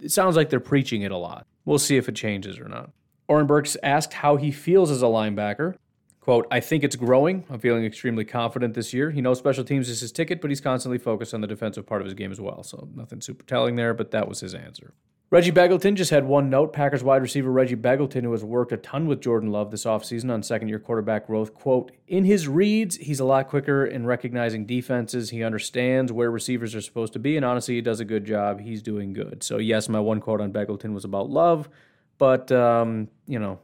it 0.00 0.10
sounds 0.10 0.36
like 0.36 0.50
they're 0.50 0.60
preaching 0.60 1.02
it 1.02 1.12
a 1.12 1.16
lot. 1.16 1.46
We'll 1.64 1.78
see 1.78 1.96
if 1.96 2.08
it 2.08 2.14
changes 2.14 2.58
or 2.58 2.68
not. 2.68 2.90
Oren 3.28 3.46
Burks 3.46 3.76
asked 3.82 4.14
how 4.14 4.36
he 4.36 4.50
feels 4.50 4.90
as 4.90 5.02
a 5.02 5.06
linebacker. 5.06 5.74
Quote, 6.20 6.46
I 6.50 6.60
think 6.60 6.84
it's 6.84 6.96
growing. 6.96 7.44
I'm 7.50 7.58
feeling 7.58 7.84
extremely 7.84 8.24
confident 8.24 8.74
this 8.74 8.92
year. 8.92 9.10
He 9.10 9.20
knows 9.20 9.38
special 9.38 9.64
teams 9.64 9.88
is 9.88 10.00
his 10.00 10.12
ticket, 10.12 10.40
but 10.40 10.50
he's 10.50 10.60
constantly 10.60 10.98
focused 10.98 11.32
on 11.32 11.40
the 11.40 11.46
defensive 11.46 11.86
part 11.86 12.00
of 12.00 12.06
his 12.06 12.14
game 12.14 12.30
as 12.30 12.40
well. 12.40 12.62
So 12.62 12.88
nothing 12.94 13.20
super 13.20 13.44
telling 13.44 13.76
there, 13.76 13.94
but 13.94 14.10
that 14.10 14.28
was 14.28 14.40
his 14.40 14.54
answer. 14.54 14.94
Reggie 15.30 15.52
Begelton 15.52 15.94
just 15.94 16.10
had 16.10 16.24
one 16.24 16.48
note. 16.48 16.72
Packers 16.72 17.04
wide 17.04 17.20
receiver 17.20 17.52
Reggie 17.52 17.76
Begelton, 17.76 18.22
who 18.22 18.32
has 18.32 18.42
worked 18.42 18.72
a 18.72 18.78
ton 18.78 19.06
with 19.06 19.20
Jordan 19.20 19.50
Love 19.50 19.70
this 19.70 19.84
offseason 19.84 20.32
on 20.32 20.42
second 20.42 20.68
year 20.68 20.78
quarterback 20.78 21.26
growth, 21.26 21.52
quote, 21.52 21.92
In 22.06 22.24
his 22.24 22.48
reads, 22.48 22.96
he's 22.96 23.20
a 23.20 23.26
lot 23.26 23.46
quicker 23.46 23.84
in 23.84 24.06
recognizing 24.06 24.64
defenses. 24.64 25.28
He 25.28 25.44
understands 25.44 26.10
where 26.12 26.30
receivers 26.30 26.74
are 26.74 26.80
supposed 26.80 27.12
to 27.12 27.18
be, 27.18 27.36
and 27.36 27.44
honestly, 27.44 27.74
he 27.74 27.82
does 27.82 28.00
a 28.00 28.06
good 28.06 28.24
job. 28.24 28.60
He's 28.60 28.80
doing 28.80 29.12
good. 29.12 29.42
So, 29.42 29.58
yes, 29.58 29.86
my 29.90 30.00
one 30.00 30.20
quote 30.20 30.40
on 30.40 30.50
Begelton 30.50 30.94
was 30.94 31.04
about 31.04 31.28
Love, 31.28 31.68
but, 32.16 32.50
um, 32.50 33.08
you 33.26 33.38
know, 33.38 33.58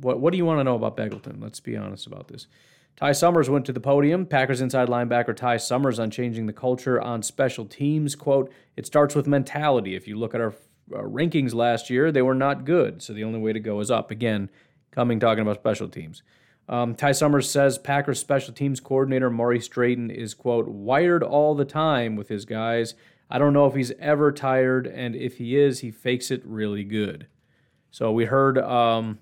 what, 0.00 0.20
what 0.20 0.30
do 0.30 0.36
you 0.36 0.44
want 0.44 0.60
to 0.60 0.64
know 0.64 0.76
about 0.76 0.96
Begelton? 0.96 1.42
Let's 1.42 1.58
be 1.58 1.76
honest 1.76 2.06
about 2.06 2.28
this. 2.28 2.46
Ty 2.94 3.12
Summers 3.12 3.50
went 3.50 3.64
to 3.66 3.72
the 3.72 3.80
podium. 3.80 4.24
Packers 4.24 4.60
inside 4.60 4.88
linebacker 4.88 5.34
Ty 5.34 5.58
Summers 5.58 5.98
on 5.98 6.10
changing 6.10 6.46
the 6.46 6.52
culture 6.52 7.00
on 7.00 7.22
special 7.22 7.64
teams. 7.64 8.14
Quote, 8.14 8.52
it 8.76 8.86
starts 8.86 9.14
with 9.14 9.26
mentality. 9.26 9.94
If 9.94 10.08
you 10.08 10.16
look 10.16 10.34
at 10.34 10.40
our 10.40 10.54
uh, 10.94 11.02
rankings 11.02 11.54
last 11.54 11.90
year, 11.90 12.10
they 12.12 12.22
were 12.22 12.34
not 12.34 12.64
good. 12.64 13.02
So 13.02 13.12
the 13.12 13.24
only 13.24 13.38
way 13.38 13.52
to 13.52 13.60
go 13.60 13.80
is 13.80 13.90
up. 13.90 14.10
Again, 14.10 14.50
coming 14.90 15.20
talking 15.20 15.42
about 15.42 15.56
special 15.56 15.88
teams. 15.88 16.22
Um, 16.68 16.94
Ty 16.94 17.12
Summers 17.12 17.50
says 17.50 17.78
Packers 17.78 18.20
special 18.20 18.52
teams 18.52 18.80
coordinator 18.80 19.30
Maurice 19.30 19.68
Drayton 19.68 20.10
is, 20.10 20.34
quote, 20.34 20.68
wired 20.68 21.22
all 21.22 21.54
the 21.54 21.64
time 21.64 22.14
with 22.14 22.28
his 22.28 22.44
guys. 22.44 22.94
I 23.30 23.38
don't 23.38 23.52
know 23.52 23.66
if 23.66 23.74
he's 23.74 23.92
ever 23.98 24.32
tired, 24.32 24.86
and 24.86 25.14
if 25.14 25.38
he 25.38 25.56
is, 25.56 25.80
he 25.80 25.90
fakes 25.90 26.30
it 26.30 26.42
really 26.44 26.84
good. 26.84 27.26
So 27.90 28.12
we 28.12 28.26
heard 28.26 28.58
um, 28.58 29.18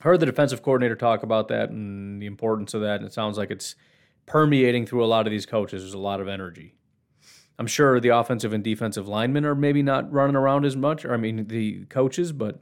heard 0.00 0.20
the 0.20 0.26
defensive 0.26 0.62
coordinator 0.62 0.96
talk 0.96 1.22
about 1.22 1.48
that 1.48 1.70
and 1.70 2.20
the 2.20 2.26
importance 2.26 2.74
of 2.74 2.80
that, 2.82 2.96
and 2.96 3.06
it 3.06 3.12
sounds 3.12 3.38
like 3.38 3.50
it's 3.50 3.76
permeating 4.26 4.86
through 4.86 5.04
a 5.04 5.06
lot 5.06 5.26
of 5.26 5.30
these 5.30 5.46
coaches. 5.46 5.82
There's 5.82 5.94
a 5.94 5.98
lot 5.98 6.20
of 6.20 6.28
energy. 6.28 6.74
I'm 7.62 7.68
sure 7.68 8.00
the 8.00 8.08
offensive 8.08 8.52
and 8.52 8.64
defensive 8.64 9.06
linemen 9.06 9.44
are 9.44 9.54
maybe 9.54 9.84
not 9.84 10.12
running 10.12 10.34
around 10.34 10.64
as 10.64 10.74
much, 10.74 11.04
or 11.04 11.14
I 11.14 11.16
mean 11.16 11.46
the 11.46 11.84
coaches, 11.84 12.32
but 12.32 12.58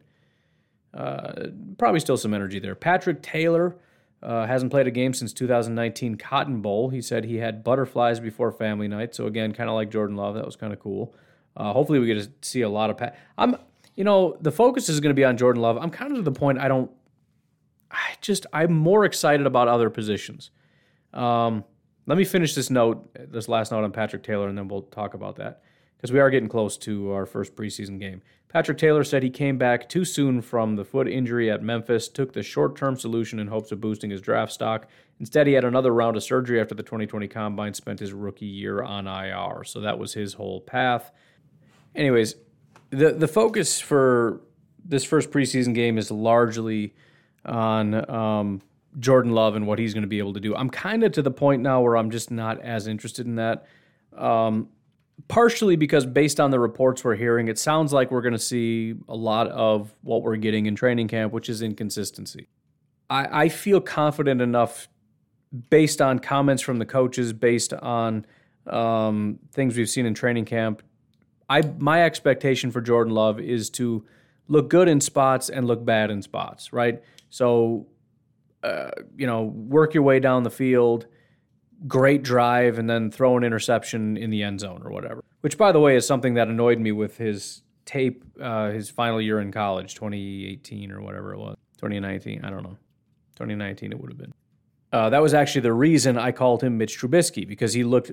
uh, 0.93 1.47
probably 1.79 2.01
still 2.01 2.19
some 2.19 2.35
energy 2.35 2.59
there. 2.59 2.75
Patrick 2.75 3.23
Taylor 3.23 3.79
uh, 4.23 4.47
hasn't 4.47 4.71
played 4.71 4.87
a 4.87 4.91
game 4.91 5.15
since 5.15 5.33
2019 5.33 6.17
Cotton 6.17 6.61
Bowl. 6.61 6.91
He 6.91 7.01
said 7.01 7.25
he 7.25 7.39
had 7.39 7.65
butterflies 7.65 8.21
before 8.21 8.53
family 8.53 8.89
night, 8.89 9.15
so 9.15 9.25
again, 9.25 9.55
kind 9.55 9.71
of 9.71 9.75
like 9.75 9.91
Jordan 9.91 10.17
Love, 10.17 10.35
that 10.35 10.45
was 10.45 10.55
kind 10.55 10.75
of 10.75 10.79
cool. 10.81 11.15
Uh, 11.57 11.73
hopefully, 11.73 11.99
we 11.99 12.07
get 12.07 12.23
to 12.23 12.31
see 12.47 12.61
a 12.61 12.69
lot 12.69 12.91
of. 12.91 12.99
Pat- 12.99 13.17
I'm, 13.39 13.57
you 13.95 14.05
know, 14.05 14.37
the 14.43 14.53
focus 14.53 14.91
is 14.91 15.01
going 15.01 15.17
to 15.17 15.19
be 15.19 15.25
on 15.25 15.39
Jordan 15.39 15.63
Love. 15.63 15.79
I'm 15.79 15.89
kind 15.89 16.13
of 16.13 16.19
to 16.19 16.23
the 16.23 16.39
point 16.39 16.59
I 16.59 16.69
don't. 16.69 16.91
I 17.91 18.17
just 18.21 18.45
I'm 18.53 18.75
more 18.75 19.07
excited 19.07 19.47
about 19.47 19.67
other 19.67 19.89
positions. 19.89 20.51
Um, 21.15 21.65
let 22.11 22.19
me 22.19 22.25
finish 22.25 22.57
this 22.57 22.71
note, 22.71 23.09
this 23.31 23.49
last 23.49 23.71
note 23.71 23.85
on 23.85 23.93
Patrick 23.93 24.25
Taylor, 24.25 24.49
and 24.49 24.59
then 24.59 24.67
we'll 24.67 24.83
talk 24.83 25.15
about 25.15 25.37
that 25.37 25.63
because 25.97 26.11
we 26.11 26.19
are 26.19 26.29
getting 26.29 26.49
close 26.49 26.77
to 26.79 27.13
our 27.13 27.25
first 27.25 27.55
preseason 27.55 28.01
game. 28.01 28.21
Patrick 28.49 28.79
Taylor 28.79 29.05
said 29.05 29.23
he 29.23 29.31
came 29.31 29.59
back 29.59 29.89
too 29.89 30.05
soon 30.05 30.43
from 30.43 30.75
the 30.75 30.85
foot 30.85 31.07
injury 31.07 31.53
at 31.53 31.63
Memphis, 31.63 32.09
took 32.09 32.33
the 32.33 32.43
short 32.43 32.75
term 32.75 32.97
solution 32.97 33.39
in 33.39 33.47
hopes 33.47 33.71
of 33.71 33.81
boosting 33.81 34.11
his 34.11 34.21
draft 34.21 34.51
stock. 34.53 34.89
Instead, 35.21 35.47
he 35.47 35.53
had 35.53 35.65
another 35.65 35.95
round 35.95 36.17
of 36.17 36.25
surgery 36.25 36.61
after 36.61 36.75
the 36.75 36.83
2020 36.83 37.29
combine, 37.29 37.75
spent 37.75 38.01
his 38.01 38.13
rookie 38.13 38.45
year 38.45 38.83
on 38.83 39.07
IR. 39.07 39.63
So 39.63 39.81
that 39.83 39.97
was 39.97 40.13
his 40.13 40.35
whole 40.35 40.61
path. 40.61 41.13
Anyways, 41.95 42.35
the, 42.91 43.13
the 43.13 43.29
focus 43.29 43.79
for 43.79 44.41
this 44.85 45.05
first 45.05 45.31
preseason 45.31 45.77
game 45.77 45.97
is 45.97 46.11
largely 46.11 46.97
on 47.45 48.11
um, 48.11 48.63
Jordan 48.99 49.33
Love 49.33 49.57
and 49.57 49.67
what 49.67 49.79
he's 49.79 49.95
going 49.95 50.03
to 50.03 50.09
be 50.09 50.19
able 50.19 50.35
to 50.35 50.41
do. 50.41 50.55
I'm 50.55 50.71
kind 50.71 51.05
of 51.05 51.13
to 51.13 51.23
the 51.23 51.31
point 51.31 51.63
now 51.63 51.81
where 51.81 51.97
I'm 51.97 52.11
just 52.11 52.31
not 52.31 52.61
as 52.61 52.87
interested 52.87 53.27
in 53.27 53.37
that. 53.37 53.67
Um, 54.17 54.69
partially 55.29 55.77
because 55.77 56.07
based 56.07 56.41
on 56.41 56.51
the 56.51 56.59
reports 56.59 57.05
we're 57.05 57.15
hearing, 57.15 57.49
it 57.49 57.59
sounds 57.59 57.93
like 57.93 58.11
we're 58.11 58.23
going 58.23 58.33
to 58.33 58.39
see 58.39 58.95
a 59.09 59.15
lot 59.15 59.49
of 59.49 59.95
what 60.03 60.23
we're 60.23 60.37
getting 60.37 60.67
in 60.67 60.75
training 60.75 61.09
camp, 61.09 61.33
which 61.33 61.49
is 61.49 61.63
inconsistency. 61.63 62.49
I, 63.09 63.45
I 63.45 63.49
feel 63.49 63.81
confident 63.81 64.41
enough 64.41 64.89
based 65.69 66.01
on 66.01 66.19
comments 66.19 66.63
from 66.63 66.79
the 66.79 66.87
coaches, 66.87 67.33
based 67.33 67.73
on 67.73 68.25
um, 68.67 69.39
things 69.53 69.77
we've 69.77 69.91
seen 69.91 70.07
in 70.07 70.15
training 70.15 70.45
camp. 70.45 70.83
I 71.49 71.63
my 71.79 72.05
expectation 72.05 72.71
for 72.71 72.81
Jordan 72.81 73.13
Love 73.13 73.41
is 73.41 73.71
to 73.71 74.07
look 74.47 74.71
good 74.71 74.89
in 74.89 75.01
spots 75.01 75.49
and 75.49 75.67
look 75.67 75.85
bad 75.85 76.11
in 76.11 76.23
spots, 76.23 76.73
right? 76.73 77.03
So 77.29 77.87
uh, 78.63 78.91
you 79.17 79.27
know, 79.27 79.43
work 79.43 79.95
your 79.95 80.03
way 80.03 80.21
down 80.21 80.43
the 80.43 80.51
field, 80.51 81.07
great 81.87 82.23
drive, 82.23 82.79
and 82.79 82.89
then 82.89 83.11
throw 83.11 83.37
an 83.37 83.45
interception 83.45 84.17
in 84.17 84.31
the 84.31 84.43
end 84.43 84.61
zone 84.61 84.83
or 84.85 84.91
whatever. 84.91 85.25
Which, 85.41 85.57
by 85.57 85.73
the 85.73 85.81
way, 85.81 85.97
is 85.97 86.07
something 86.07 86.35
that 86.35 86.49
annoyed 86.49 86.79
me 86.79 86.93
with 86.93 87.17
his 87.17 87.63
tape, 87.87 88.25
uh, 88.41 88.71
his 88.71 88.91
final 88.91 89.21
year 89.21 89.41
in 89.41 89.51
college, 89.51 89.95
2018 89.95 90.93
or 90.93 91.01
whatever 91.01 91.33
it 91.33 91.39
was, 91.39 91.57
2019. 91.79 92.45
I 92.45 92.51
don't 92.51 92.63
know, 92.63 92.77
2019 93.37 93.93
it 93.93 94.01
would 94.01 94.11
have 94.11 94.19
been. 94.19 94.33
Uh, 94.93 95.09
that 95.11 95.23
was 95.23 95.35
actually 95.35 95.63
the 95.63 95.73
reason 95.73 96.19
I 96.19 96.33
called 96.33 96.63
him 96.63 96.77
Mitch 96.77 96.99
Trubisky 96.99 97.47
because 97.47 97.73
he 97.73 97.85
looked 97.85 98.11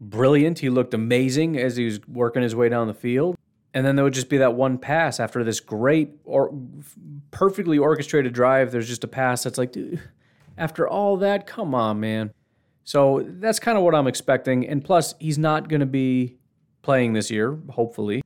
brilliant. 0.00 0.60
He 0.60 0.70
looked 0.70 0.94
amazing 0.94 1.58
as 1.58 1.76
he 1.76 1.84
was 1.84 2.06
working 2.06 2.42
his 2.42 2.54
way 2.54 2.68
down 2.68 2.86
the 2.86 2.94
field 2.94 3.36
and 3.72 3.86
then 3.86 3.96
there 3.96 4.04
would 4.04 4.14
just 4.14 4.28
be 4.28 4.38
that 4.38 4.54
one 4.54 4.78
pass 4.78 5.20
after 5.20 5.44
this 5.44 5.60
great 5.60 6.10
or 6.24 6.52
perfectly 7.30 7.78
orchestrated 7.78 8.32
drive. 8.32 8.72
There's 8.72 8.88
just 8.88 9.04
a 9.04 9.08
pass 9.08 9.44
that's 9.44 9.58
like, 9.58 9.72
dude, 9.72 10.00
after 10.58 10.88
all 10.88 11.16
that, 11.18 11.46
come 11.46 11.74
on, 11.74 12.00
man. 12.00 12.32
So 12.82 13.24
that's 13.24 13.60
kind 13.60 13.78
of 13.78 13.84
what 13.84 13.94
I'm 13.94 14.08
expecting. 14.08 14.66
And 14.66 14.84
plus, 14.84 15.14
he's 15.20 15.38
not 15.38 15.68
going 15.68 15.80
to 15.80 15.86
be 15.86 16.36
playing 16.82 17.12
this 17.12 17.30
year, 17.30 17.58
hopefully. 17.70 18.22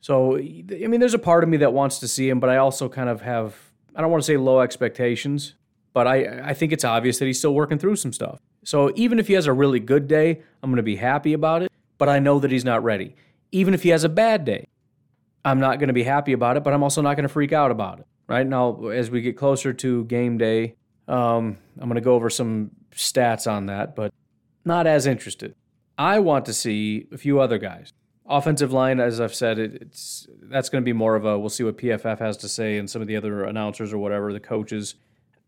So, 0.00 0.36
I 0.36 0.86
mean, 0.86 1.00
there's 1.00 1.14
a 1.14 1.18
part 1.18 1.42
of 1.42 1.48
me 1.48 1.56
that 1.58 1.72
wants 1.72 1.98
to 2.00 2.08
see 2.08 2.28
him, 2.28 2.38
but 2.38 2.50
I 2.50 2.58
also 2.58 2.88
kind 2.88 3.08
of 3.08 3.22
have, 3.22 3.56
I 3.96 4.02
don't 4.02 4.10
want 4.10 4.22
to 4.22 4.26
say 4.26 4.36
low 4.36 4.60
expectations, 4.60 5.54
but 5.94 6.06
I, 6.06 6.50
I 6.50 6.54
think 6.54 6.72
it's 6.72 6.84
obvious 6.84 7.18
that 7.18 7.26
he's 7.26 7.38
still 7.38 7.54
working 7.54 7.78
through 7.78 7.96
some 7.96 8.12
stuff. 8.12 8.38
So 8.64 8.92
even 8.96 9.18
if 9.18 9.28
he 9.28 9.34
has 9.34 9.46
a 9.46 9.52
really 9.52 9.80
good 9.80 10.06
day, 10.08 10.42
I'm 10.62 10.70
going 10.70 10.76
to 10.76 10.82
be 10.82 10.96
happy 10.96 11.32
about 11.32 11.62
it, 11.62 11.72
but 11.96 12.08
I 12.08 12.18
know 12.18 12.38
that 12.38 12.50
he's 12.50 12.64
not 12.64 12.84
ready 12.84 13.16
even 13.52 13.74
if 13.74 13.82
he 13.82 13.90
has 13.90 14.04
a 14.04 14.08
bad 14.08 14.44
day. 14.44 14.66
I'm 15.44 15.60
not 15.60 15.78
going 15.78 15.88
to 15.88 15.94
be 15.94 16.02
happy 16.02 16.32
about 16.32 16.56
it, 16.56 16.64
but 16.64 16.74
I'm 16.74 16.82
also 16.82 17.00
not 17.00 17.14
going 17.14 17.22
to 17.24 17.28
freak 17.28 17.52
out 17.52 17.70
about 17.70 18.00
it. 18.00 18.06
Right 18.26 18.46
now, 18.46 18.88
as 18.88 19.10
we 19.10 19.22
get 19.22 19.36
closer 19.36 19.72
to 19.72 20.04
game 20.04 20.36
day, 20.36 20.74
um, 21.06 21.56
I'm 21.78 21.88
going 21.88 21.94
to 21.94 22.02
go 22.02 22.14
over 22.14 22.28
some 22.28 22.72
stats 22.92 23.50
on 23.50 23.66
that, 23.66 23.96
but 23.96 24.12
not 24.64 24.86
as 24.86 25.06
interested. 25.06 25.54
I 25.96 26.18
want 26.18 26.44
to 26.46 26.52
see 26.52 27.06
a 27.12 27.18
few 27.18 27.40
other 27.40 27.58
guys. 27.58 27.92
Offensive 28.26 28.72
line, 28.72 29.00
as 29.00 29.20
I've 29.20 29.34
said, 29.34 29.58
it, 29.58 29.74
it's 29.80 30.28
that's 30.42 30.68
going 30.68 30.82
to 30.82 30.84
be 30.84 30.92
more 30.92 31.16
of 31.16 31.24
a 31.24 31.38
we'll 31.38 31.48
see 31.48 31.64
what 31.64 31.78
PFF 31.78 32.18
has 32.18 32.36
to 32.38 32.48
say 32.48 32.76
and 32.76 32.88
some 32.88 33.00
of 33.00 33.08
the 33.08 33.16
other 33.16 33.44
announcers 33.44 33.92
or 33.92 33.98
whatever, 33.98 34.32
the 34.32 34.40
coaches. 34.40 34.96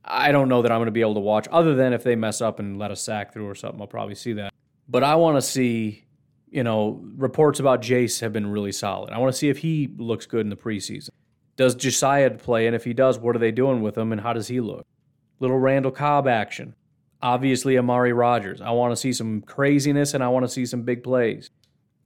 I 0.03 0.33
don't 0.33 0.49
know 0.49 0.63
that 0.63 0.73
I'm 0.73 0.79
going 0.79 0.87
to 0.87 0.93
be 0.93 1.03
able 1.03 1.15
to 1.15 1.21
watch, 1.21 1.47
other 1.53 1.75
than 1.75 1.93
if 1.93 2.03
they 2.03 2.17
mess 2.17 2.41
up 2.41 2.59
and 2.59 2.79
let 2.79 2.91
a 2.91 2.97
sack 2.97 3.35
through 3.35 3.47
or 3.47 3.55
something, 3.55 3.83
I'll 3.83 3.87
probably 3.87 4.15
see 4.15 4.33
that. 4.35 4.55
But 4.89 5.05
I 5.05 5.17
want 5.17 5.37
to 5.37 5.43
see 5.43 6.07
you 6.51 6.65
know, 6.65 7.01
reports 7.17 7.61
about 7.61 7.83
Jace 7.83 8.21
have 8.21 8.33
been 8.33 8.51
really 8.51 8.73
solid. 8.73 9.11
I 9.11 9.19
want 9.19 9.33
to 9.33 9.39
see 9.39 9.49
if 9.49 9.59
he 9.59 9.89
looks 9.97 10.27
good 10.27 10.41
in 10.41 10.51
the 10.51 10.57
preseason. 10.57 11.11
Does 11.57 11.75
Josiah 11.75 12.31
play? 12.31 12.67
And 12.67 12.75
if 12.75 12.85
he 12.85 12.93
does, 12.93 13.19
what 13.19 13.37
are 13.37 13.39
they 13.39 13.53
doing 13.53 13.83
with 13.83 13.97
him 13.97 14.13
and 14.13 14.21
how 14.21 14.33
does 14.33 14.49
he 14.49 14.61
look? 14.61 14.87
Little 15.39 15.59
Randall 15.59 15.93
Cobb 15.93 16.27
action. 16.27 16.75
Obviously, 17.23 17.79
Amari 17.79 18.13
Rodgers. 18.13 18.61
I 18.61 18.71
want 18.71 18.93
to 18.93 18.97
see 18.97 19.13
some 19.13 19.43
craziness 19.43 20.15
and 20.15 20.25
I 20.25 20.29
want 20.29 20.45
to 20.45 20.49
see 20.49 20.67
some 20.67 20.83
big 20.83 21.05
plays. 21.05 21.51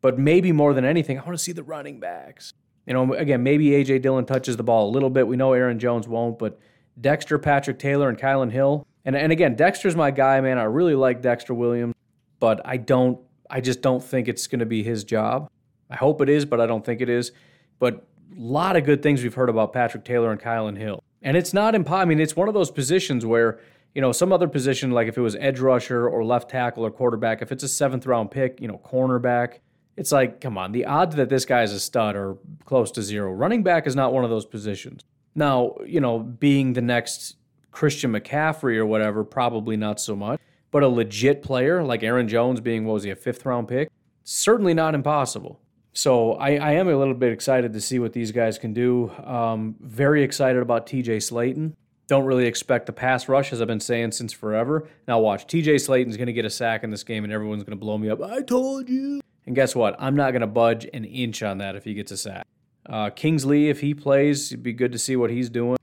But 0.00 0.18
maybe 0.18 0.52
more 0.52 0.74
than 0.74 0.84
anything, 0.84 1.18
I 1.18 1.24
want 1.24 1.38
to 1.38 1.42
see 1.42 1.52
the 1.52 1.62
running 1.62 2.00
backs. 2.00 2.52
You 2.86 2.92
know, 2.92 3.14
again, 3.14 3.42
maybe 3.42 3.74
A.J. 3.76 4.00
Dillon 4.00 4.26
touches 4.26 4.56
the 4.56 4.62
ball 4.62 4.88
a 4.88 4.92
little 4.92 5.08
bit. 5.08 5.26
We 5.26 5.36
know 5.36 5.54
Aaron 5.54 5.78
Jones 5.78 6.06
won't, 6.06 6.38
but 6.38 6.58
Dexter, 7.00 7.38
Patrick 7.38 7.78
Taylor, 7.78 8.08
and 8.08 8.18
Kylin 8.18 8.50
Hill. 8.50 8.86
And, 9.04 9.16
and 9.16 9.32
again, 9.32 9.54
Dexter's 9.54 9.96
my 9.96 10.10
guy, 10.10 10.40
man. 10.40 10.58
I 10.58 10.64
really 10.64 10.94
like 10.94 11.22
Dexter 11.22 11.54
Williams, 11.54 11.94
but 12.40 12.60
I 12.64 12.76
don't, 12.76 13.18
I 13.50 13.60
just 13.60 13.82
don't 13.82 14.02
think 14.02 14.28
it's 14.28 14.46
going 14.46 14.60
to 14.60 14.66
be 14.66 14.82
his 14.82 15.04
job. 15.04 15.48
I 15.90 15.96
hope 15.96 16.20
it 16.20 16.28
is, 16.28 16.44
but 16.44 16.60
I 16.60 16.66
don't 16.66 16.84
think 16.84 17.00
it 17.00 17.08
is. 17.08 17.32
But 17.78 18.06
a 18.36 18.40
lot 18.40 18.76
of 18.76 18.84
good 18.84 19.02
things 19.02 19.22
we've 19.22 19.34
heard 19.34 19.50
about 19.50 19.72
Patrick 19.72 20.04
Taylor 20.04 20.32
and 20.32 20.40
Kylin 20.40 20.76
Hill. 20.76 21.02
And 21.22 21.36
it's 21.36 21.52
not 21.52 21.74
impossible. 21.74 22.02
I 22.02 22.04
mean, 22.04 22.20
it's 22.20 22.36
one 22.36 22.48
of 22.48 22.54
those 22.54 22.70
positions 22.70 23.24
where, 23.24 23.60
you 23.94 24.00
know, 24.00 24.12
some 24.12 24.32
other 24.32 24.48
position, 24.48 24.90
like 24.90 25.08
if 25.08 25.16
it 25.16 25.20
was 25.20 25.36
edge 25.36 25.60
rusher 25.60 26.08
or 26.08 26.24
left 26.24 26.50
tackle 26.50 26.84
or 26.84 26.90
quarterback, 26.90 27.42
if 27.42 27.52
it's 27.52 27.62
a 27.62 27.68
seventh 27.68 28.06
round 28.06 28.30
pick, 28.30 28.60
you 28.60 28.68
know, 28.68 28.80
cornerback, 28.84 29.58
it's 29.96 30.10
like, 30.10 30.40
come 30.40 30.58
on, 30.58 30.72
the 30.72 30.84
odds 30.84 31.14
that 31.16 31.28
this 31.28 31.44
guy's 31.44 31.72
a 31.72 31.80
stud 31.80 32.16
are 32.16 32.36
close 32.64 32.90
to 32.92 33.02
zero. 33.02 33.32
Running 33.32 33.62
back 33.62 33.86
is 33.86 33.94
not 33.94 34.12
one 34.12 34.24
of 34.24 34.30
those 34.30 34.44
positions. 34.44 35.02
Now, 35.34 35.76
you 35.86 36.00
know, 36.00 36.18
being 36.18 36.72
the 36.72 36.82
next 36.82 37.36
Christian 37.70 38.12
McCaffrey 38.12 38.76
or 38.76 38.86
whatever, 38.86 39.24
probably 39.24 39.76
not 39.76 40.00
so 40.00 40.16
much. 40.16 40.40
But 40.74 40.82
a 40.82 40.88
legit 40.88 41.40
player 41.40 41.84
like 41.84 42.02
Aaron 42.02 42.26
Jones 42.26 42.60
being, 42.60 42.84
what 42.84 42.94
was 42.94 43.04
he, 43.04 43.10
a 43.10 43.14
fifth 43.14 43.46
round 43.46 43.68
pick? 43.68 43.88
Certainly 44.24 44.74
not 44.74 44.96
impossible. 44.96 45.60
So 45.92 46.32
I, 46.32 46.56
I 46.56 46.72
am 46.72 46.88
a 46.88 46.96
little 46.96 47.14
bit 47.14 47.30
excited 47.30 47.72
to 47.74 47.80
see 47.80 48.00
what 48.00 48.12
these 48.12 48.32
guys 48.32 48.58
can 48.58 48.74
do. 48.74 49.12
Um, 49.24 49.76
very 49.78 50.24
excited 50.24 50.60
about 50.60 50.88
TJ 50.88 51.18
Slaton. 51.18 51.74
Don't 52.08 52.24
really 52.24 52.46
expect 52.46 52.86
the 52.86 52.92
pass 52.92 53.28
rush, 53.28 53.52
as 53.52 53.62
I've 53.62 53.68
been 53.68 53.78
saying 53.78 54.10
since 54.10 54.32
forever. 54.32 54.88
Now 55.06 55.20
watch, 55.20 55.46
TJ 55.46 55.76
Slaton's 55.76 56.16
going 56.16 56.26
to 56.26 56.32
get 56.32 56.44
a 56.44 56.50
sack 56.50 56.82
in 56.82 56.90
this 56.90 57.04
game, 57.04 57.22
and 57.22 57.32
everyone's 57.32 57.62
going 57.62 57.78
to 57.78 57.80
blow 57.80 57.96
me 57.96 58.10
up. 58.10 58.20
I 58.20 58.42
told 58.42 58.88
you. 58.88 59.20
And 59.46 59.54
guess 59.54 59.76
what? 59.76 59.94
I'm 60.00 60.16
not 60.16 60.32
going 60.32 60.40
to 60.40 60.48
budge 60.48 60.88
an 60.92 61.04
inch 61.04 61.44
on 61.44 61.58
that 61.58 61.76
if 61.76 61.84
he 61.84 61.94
gets 61.94 62.10
a 62.10 62.16
sack. 62.16 62.48
Uh, 62.84 63.10
Kingsley, 63.10 63.68
if 63.68 63.80
he 63.80 63.94
plays, 63.94 64.50
it'd 64.50 64.64
be 64.64 64.72
good 64.72 64.90
to 64.90 64.98
see 64.98 65.14
what 65.14 65.30
he's 65.30 65.48
doing. 65.48 65.78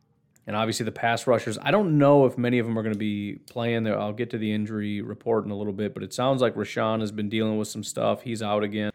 And 0.52 0.58
obviously 0.58 0.84
the 0.84 0.92
pass 0.92 1.28
rushers. 1.28 1.58
I 1.62 1.72
don't 1.72 1.98
know 1.98 2.26
if 2.26 2.38
many 2.38 2.60
of 2.60 2.66
them 2.66 2.78
are 2.78 2.84
going 2.84 2.92
to 2.92 3.00
be 3.00 3.40
playing 3.50 3.84
there. 3.84 3.98
I'll 3.98 4.12
get 4.12 4.32
to 4.32 4.38
the 4.38 4.52
injury 4.52 5.00
report 5.00 5.46
in 5.46 5.52
a 5.52 5.56
little 5.56 5.72
bit, 5.72 5.94
but 5.94 6.04
it 6.04 6.14
sounds 6.14 6.42
like 6.42 6.56
Rashan 6.56 7.00
has 7.00 7.10
been 7.10 7.30
dealing 7.30 7.58
with 7.58 7.70
some 7.70 7.86
stuff. 7.86 8.24
He's 8.24 8.44
out 8.44 8.62
again. 8.62 8.92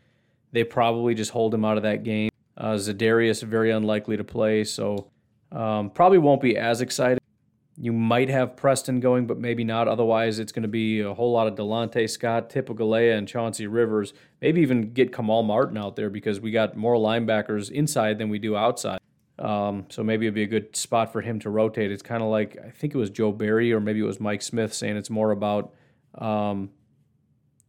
They 0.52 0.64
probably 0.64 1.14
just 1.14 1.30
hold 1.30 1.54
him 1.54 1.64
out 1.64 1.78
of 1.78 1.82
that 1.84 2.04
game. 2.04 2.28
Uh, 2.58 2.74
Za'Darius 2.74 3.42
very 3.42 3.70
unlikely 3.70 4.18
to 4.18 4.22
play, 4.22 4.64
so 4.64 5.08
um, 5.50 5.88
probably 5.88 6.18
won't 6.18 6.42
be 6.42 6.58
as 6.58 6.82
excited. 6.82 7.22
You 7.78 7.94
might 7.94 8.28
have 8.28 8.54
Preston 8.54 9.00
going, 9.00 9.26
but 9.26 9.38
maybe 9.38 9.64
not. 9.64 9.88
Otherwise, 9.88 10.38
it's 10.38 10.52
going 10.52 10.64
to 10.64 10.68
be 10.68 11.00
a 11.00 11.14
whole 11.14 11.32
lot 11.32 11.46
of 11.46 11.54
Delontae 11.54 12.10
Scott, 12.10 12.50
Tipa 12.50 12.76
Galeai, 12.76 13.16
and 13.16 13.26
Chauncey 13.26 13.66
Rivers. 13.66 14.12
Maybe 14.42 14.60
even 14.60 14.92
get 14.92 15.10
Kamal 15.10 15.42
Martin 15.42 15.78
out 15.78 15.96
there 15.96 16.10
because 16.10 16.38
we 16.38 16.50
got 16.50 16.76
more 16.76 16.96
linebackers 16.96 17.70
inside 17.70 18.18
than 18.18 18.28
we 18.28 18.38
do 18.38 18.54
outside. 18.54 19.00
Um, 19.38 19.86
so 19.90 20.02
maybe 20.02 20.26
it'd 20.26 20.34
be 20.34 20.42
a 20.42 20.46
good 20.46 20.74
spot 20.74 21.12
for 21.12 21.20
him 21.20 21.38
to 21.40 21.50
rotate. 21.50 21.90
It's 21.90 22.02
kind 22.02 22.22
of 22.22 22.30
like 22.30 22.56
I 22.64 22.70
think 22.70 22.94
it 22.94 22.98
was 22.98 23.10
Joe 23.10 23.32
Barry 23.32 23.72
or 23.72 23.80
maybe 23.80 24.00
it 24.00 24.04
was 24.04 24.18
Mike 24.18 24.42
Smith 24.42 24.72
saying 24.72 24.96
it's 24.96 25.10
more 25.10 25.30
about 25.30 25.74
um, 26.16 26.70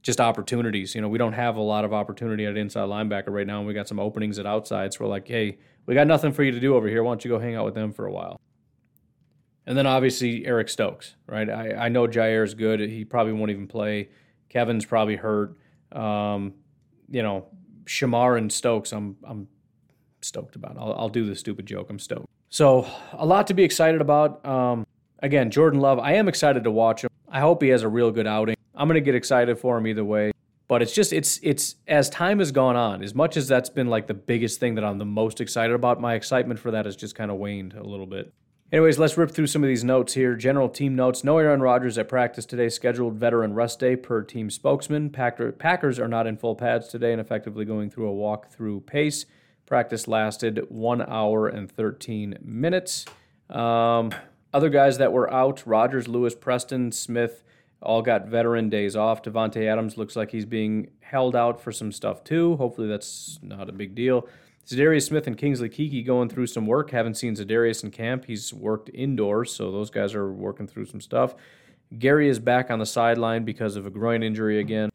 just 0.01 0.21
opportunities. 0.21 0.95
You 0.95 1.01
know, 1.01 1.09
we 1.09 1.17
don't 1.17 1.33
have 1.33 1.57
a 1.57 1.61
lot 1.61 1.83
of 1.83 1.93
opportunity 1.93 2.45
at 2.45 2.55
inside 2.55 2.87
linebacker 2.87 3.29
right 3.29 3.45
now, 3.45 3.57
and 3.59 3.67
we 3.67 3.73
got 3.73 3.87
some 3.87 3.99
openings 3.99 4.39
at 4.39 4.45
outside. 4.45 4.93
So 4.93 5.03
we're 5.03 5.09
like, 5.09 5.27
hey, 5.27 5.57
we 5.85 5.95
got 5.95 6.07
nothing 6.07 6.31
for 6.31 6.43
you 6.43 6.51
to 6.51 6.59
do 6.59 6.75
over 6.75 6.87
here. 6.87 7.03
Why 7.03 7.11
don't 7.11 7.25
you 7.25 7.31
go 7.31 7.39
hang 7.39 7.55
out 7.55 7.65
with 7.65 7.75
them 7.75 7.91
for 7.91 8.05
a 8.05 8.11
while? 8.11 8.39
And 9.65 9.77
then 9.77 9.85
obviously 9.85 10.45
Eric 10.45 10.69
Stokes, 10.69 11.15
right? 11.27 11.49
I, 11.49 11.73
I 11.73 11.89
know 11.89 12.07
Jaire's 12.07 12.53
good. 12.53 12.79
He 12.79 13.03
probably 13.03 13.33
won't 13.33 13.51
even 13.51 13.67
play. 13.67 14.07
Kevin's 14.47 14.85
probably 14.85 15.17
hurt. 15.17 15.57
Um, 15.91 16.53
you 17.09 17.21
know, 17.21 17.47
Shamar 17.83 18.37
and 18.37 18.51
Stokes, 18.51 18.93
I'm 18.93 19.17
I'm 19.25 19.49
stoked 20.27 20.55
about. 20.55 20.77
I'll, 20.77 20.93
I'll 20.93 21.09
do 21.09 21.25
the 21.25 21.35
stupid 21.35 21.65
joke. 21.65 21.89
I'm 21.89 21.99
stoked. 21.99 22.27
So 22.49 22.87
a 23.13 23.25
lot 23.25 23.47
to 23.47 23.53
be 23.53 23.63
excited 23.63 24.01
about. 24.01 24.45
Um, 24.45 24.85
again, 25.19 25.49
Jordan 25.51 25.79
Love. 25.79 25.99
I 25.99 26.13
am 26.13 26.27
excited 26.27 26.63
to 26.63 26.71
watch 26.71 27.03
him. 27.03 27.09
I 27.29 27.39
hope 27.39 27.61
he 27.61 27.69
has 27.69 27.83
a 27.83 27.89
real 27.89 28.11
good 28.11 28.27
outing. 28.27 28.55
I'm 28.75 28.87
gonna 28.87 29.01
get 29.01 29.15
excited 29.15 29.57
for 29.57 29.77
him 29.77 29.87
either 29.87 30.05
way. 30.05 30.31
But 30.67 30.81
it's 30.81 30.93
just 30.93 31.13
it's 31.13 31.39
it's 31.43 31.75
as 31.87 32.09
time 32.09 32.39
has 32.39 32.51
gone 32.51 32.75
on, 32.75 33.01
as 33.01 33.15
much 33.15 33.37
as 33.37 33.47
that's 33.47 33.69
been 33.69 33.87
like 33.87 34.07
the 34.07 34.13
biggest 34.13 34.59
thing 34.59 34.75
that 34.75 34.83
I'm 34.83 34.97
the 34.97 35.05
most 35.05 35.39
excited 35.39 35.73
about, 35.73 36.01
my 36.01 36.13
excitement 36.13 36.59
for 36.59 36.71
that 36.71 36.85
has 36.85 36.95
just 36.95 37.15
kind 37.15 37.31
of 37.31 37.37
waned 37.37 37.73
a 37.73 37.83
little 37.83 38.05
bit. 38.05 38.33
Anyways, 38.69 38.99
let's 38.99 39.17
rip 39.17 39.31
through 39.31 39.47
some 39.47 39.63
of 39.63 39.69
these 39.69 39.85
notes 39.85 40.13
here. 40.13 40.35
General 40.35 40.67
team 40.67 40.93
notes. 40.93 41.23
No 41.23 41.37
Aaron 41.37 41.61
Rodgers 41.61 41.97
at 41.97 42.09
practice 42.09 42.45
today. 42.45 42.67
Scheduled 42.67 43.15
veteran 43.15 43.53
rest 43.53 43.79
day 43.79 43.95
per 43.95 44.23
team 44.23 44.49
spokesman. 44.49 45.09
Packer, 45.09 45.53
Packers 45.53 45.99
are 45.99 46.07
not 46.09 46.27
in 46.27 46.35
full 46.35 46.53
pads 46.53 46.89
today 46.89 47.13
and 47.13 47.21
effectively 47.21 47.63
going 47.63 47.89
through 47.89 48.09
a 48.09 48.13
walk-through 48.13 48.81
pace. 48.81 49.25
Practice 49.67 50.07
lasted 50.07 50.65
one 50.69 51.01
hour 51.01 51.49
and 51.49 51.69
13 51.69 52.39
minutes. 52.41 53.05
Um, 53.49 54.11
other 54.53 54.69
guys 54.69 54.97
that 54.97 55.11
were 55.11 55.31
out 55.31 55.61
Rodgers, 55.67 56.07
Lewis, 56.07 56.33
Preston, 56.33 56.91
Smith, 56.93 57.43
all 57.81 58.01
got 58.01 58.27
veteran 58.27 58.69
days 58.69 58.95
off. 58.95 59.21
Davante 59.21 59.67
Adams 59.67 59.97
looks 59.97 60.15
like 60.15 60.31
he's 60.31 60.45
being 60.45 60.89
held 61.01 61.35
out 61.35 61.61
for 61.61 61.73
some 61.73 61.91
stuff 61.91 62.23
too. 62.23 62.55
Hopefully 62.55 62.87
that's 62.87 63.39
not 63.43 63.67
a 63.69 63.73
big 63.73 63.93
deal. 63.93 64.27
Za'Darius 64.65 65.07
Smith 65.07 65.27
and 65.27 65.37
Kingsley 65.37 65.69
Keke 65.69 66.05
going 66.05 66.29
through 66.29 66.47
some 66.47 66.65
work. 66.65 66.91
Haven't 66.91 67.15
seen 67.15 67.35
Za'Darius 67.35 67.83
in 67.83 67.91
camp. 67.91 68.25
He's 68.25 68.53
worked 68.53 68.89
indoors, 68.93 69.53
so 69.53 69.71
those 69.71 69.89
guys 69.89 70.15
are 70.15 70.31
working 70.31 70.67
through 70.67 70.85
some 70.85 71.01
stuff. 71.01 71.35
Gary 71.99 72.29
is 72.29 72.39
back 72.39 72.71
on 72.71 72.79
the 72.79 72.85
sideline 72.85 73.43
because 73.43 73.75
of 73.75 73.85
a 73.85 73.89
groin 73.89 74.23
injury 74.23 74.59
again. 74.59 74.89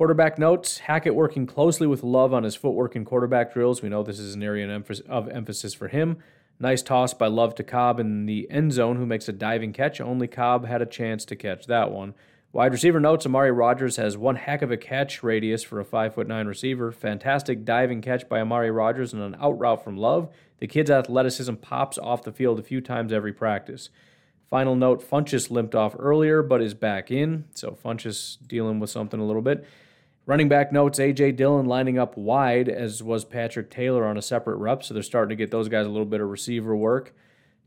Quarterback 0.00 0.38
notes 0.38 0.78
Hackett 0.78 1.14
working 1.14 1.44
closely 1.44 1.86
with 1.86 2.02
Love 2.02 2.32
on 2.32 2.44
his 2.44 2.56
footwork 2.56 2.96
and 2.96 3.04
quarterback 3.04 3.52
drills. 3.52 3.82
We 3.82 3.90
know 3.90 4.02
this 4.02 4.18
is 4.18 4.34
an 4.34 4.42
area 4.42 4.82
of 5.10 5.28
emphasis 5.28 5.74
for 5.74 5.88
him. 5.88 6.16
Nice 6.58 6.80
toss 6.80 7.12
by 7.12 7.26
Love 7.26 7.54
to 7.56 7.62
Cobb 7.62 8.00
in 8.00 8.24
the 8.24 8.50
end 8.50 8.72
zone, 8.72 8.96
who 8.96 9.04
makes 9.04 9.28
a 9.28 9.32
diving 9.34 9.74
catch. 9.74 10.00
Only 10.00 10.26
Cobb 10.26 10.64
had 10.64 10.80
a 10.80 10.86
chance 10.86 11.26
to 11.26 11.36
catch 11.36 11.66
that 11.66 11.92
one. 11.92 12.14
Wide 12.50 12.72
receiver 12.72 12.98
notes 12.98 13.26
Amari 13.26 13.52
Rodgers 13.52 13.96
has 13.96 14.16
one 14.16 14.36
heck 14.36 14.62
of 14.62 14.70
a 14.70 14.78
catch 14.78 15.22
radius 15.22 15.62
for 15.62 15.78
a 15.80 15.84
5'9 15.84 16.46
receiver. 16.46 16.90
Fantastic 16.92 17.66
diving 17.66 18.00
catch 18.00 18.26
by 18.26 18.40
Amari 18.40 18.70
Rodgers 18.70 19.12
and 19.12 19.20
an 19.20 19.36
out 19.38 19.58
route 19.58 19.84
from 19.84 19.98
Love. 19.98 20.30
The 20.60 20.66
kid's 20.66 20.90
athleticism 20.90 21.56
pops 21.56 21.98
off 21.98 22.22
the 22.22 22.32
field 22.32 22.58
a 22.58 22.62
few 22.62 22.80
times 22.80 23.12
every 23.12 23.34
practice. 23.34 23.90
Final 24.48 24.74
note 24.74 25.06
Funchess 25.06 25.50
limped 25.50 25.74
off 25.74 25.94
earlier 25.98 26.42
but 26.42 26.62
is 26.62 26.72
back 26.72 27.10
in, 27.10 27.44
so 27.54 27.76
Funchess 27.84 28.38
dealing 28.48 28.80
with 28.80 28.88
something 28.88 29.20
a 29.20 29.26
little 29.26 29.42
bit. 29.42 29.66
Running 30.30 30.48
back 30.48 30.70
notes 30.70 31.00
A.J. 31.00 31.32
Dillon 31.32 31.66
lining 31.66 31.98
up 31.98 32.16
wide, 32.16 32.68
as 32.68 33.02
was 33.02 33.24
Patrick 33.24 33.68
Taylor 33.68 34.06
on 34.06 34.16
a 34.16 34.22
separate 34.22 34.58
rep, 34.58 34.84
so 34.84 34.94
they're 34.94 35.02
starting 35.02 35.30
to 35.30 35.34
get 35.34 35.50
those 35.50 35.68
guys 35.68 35.86
a 35.86 35.88
little 35.88 36.06
bit 36.06 36.20
of 36.20 36.28
receiver 36.28 36.76
work. 36.76 37.12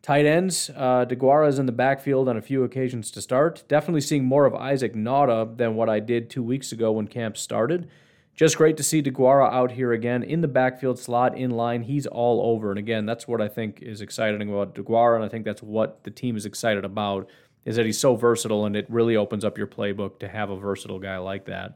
Tight 0.01 0.25
ends, 0.25 0.71
uh, 0.73 1.03
DeGuara 1.03 1.49
is 1.49 1.59
in 1.59 1.65
the 1.65 1.73
backfield 1.73 2.29
on 2.29 2.37
a 2.37 2.41
few 2.41 2.63
occasions 2.63 3.11
to 3.11 3.21
start. 3.21 3.65
Definitely 3.67 3.99
seeing 3.99 4.23
more 4.23 4.45
of 4.45 4.55
Isaac 4.55 4.93
Nauta 4.93 5.57
than 5.57 5.75
what 5.75 5.89
I 5.89 5.99
did 5.99 6.29
two 6.29 6.41
weeks 6.41 6.71
ago 6.71 6.93
when 6.93 7.05
camp 7.05 7.35
started. 7.35 7.89
Just 8.33 8.55
great 8.55 8.77
to 8.77 8.83
see 8.83 9.03
DeGuara 9.03 9.51
out 9.51 9.73
here 9.73 9.91
again 9.91 10.23
in 10.23 10.39
the 10.39 10.47
backfield 10.47 10.97
slot, 10.97 11.37
in 11.37 11.51
line. 11.51 11.81
He's 11.81 12.07
all 12.07 12.49
over. 12.49 12.69
And 12.69 12.79
again, 12.79 13.05
that's 13.05 13.27
what 13.27 13.41
I 13.41 13.49
think 13.49 13.81
is 13.81 13.99
exciting 13.99 14.49
about 14.49 14.73
DeGuara, 14.73 15.17
and 15.17 15.25
I 15.25 15.27
think 15.27 15.43
that's 15.43 15.61
what 15.61 16.05
the 16.05 16.11
team 16.11 16.37
is 16.37 16.45
excited 16.45 16.85
about, 16.85 17.29
is 17.65 17.75
that 17.75 17.85
he's 17.85 17.99
so 17.99 18.15
versatile, 18.15 18.65
and 18.65 18.77
it 18.77 18.89
really 18.89 19.17
opens 19.17 19.43
up 19.43 19.57
your 19.57 19.67
playbook 19.67 20.19
to 20.19 20.29
have 20.29 20.49
a 20.49 20.55
versatile 20.55 20.99
guy 20.99 21.17
like 21.17 21.43
that. 21.47 21.75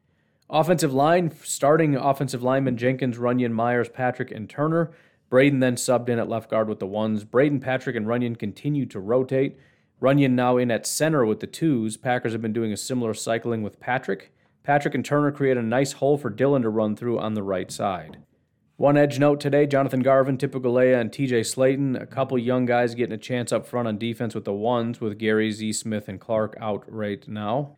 Offensive 0.50 0.94
line, 0.94 1.32
starting 1.44 1.96
offensive 1.96 2.42
linemen 2.42 2.78
Jenkins, 2.78 3.18
Runyan, 3.18 3.52
Myers, 3.52 3.90
Patrick, 3.90 4.32
and 4.32 4.50
Turner. 4.50 4.92
Braden 5.30 5.60
then 5.60 5.76
subbed 5.76 6.08
in 6.08 6.20
at 6.20 6.30
left 6.30 6.50
guard 6.50 6.70
with 6.70 6.80
the 6.80 6.88
ones. 6.88 7.26
Braden, 7.26 7.60
Patrick, 7.60 7.98
and 7.98 8.08
Runyan 8.08 8.40
continue 8.40 8.86
to 8.86 9.00
rotate. 9.00 9.58
Runyan 10.02 10.32
now 10.32 10.58
in 10.58 10.72
at 10.72 10.88
center 10.88 11.26
with 11.26 11.42
the 11.42 11.48
twos. 11.48 11.98
Packers 11.98 12.32
have 12.32 12.42
been 12.42 12.54
doing 12.54 12.72
a 12.72 12.78
similar 12.78 13.14
cycling 13.14 13.62
with 13.62 13.80
Patrick. 13.80 14.32
Patrick 14.64 14.96
and 14.96 15.04
Turner 15.04 15.32
create 15.32 15.58
a 15.58 15.62
nice 15.62 15.94
hole 15.94 16.18
for 16.18 16.30
Dillon 16.30 16.62
to 16.62 16.70
run 16.70 16.96
through 16.96 17.20
on 17.20 17.34
the 17.34 17.44
right 17.44 17.72
side. 17.72 18.18
One 18.78 18.96
edge 18.96 19.18
note 19.18 19.42
today 19.42 19.66
Jonathan 19.66 20.02
Garvin, 20.02 20.38
Tipa 20.38 20.62
Galeai, 20.62 21.00
and 21.02 21.12
TJ 21.12 21.42
Slaton, 21.42 22.00
A 22.00 22.06
couple 22.06 22.38
young 22.38 22.66
guys 22.66 22.94
getting 22.94 23.16
a 23.16 23.18
chance 23.18 23.52
up 23.52 23.66
front 23.66 23.88
on 23.88 23.98
defense 23.98 24.36
with 24.36 24.46
the 24.46 24.54
ones, 24.54 25.02
with 25.02 25.18
Gary, 25.18 25.52
Z. 25.52 25.74
Smith, 25.74 26.08
and 26.08 26.22
Clark 26.22 26.56
out 26.62 26.84
right 26.88 27.28
now. 27.28 27.78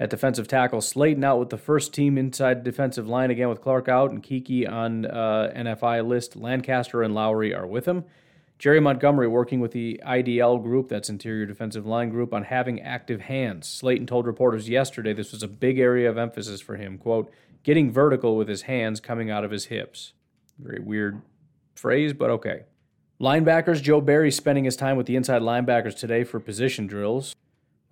At 0.00 0.10
defensive 0.10 0.48
tackle, 0.48 0.80
Slaton 0.80 1.24
out 1.24 1.38
with 1.38 1.50
the 1.50 1.58
first 1.58 1.94
team 1.94 2.18
inside 2.18 2.64
defensive 2.64 3.08
line 3.08 3.30
again 3.30 3.48
with 3.48 3.60
Clark 3.60 3.88
out 3.88 4.10
and 4.10 4.22
Keke 4.22 4.70
on 4.70 5.06
uh, 5.06 5.52
NFI 5.54 6.06
list. 6.06 6.34
Lancaster 6.34 7.02
and 7.02 7.14
Lowry 7.14 7.54
are 7.54 7.66
with 7.66 7.86
him. 7.86 8.04
Jerry 8.58 8.80
Montgomery 8.80 9.28
working 9.28 9.60
with 9.60 9.72
the 9.72 10.00
IDL 10.06 10.62
group, 10.62 10.88
that's 10.88 11.08
interior 11.08 11.46
defensive 11.46 11.86
line 11.86 12.10
group, 12.10 12.32
on 12.32 12.44
having 12.44 12.80
active 12.80 13.22
hands. 13.22 13.68
Slaton 13.68 14.06
told 14.06 14.26
reporters 14.26 14.68
yesterday 14.68 15.12
this 15.12 15.32
was 15.32 15.42
a 15.42 15.48
big 15.48 15.78
area 15.78 16.08
of 16.08 16.18
emphasis 16.18 16.60
for 16.60 16.76
him. 16.76 16.98
Quote, 16.98 17.32
getting 17.62 17.92
vertical 17.92 18.36
with 18.36 18.48
his 18.48 18.62
hands 18.62 19.00
coming 19.00 19.30
out 19.30 19.44
of 19.44 19.50
his 19.50 19.66
hips. 19.66 20.12
Very 20.58 20.80
weird 20.80 21.22
phrase, 21.74 22.12
but 22.12 22.30
okay. 22.30 22.64
Linebackers, 23.20 23.82
Joe 23.82 24.00
Barry 24.00 24.30
spending 24.30 24.64
his 24.64 24.76
time 24.76 24.96
with 24.96 25.06
the 25.06 25.16
inside 25.16 25.42
linebackers 25.42 25.96
today 25.96 26.24
for 26.24 26.40
position 26.40 26.86
drills. 26.86 27.34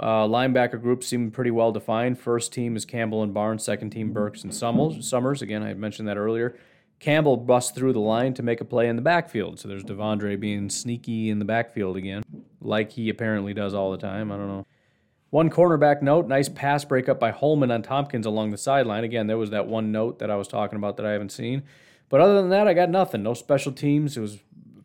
Uh, 0.01 0.27
linebacker 0.27 0.81
group 0.81 1.05
seem 1.05 1.31
pretty 1.31 1.51
well 1.51 1.71
defined. 1.71 2.19
First 2.19 2.53
team 2.53 2.77
is 2.77 2.85
Campbell 2.85 3.23
and 3.23 3.33
Barnes. 3.33 3.65
Second 3.65 3.91
team 3.91 4.13
Burks 4.13 4.43
and 4.43 4.55
Summers. 4.55 5.43
Again, 5.43 5.63
I 5.63 5.75
mentioned 5.75 6.09
that 6.09 6.17
earlier. 6.17 6.57
Campbell 6.99 7.37
busts 7.37 7.73
through 7.73 7.93
the 7.93 8.01
line 8.01 8.33
to 8.35 8.43
make 8.43 8.61
a 8.61 8.65
play 8.65 8.89
in 8.89 8.97
the 8.97 9.03
backfield. 9.03 9.59
So 9.59 9.69
there's 9.69 9.85
De'Vondre 9.85 10.39
being 10.39 10.71
sneaky 10.71 11.31
in 11.31 11.41
the 11.41 11.45
backfield 11.45 11.97
again, 11.97 12.23
like 12.61 12.93
he 12.93 13.09
apparently 13.09 13.53
does 13.55 13.75
all 13.75 13.91
the 13.91 13.99
time. 13.99 14.31
I 14.31 14.37
don't 14.37 14.49
know. 14.49 14.67
One 15.31 15.51
cornerback 15.51 16.03
note, 16.03 16.29
nice 16.29 16.49
pass 16.49 16.85
breakup 16.85 17.19
by 17.19 17.33
Hollman 17.33 17.73
on 17.73 17.83
Tompkins 17.83 18.27
along 18.27 18.51
the 18.51 18.59
sideline. 18.59 19.03
Again, 19.03 19.27
there 19.27 19.39
was 19.39 19.51
that 19.51 19.67
one 19.67 19.91
note 19.91 20.19
that 20.19 20.31
I 20.31 20.37
was 20.37 20.47
talking 20.47 20.77
about 20.77 20.97
that 20.99 21.07
I 21.07 21.13
haven't 21.13 21.33
seen. 21.33 21.63
But 22.09 22.21
other 22.21 22.35
than 22.35 22.51
that, 22.51 22.69
I 22.69 22.75
got 22.75 22.91
nothing. 22.91 23.23
No 23.23 23.33
special 23.33 23.73
teams. 23.73 24.17
It 24.17 24.21
was 24.21 24.39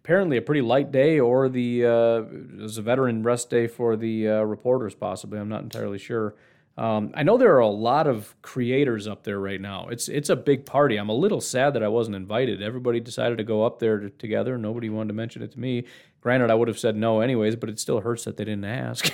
apparently 0.07 0.37
a 0.37 0.41
pretty 0.41 0.61
light 0.61 0.89
day, 0.89 1.19
or 1.19 1.49
the 1.49 1.85
uh, 1.85 2.21
it 2.21 2.61
was 2.61 2.77
a 2.77 2.81
veteran 2.81 3.23
rest 3.23 3.49
day 3.49 3.67
for 3.67 3.97
the 3.97 4.29
uh, 4.29 4.41
reporters, 4.41 4.95
possibly. 4.95 5.37
I'm 5.37 5.49
not 5.49 5.63
entirely 5.63 5.97
sure. 5.97 6.33
Um, 6.77 7.11
I 7.13 7.23
know 7.23 7.37
there 7.37 7.53
are 7.55 7.59
a 7.59 7.67
lot 7.67 8.07
of 8.07 8.33
creators 8.41 9.05
up 9.05 9.25
there 9.25 9.37
right 9.37 9.59
now. 9.59 9.89
It's 9.89 10.07
it's 10.07 10.29
a 10.29 10.37
big 10.37 10.65
party. 10.65 10.95
I'm 10.95 11.09
a 11.09 11.13
little 11.13 11.41
sad 11.41 11.73
that 11.73 11.83
I 11.83 11.89
wasn't 11.89 12.15
invited. 12.15 12.61
Everybody 12.61 13.01
decided 13.01 13.37
to 13.39 13.43
go 13.43 13.65
up 13.65 13.79
there 13.79 13.99
to, 13.99 14.09
together. 14.11 14.57
Nobody 14.57 14.89
wanted 14.89 15.09
to 15.09 15.13
mention 15.13 15.41
it 15.41 15.51
to 15.51 15.59
me. 15.59 15.83
Granted, 16.21 16.51
I 16.51 16.53
would 16.53 16.69
have 16.69 16.79
said 16.79 16.95
no 16.95 17.19
anyways, 17.19 17.57
but 17.57 17.67
it 17.67 17.77
still 17.77 17.99
hurts 17.99 18.23
that 18.23 18.37
they 18.37 18.45
didn't 18.45 18.63
ask. 18.63 19.13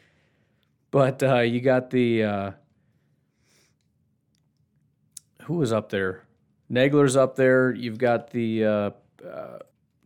but 0.90 1.22
uh, 1.22 1.40
you 1.40 1.60
got 1.60 1.90
the 1.90 2.24
uh, 2.24 2.50
who 5.42 5.58
was 5.58 5.74
up 5.74 5.90
there? 5.90 6.22
Nagler's 6.72 7.16
up 7.16 7.36
there. 7.36 7.70
You've 7.70 7.98
got 7.98 8.30
the 8.30 8.64
uh, 8.64 8.90
uh, 9.22 9.58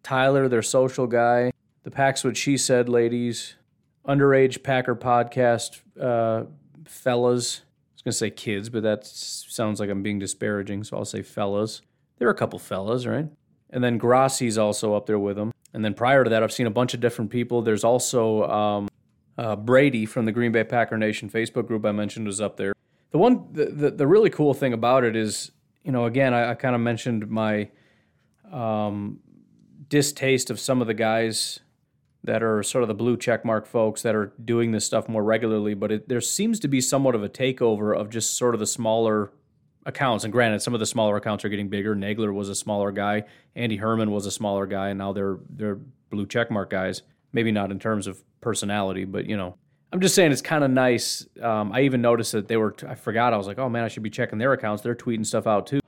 Tyler, 0.02 0.48
their 0.48 0.62
social 0.62 1.06
guy. 1.06 1.52
The 1.82 1.90
Packs 1.90 2.24
What 2.24 2.36
She 2.36 2.56
Said 2.56 2.88
ladies. 2.88 3.54
Underage 4.06 4.62
Packer 4.62 4.94
podcast 4.96 5.80
uh, 6.00 6.44
fellas. 6.84 7.62
I 7.62 7.94
was 7.94 8.02
going 8.02 8.12
to 8.12 8.18
say 8.18 8.30
kids, 8.30 8.68
but 8.68 8.82
that 8.82 9.06
sounds 9.06 9.80
like 9.80 9.90
I'm 9.90 10.02
being 10.02 10.18
disparaging, 10.18 10.84
so 10.84 10.96
I'll 10.96 11.04
say 11.04 11.22
fellas. 11.22 11.82
There 12.18 12.28
are 12.28 12.30
a 12.32 12.34
couple 12.34 12.58
fellas, 12.58 13.06
right? 13.06 13.26
And 13.70 13.84
then 13.84 13.98
Grassi's 13.98 14.58
also 14.58 14.94
up 14.94 15.06
there 15.06 15.18
with 15.18 15.36
them. 15.36 15.52
And 15.72 15.84
then 15.84 15.94
prior 15.94 16.24
to 16.24 16.30
that, 16.30 16.42
I've 16.42 16.52
seen 16.52 16.66
a 16.66 16.70
bunch 16.70 16.94
of 16.94 17.00
different 17.00 17.30
people. 17.30 17.62
There's 17.62 17.84
also 17.84 18.44
um, 18.50 18.88
uh, 19.38 19.56
Brady 19.56 20.06
from 20.06 20.24
the 20.24 20.32
Green 20.32 20.50
Bay 20.50 20.64
Packer 20.64 20.98
Nation 20.98 21.30
Facebook 21.30 21.66
group 21.66 21.84
I 21.84 21.92
mentioned 21.92 22.26
was 22.26 22.40
up 22.40 22.56
there. 22.56 22.72
The 23.12 23.18
one, 23.18 23.48
the, 23.52 23.66
the, 23.66 23.90
the 23.90 24.06
really 24.06 24.30
cool 24.30 24.54
thing 24.54 24.72
about 24.72 25.04
it 25.04 25.14
is 25.14 25.52
you 25.82 25.92
know, 25.92 26.06
again, 26.06 26.34
I, 26.34 26.50
I 26.50 26.54
kind 26.54 26.74
of 26.74 26.80
mentioned 26.80 27.28
my 27.28 27.70
um, 28.52 29.20
distaste 29.90 30.48
of 30.48 30.58
some 30.58 30.80
of 30.80 30.86
the 30.86 30.94
guys 30.94 31.60
that 32.24 32.42
are 32.42 32.62
sort 32.62 32.82
of 32.82 32.88
the 32.88 32.94
blue 32.94 33.16
checkmark 33.16 33.66
folks 33.66 34.02
that 34.02 34.14
are 34.14 34.32
doing 34.42 34.72
this 34.72 34.84
stuff 34.84 35.08
more 35.08 35.22
regularly, 35.22 35.74
but 35.74 35.92
it, 35.92 36.08
there 36.08 36.20
seems 36.20 36.58
to 36.60 36.68
be 36.68 36.80
somewhat 36.80 37.14
of 37.14 37.22
a 37.22 37.28
takeover 37.28 37.96
of 37.96 38.08
just 38.08 38.36
sort 38.36 38.54
of 38.54 38.60
the 38.60 38.66
smaller 38.66 39.32
accounts. 39.86 40.24
And 40.24 40.32
granted, 40.32 40.60
some 40.60 40.74
of 40.74 40.80
the 40.80 40.86
smaller 40.86 41.16
accounts 41.16 41.44
are 41.44 41.48
getting 41.48 41.68
bigger. 41.68 41.94
Nagler 41.96 42.32
was 42.32 42.48
a 42.48 42.54
smaller 42.54 42.92
guy. 42.92 43.24
Andy 43.54 43.76
Herman 43.76 44.10
was 44.10 44.26
a 44.26 44.30
smaller 44.30 44.66
guy, 44.66 44.90
and 44.90 44.98
now 44.98 45.12
they're 45.12 45.38
they're 45.48 45.78
blue 46.10 46.26
checkmark 46.26 46.70
guys. 46.70 47.02
Maybe 47.32 47.52
not 47.52 47.70
in 47.70 47.78
terms 47.78 48.06
of 48.06 48.22
personality, 48.40 49.04
but 49.04 49.26
you 49.26 49.36
know, 49.36 49.56
I'm 49.92 50.00
just 50.00 50.14
saying 50.14 50.32
it's 50.32 50.42
kind 50.42 50.62
of 50.62 50.70
nice. 50.70 51.26
Um, 51.40 51.72
I 51.72 51.82
even 51.82 52.02
noticed 52.02 52.32
that 52.32 52.48
they 52.48 52.56
were. 52.56 52.74
I 52.86 52.94
forgot. 52.94 53.32
I 53.32 53.38
was 53.38 53.46
like, 53.46 53.58
oh 53.58 53.68
man, 53.68 53.84
I 53.84 53.88
should 53.88 54.02
be 54.02 54.10
checking 54.10 54.38
their 54.38 54.52
accounts. 54.52 54.82
They're 54.82 54.94
tweeting 54.94 55.24
stuff 55.24 55.46
out 55.46 55.66
too. 55.66 55.80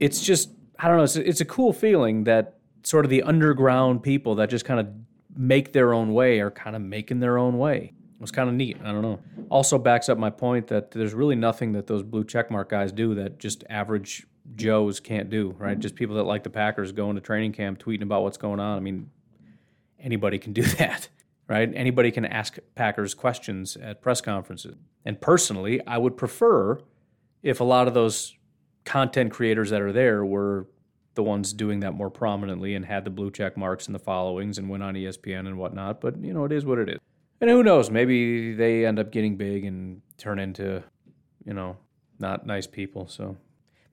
It's 0.00 0.22
just 0.22 0.50
I 0.78 0.88
don't 0.88 0.96
know. 0.96 1.04
It's 1.04 1.16
a, 1.16 1.28
it's 1.28 1.40
a 1.40 1.44
cool 1.44 1.72
feeling 1.72 2.24
that 2.24 2.58
sort 2.84 3.04
of 3.04 3.10
the 3.10 3.22
underground 3.22 4.02
people 4.02 4.36
that 4.36 4.50
just 4.50 4.64
kind 4.64 4.80
of 4.80 4.88
make 5.36 5.72
their 5.72 5.92
own 5.92 6.14
way 6.14 6.40
are 6.40 6.50
kind 6.50 6.76
of 6.76 6.82
making 6.82 7.20
their 7.20 7.38
own 7.38 7.58
way. 7.58 7.92
It 8.14 8.20
was 8.20 8.30
kind 8.30 8.48
of 8.48 8.54
neat. 8.54 8.78
I 8.84 8.92
don't 8.92 9.02
know. 9.02 9.20
Also 9.50 9.78
backs 9.78 10.08
up 10.08 10.16
my 10.16 10.30
point 10.30 10.68
that 10.68 10.92
there's 10.92 11.14
really 11.14 11.34
nothing 11.34 11.72
that 11.72 11.86
those 11.86 12.02
blue 12.02 12.24
checkmark 12.24 12.68
guys 12.68 12.92
do 12.92 13.14
that 13.16 13.38
just 13.38 13.64
average 13.68 14.26
Joes 14.54 15.00
can't 15.00 15.30
do. 15.30 15.54
Right? 15.58 15.78
Just 15.78 15.94
people 15.94 16.16
that 16.16 16.24
like 16.24 16.44
the 16.44 16.50
Packers 16.50 16.92
going 16.92 17.16
to 17.16 17.20
training 17.20 17.52
camp 17.52 17.82
tweeting 17.82 18.02
about 18.02 18.22
what's 18.22 18.36
going 18.36 18.60
on. 18.60 18.76
I 18.76 18.80
mean, 18.80 19.10
anybody 19.98 20.38
can 20.38 20.52
do 20.52 20.62
that 20.78 21.08
right? 21.48 21.70
Anybody 21.74 22.10
can 22.10 22.24
ask 22.24 22.58
Packers 22.74 23.14
questions 23.14 23.76
at 23.76 24.00
press 24.00 24.20
conferences. 24.20 24.76
And 25.04 25.20
personally, 25.20 25.80
I 25.86 25.98
would 25.98 26.16
prefer 26.16 26.80
if 27.42 27.60
a 27.60 27.64
lot 27.64 27.88
of 27.88 27.94
those 27.94 28.34
content 28.84 29.32
creators 29.32 29.70
that 29.70 29.80
are 29.80 29.92
there 29.92 30.24
were 30.24 30.66
the 31.14 31.22
ones 31.22 31.52
doing 31.52 31.80
that 31.80 31.94
more 31.94 32.10
prominently 32.10 32.74
and 32.74 32.84
had 32.84 33.04
the 33.04 33.10
blue 33.10 33.30
check 33.30 33.56
marks 33.56 33.86
and 33.86 33.94
the 33.94 34.00
followings 34.00 34.58
and 34.58 34.68
went 34.68 34.82
on 34.82 34.94
ESPN 34.94 35.40
and 35.40 35.58
whatnot. 35.58 36.00
But, 36.00 36.22
you 36.22 36.32
know, 36.32 36.44
it 36.44 36.52
is 36.52 36.64
what 36.64 36.78
it 36.78 36.88
is. 36.88 36.98
And 37.40 37.50
who 37.50 37.62
knows? 37.62 37.90
Maybe 37.90 38.54
they 38.54 38.86
end 38.86 38.98
up 38.98 39.10
getting 39.10 39.36
big 39.36 39.64
and 39.64 40.02
turn 40.18 40.38
into, 40.38 40.82
you 41.44 41.52
know, 41.52 41.76
not 42.18 42.46
nice 42.46 42.66
people. 42.66 43.06
So 43.08 43.36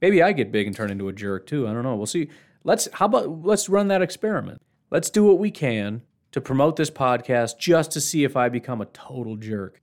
maybe 0.02 0.22
I 0.22 0.32
get 0.32 0.52
big 0.52 0.68
and 0.68 0.76
turn 0.76 0.92
into 0.92 1.08
a 1.08 1.14
jerk 1.14 1.48
too. 1.48 1.68
I 1.68 1.74
don't 1.74 1.84
know. 1.84 1.96
We'll 1.96 2.06
see. 2.06 2.30
Let's, 2.64 2.88
how 2.94 3.06
about, 3.06 3.44
let's 3.44 3.70
run 3.70 3.88
that 3.90 4.02
experiment. 4.02 4.62
Let's 4.90 5.10
do 5.10 5.24
what 5.24 5.40
we 5.40 5.52
can 5.52 6.02
to 6.32 6.42
promote 6.42 6.76
this 6.76 6.92
podcast 6.92 7.58
just 7.58 7.92
to 7.92 8.02
see 8.02 8.24
if 8.24 8.36
I 8.36 8.50
become 8.50 8.82
a 8.82 8.86
total 8.86 9.36
jerk. 9.36 9.82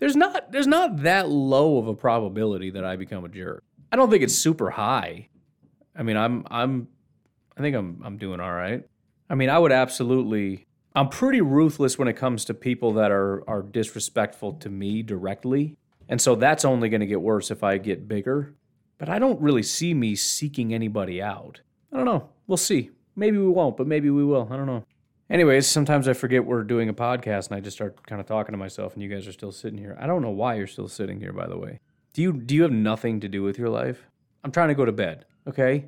There's 0.00 0.16
not 0.16 0.50
there's 0.50 0.66
not 0.66 1.02
that 1.02 1.28
low 1.28 1.76
of 1.76 1.86
a 1.86 1.94
probability 1.94 2.70
that 2.70 2.84
I 2.84 2.96
become 2.96 3.24
a 3.24 3.28
jerk. 3.28 3.62
I 3.92 3.96
don't 3.96 4.10
think 4.10 4.22
it's 4.22 4.34
super 4.34 4.70
high. 4.70 5.28
I 5.96 6.02
mean, 6.02 6.16
I'm 6.16 6.46
I'm 6.50 6.88
I 7.56 7.60
think 7.60 7.76
I'm 7.76 8.00
I'm 8.04 8.16
doing 8.16 8.40
all 8.40 8.52
right. 8.52 8.84
I 9.28 9.34
mean, 9.34 9.50
I 9.50 9.58
would 9.58 9.72
absolutely 9.72 10.66
I'm 10.94 11.08
pretty 11.08 11.40
ruthless 11.40 11.98
when 11.98 12.08
it 12.08 12.14
comes 12.14 12.44
to 12.46 12.54
people 12.54 12.92
that 12.94 13.10
are 13.10 13.48
are 13.48 13.62
disrespectful 13.62 14.54
to 14.54 14.68
me 14.68 15.02
directly. 15.02 15.76
And 16.08 16.20
so 16.20 16.34
that's 16.34 16.64
only 16.64 16.88
going 16.88 17.00
to 17.00 17.06
get 17.06 17.20
worse 17.20 17.52
if 17.52 17.62
I 17.62 17.78
get 17.78 18.08
bigger. 18.08 18.54
But 18.98 19.08
I 19.08 19.18
don't 19.20 19.40
really 19.40 19.62
see 19.62 19.94
me 19.94 20.16
seeking 20.16 20.74
anybody 20.74 21.22
out. 21.22 21.60
I 21.92 21.96
don't 21.96 22.04
know. 22.04 22.30
We'll 22.48 22.56
see. 22.56 22.90
Maybe 23.14 23.38
we 23.38 23.48
won't, 23.48 23.76
but 23.76 23.86
maybe 23.86 24.10
we 24.10 24.24
will. 24.24 24.48
I 24.50 24.56
don't 24.56 24.66
know. 24.66 24.84
Anyways, 25.30 25.68
sometimes 25.68 26.08
I 26.08 26.12
forget 26.12 26.44
we're 26.44 26.64
doing 26.64 26.88
a 26.88 26.94
podcast 26.94 27.48
and 27.48 27.56
I 27.56 27.60
just 27.60 27.76
start 27.76 28.04
kind 28.04 28.20
of 28.20 28.26
talking 28.26 28.52
to 28.52 28.58
myself 28.58 28.94
and 28.94 29.02
you 29.02 29.08
guys 29.08 29.28
are 29.28 29.32
still 29.32 29.52
sitting 29.52 29.78
here. 29.78 29.96
I 30.00 30.08
don't 30.08 30.22
know 30.22 30.30
why 30.30 30.56
you're 30.56 30.66
still 30.66 30.88
sitting 30.88 31.20
here 31.20 31.32
by 31.32 31.46
the 31.46 31.56
way. 31.56 31.78
Do 32.12 32.22
you 32.22 32.32
do 32.32 32.56
you 32.56 32.62
have 32.62 32.72
nothing 32.72 33.20
to 33.20 33.28
do 33.28 33.44
with 33.44 33.56
your 33.56 33.68
life? 33.68 34.08
I'm 34.42 34.50
trying 34.50 34.68
to 34.68 34.74
go 34.74 34.84
to 34.84 34.92
bed, 34.92 35.26
okay? 35.46 35.86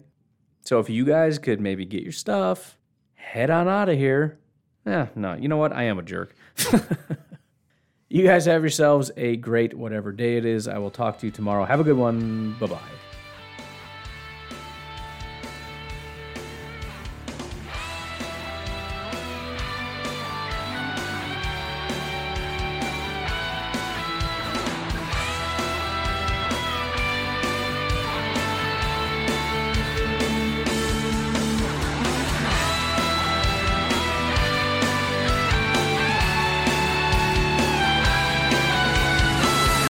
So 0.63 0.79
if 0.79 0.89
you 0.89 1.05
guys 1.05 1.39
could 1.39 1.61
maybe 1.61 1.85
get 1.85 2.03
your 2.03 2.13
stuff, 2.13 2.79
head 3.15 3.51
on 3.51 3.69
out 3.69 3.89
of 3.89 3.97
here. 3.97 4.39
Yeah, 4.87 5.09
no, 5.15 5.35
you 5.35 5.49
know 5.49 5.57
what? 5.57 5.73
I 5.73 5.85
am 5.85 5.99
a 5.99 6.03
jerk. 6.03 6.35
you 8.09 8.25
guys 8.25 8.47
have 8.47 8.63
yourselves 8.63 9.11
a 9.17 9.37
great 9.37 9.75
whatever 9.75 10.13
day 10.13 10.37
it 10.37 10.45
is. 10.45 10.69
I 10.69 10.79
will 10.79 10.91
talk 10.91 11.19
to 11.19 11.27
you 11.27 11.33
tomorrow. 11.33 11.65
Have 11.65 11.81
a 11.81 11.85
good 11.85 11.97
one. 11.97 12.57
Bye-bye. 12.59 13.12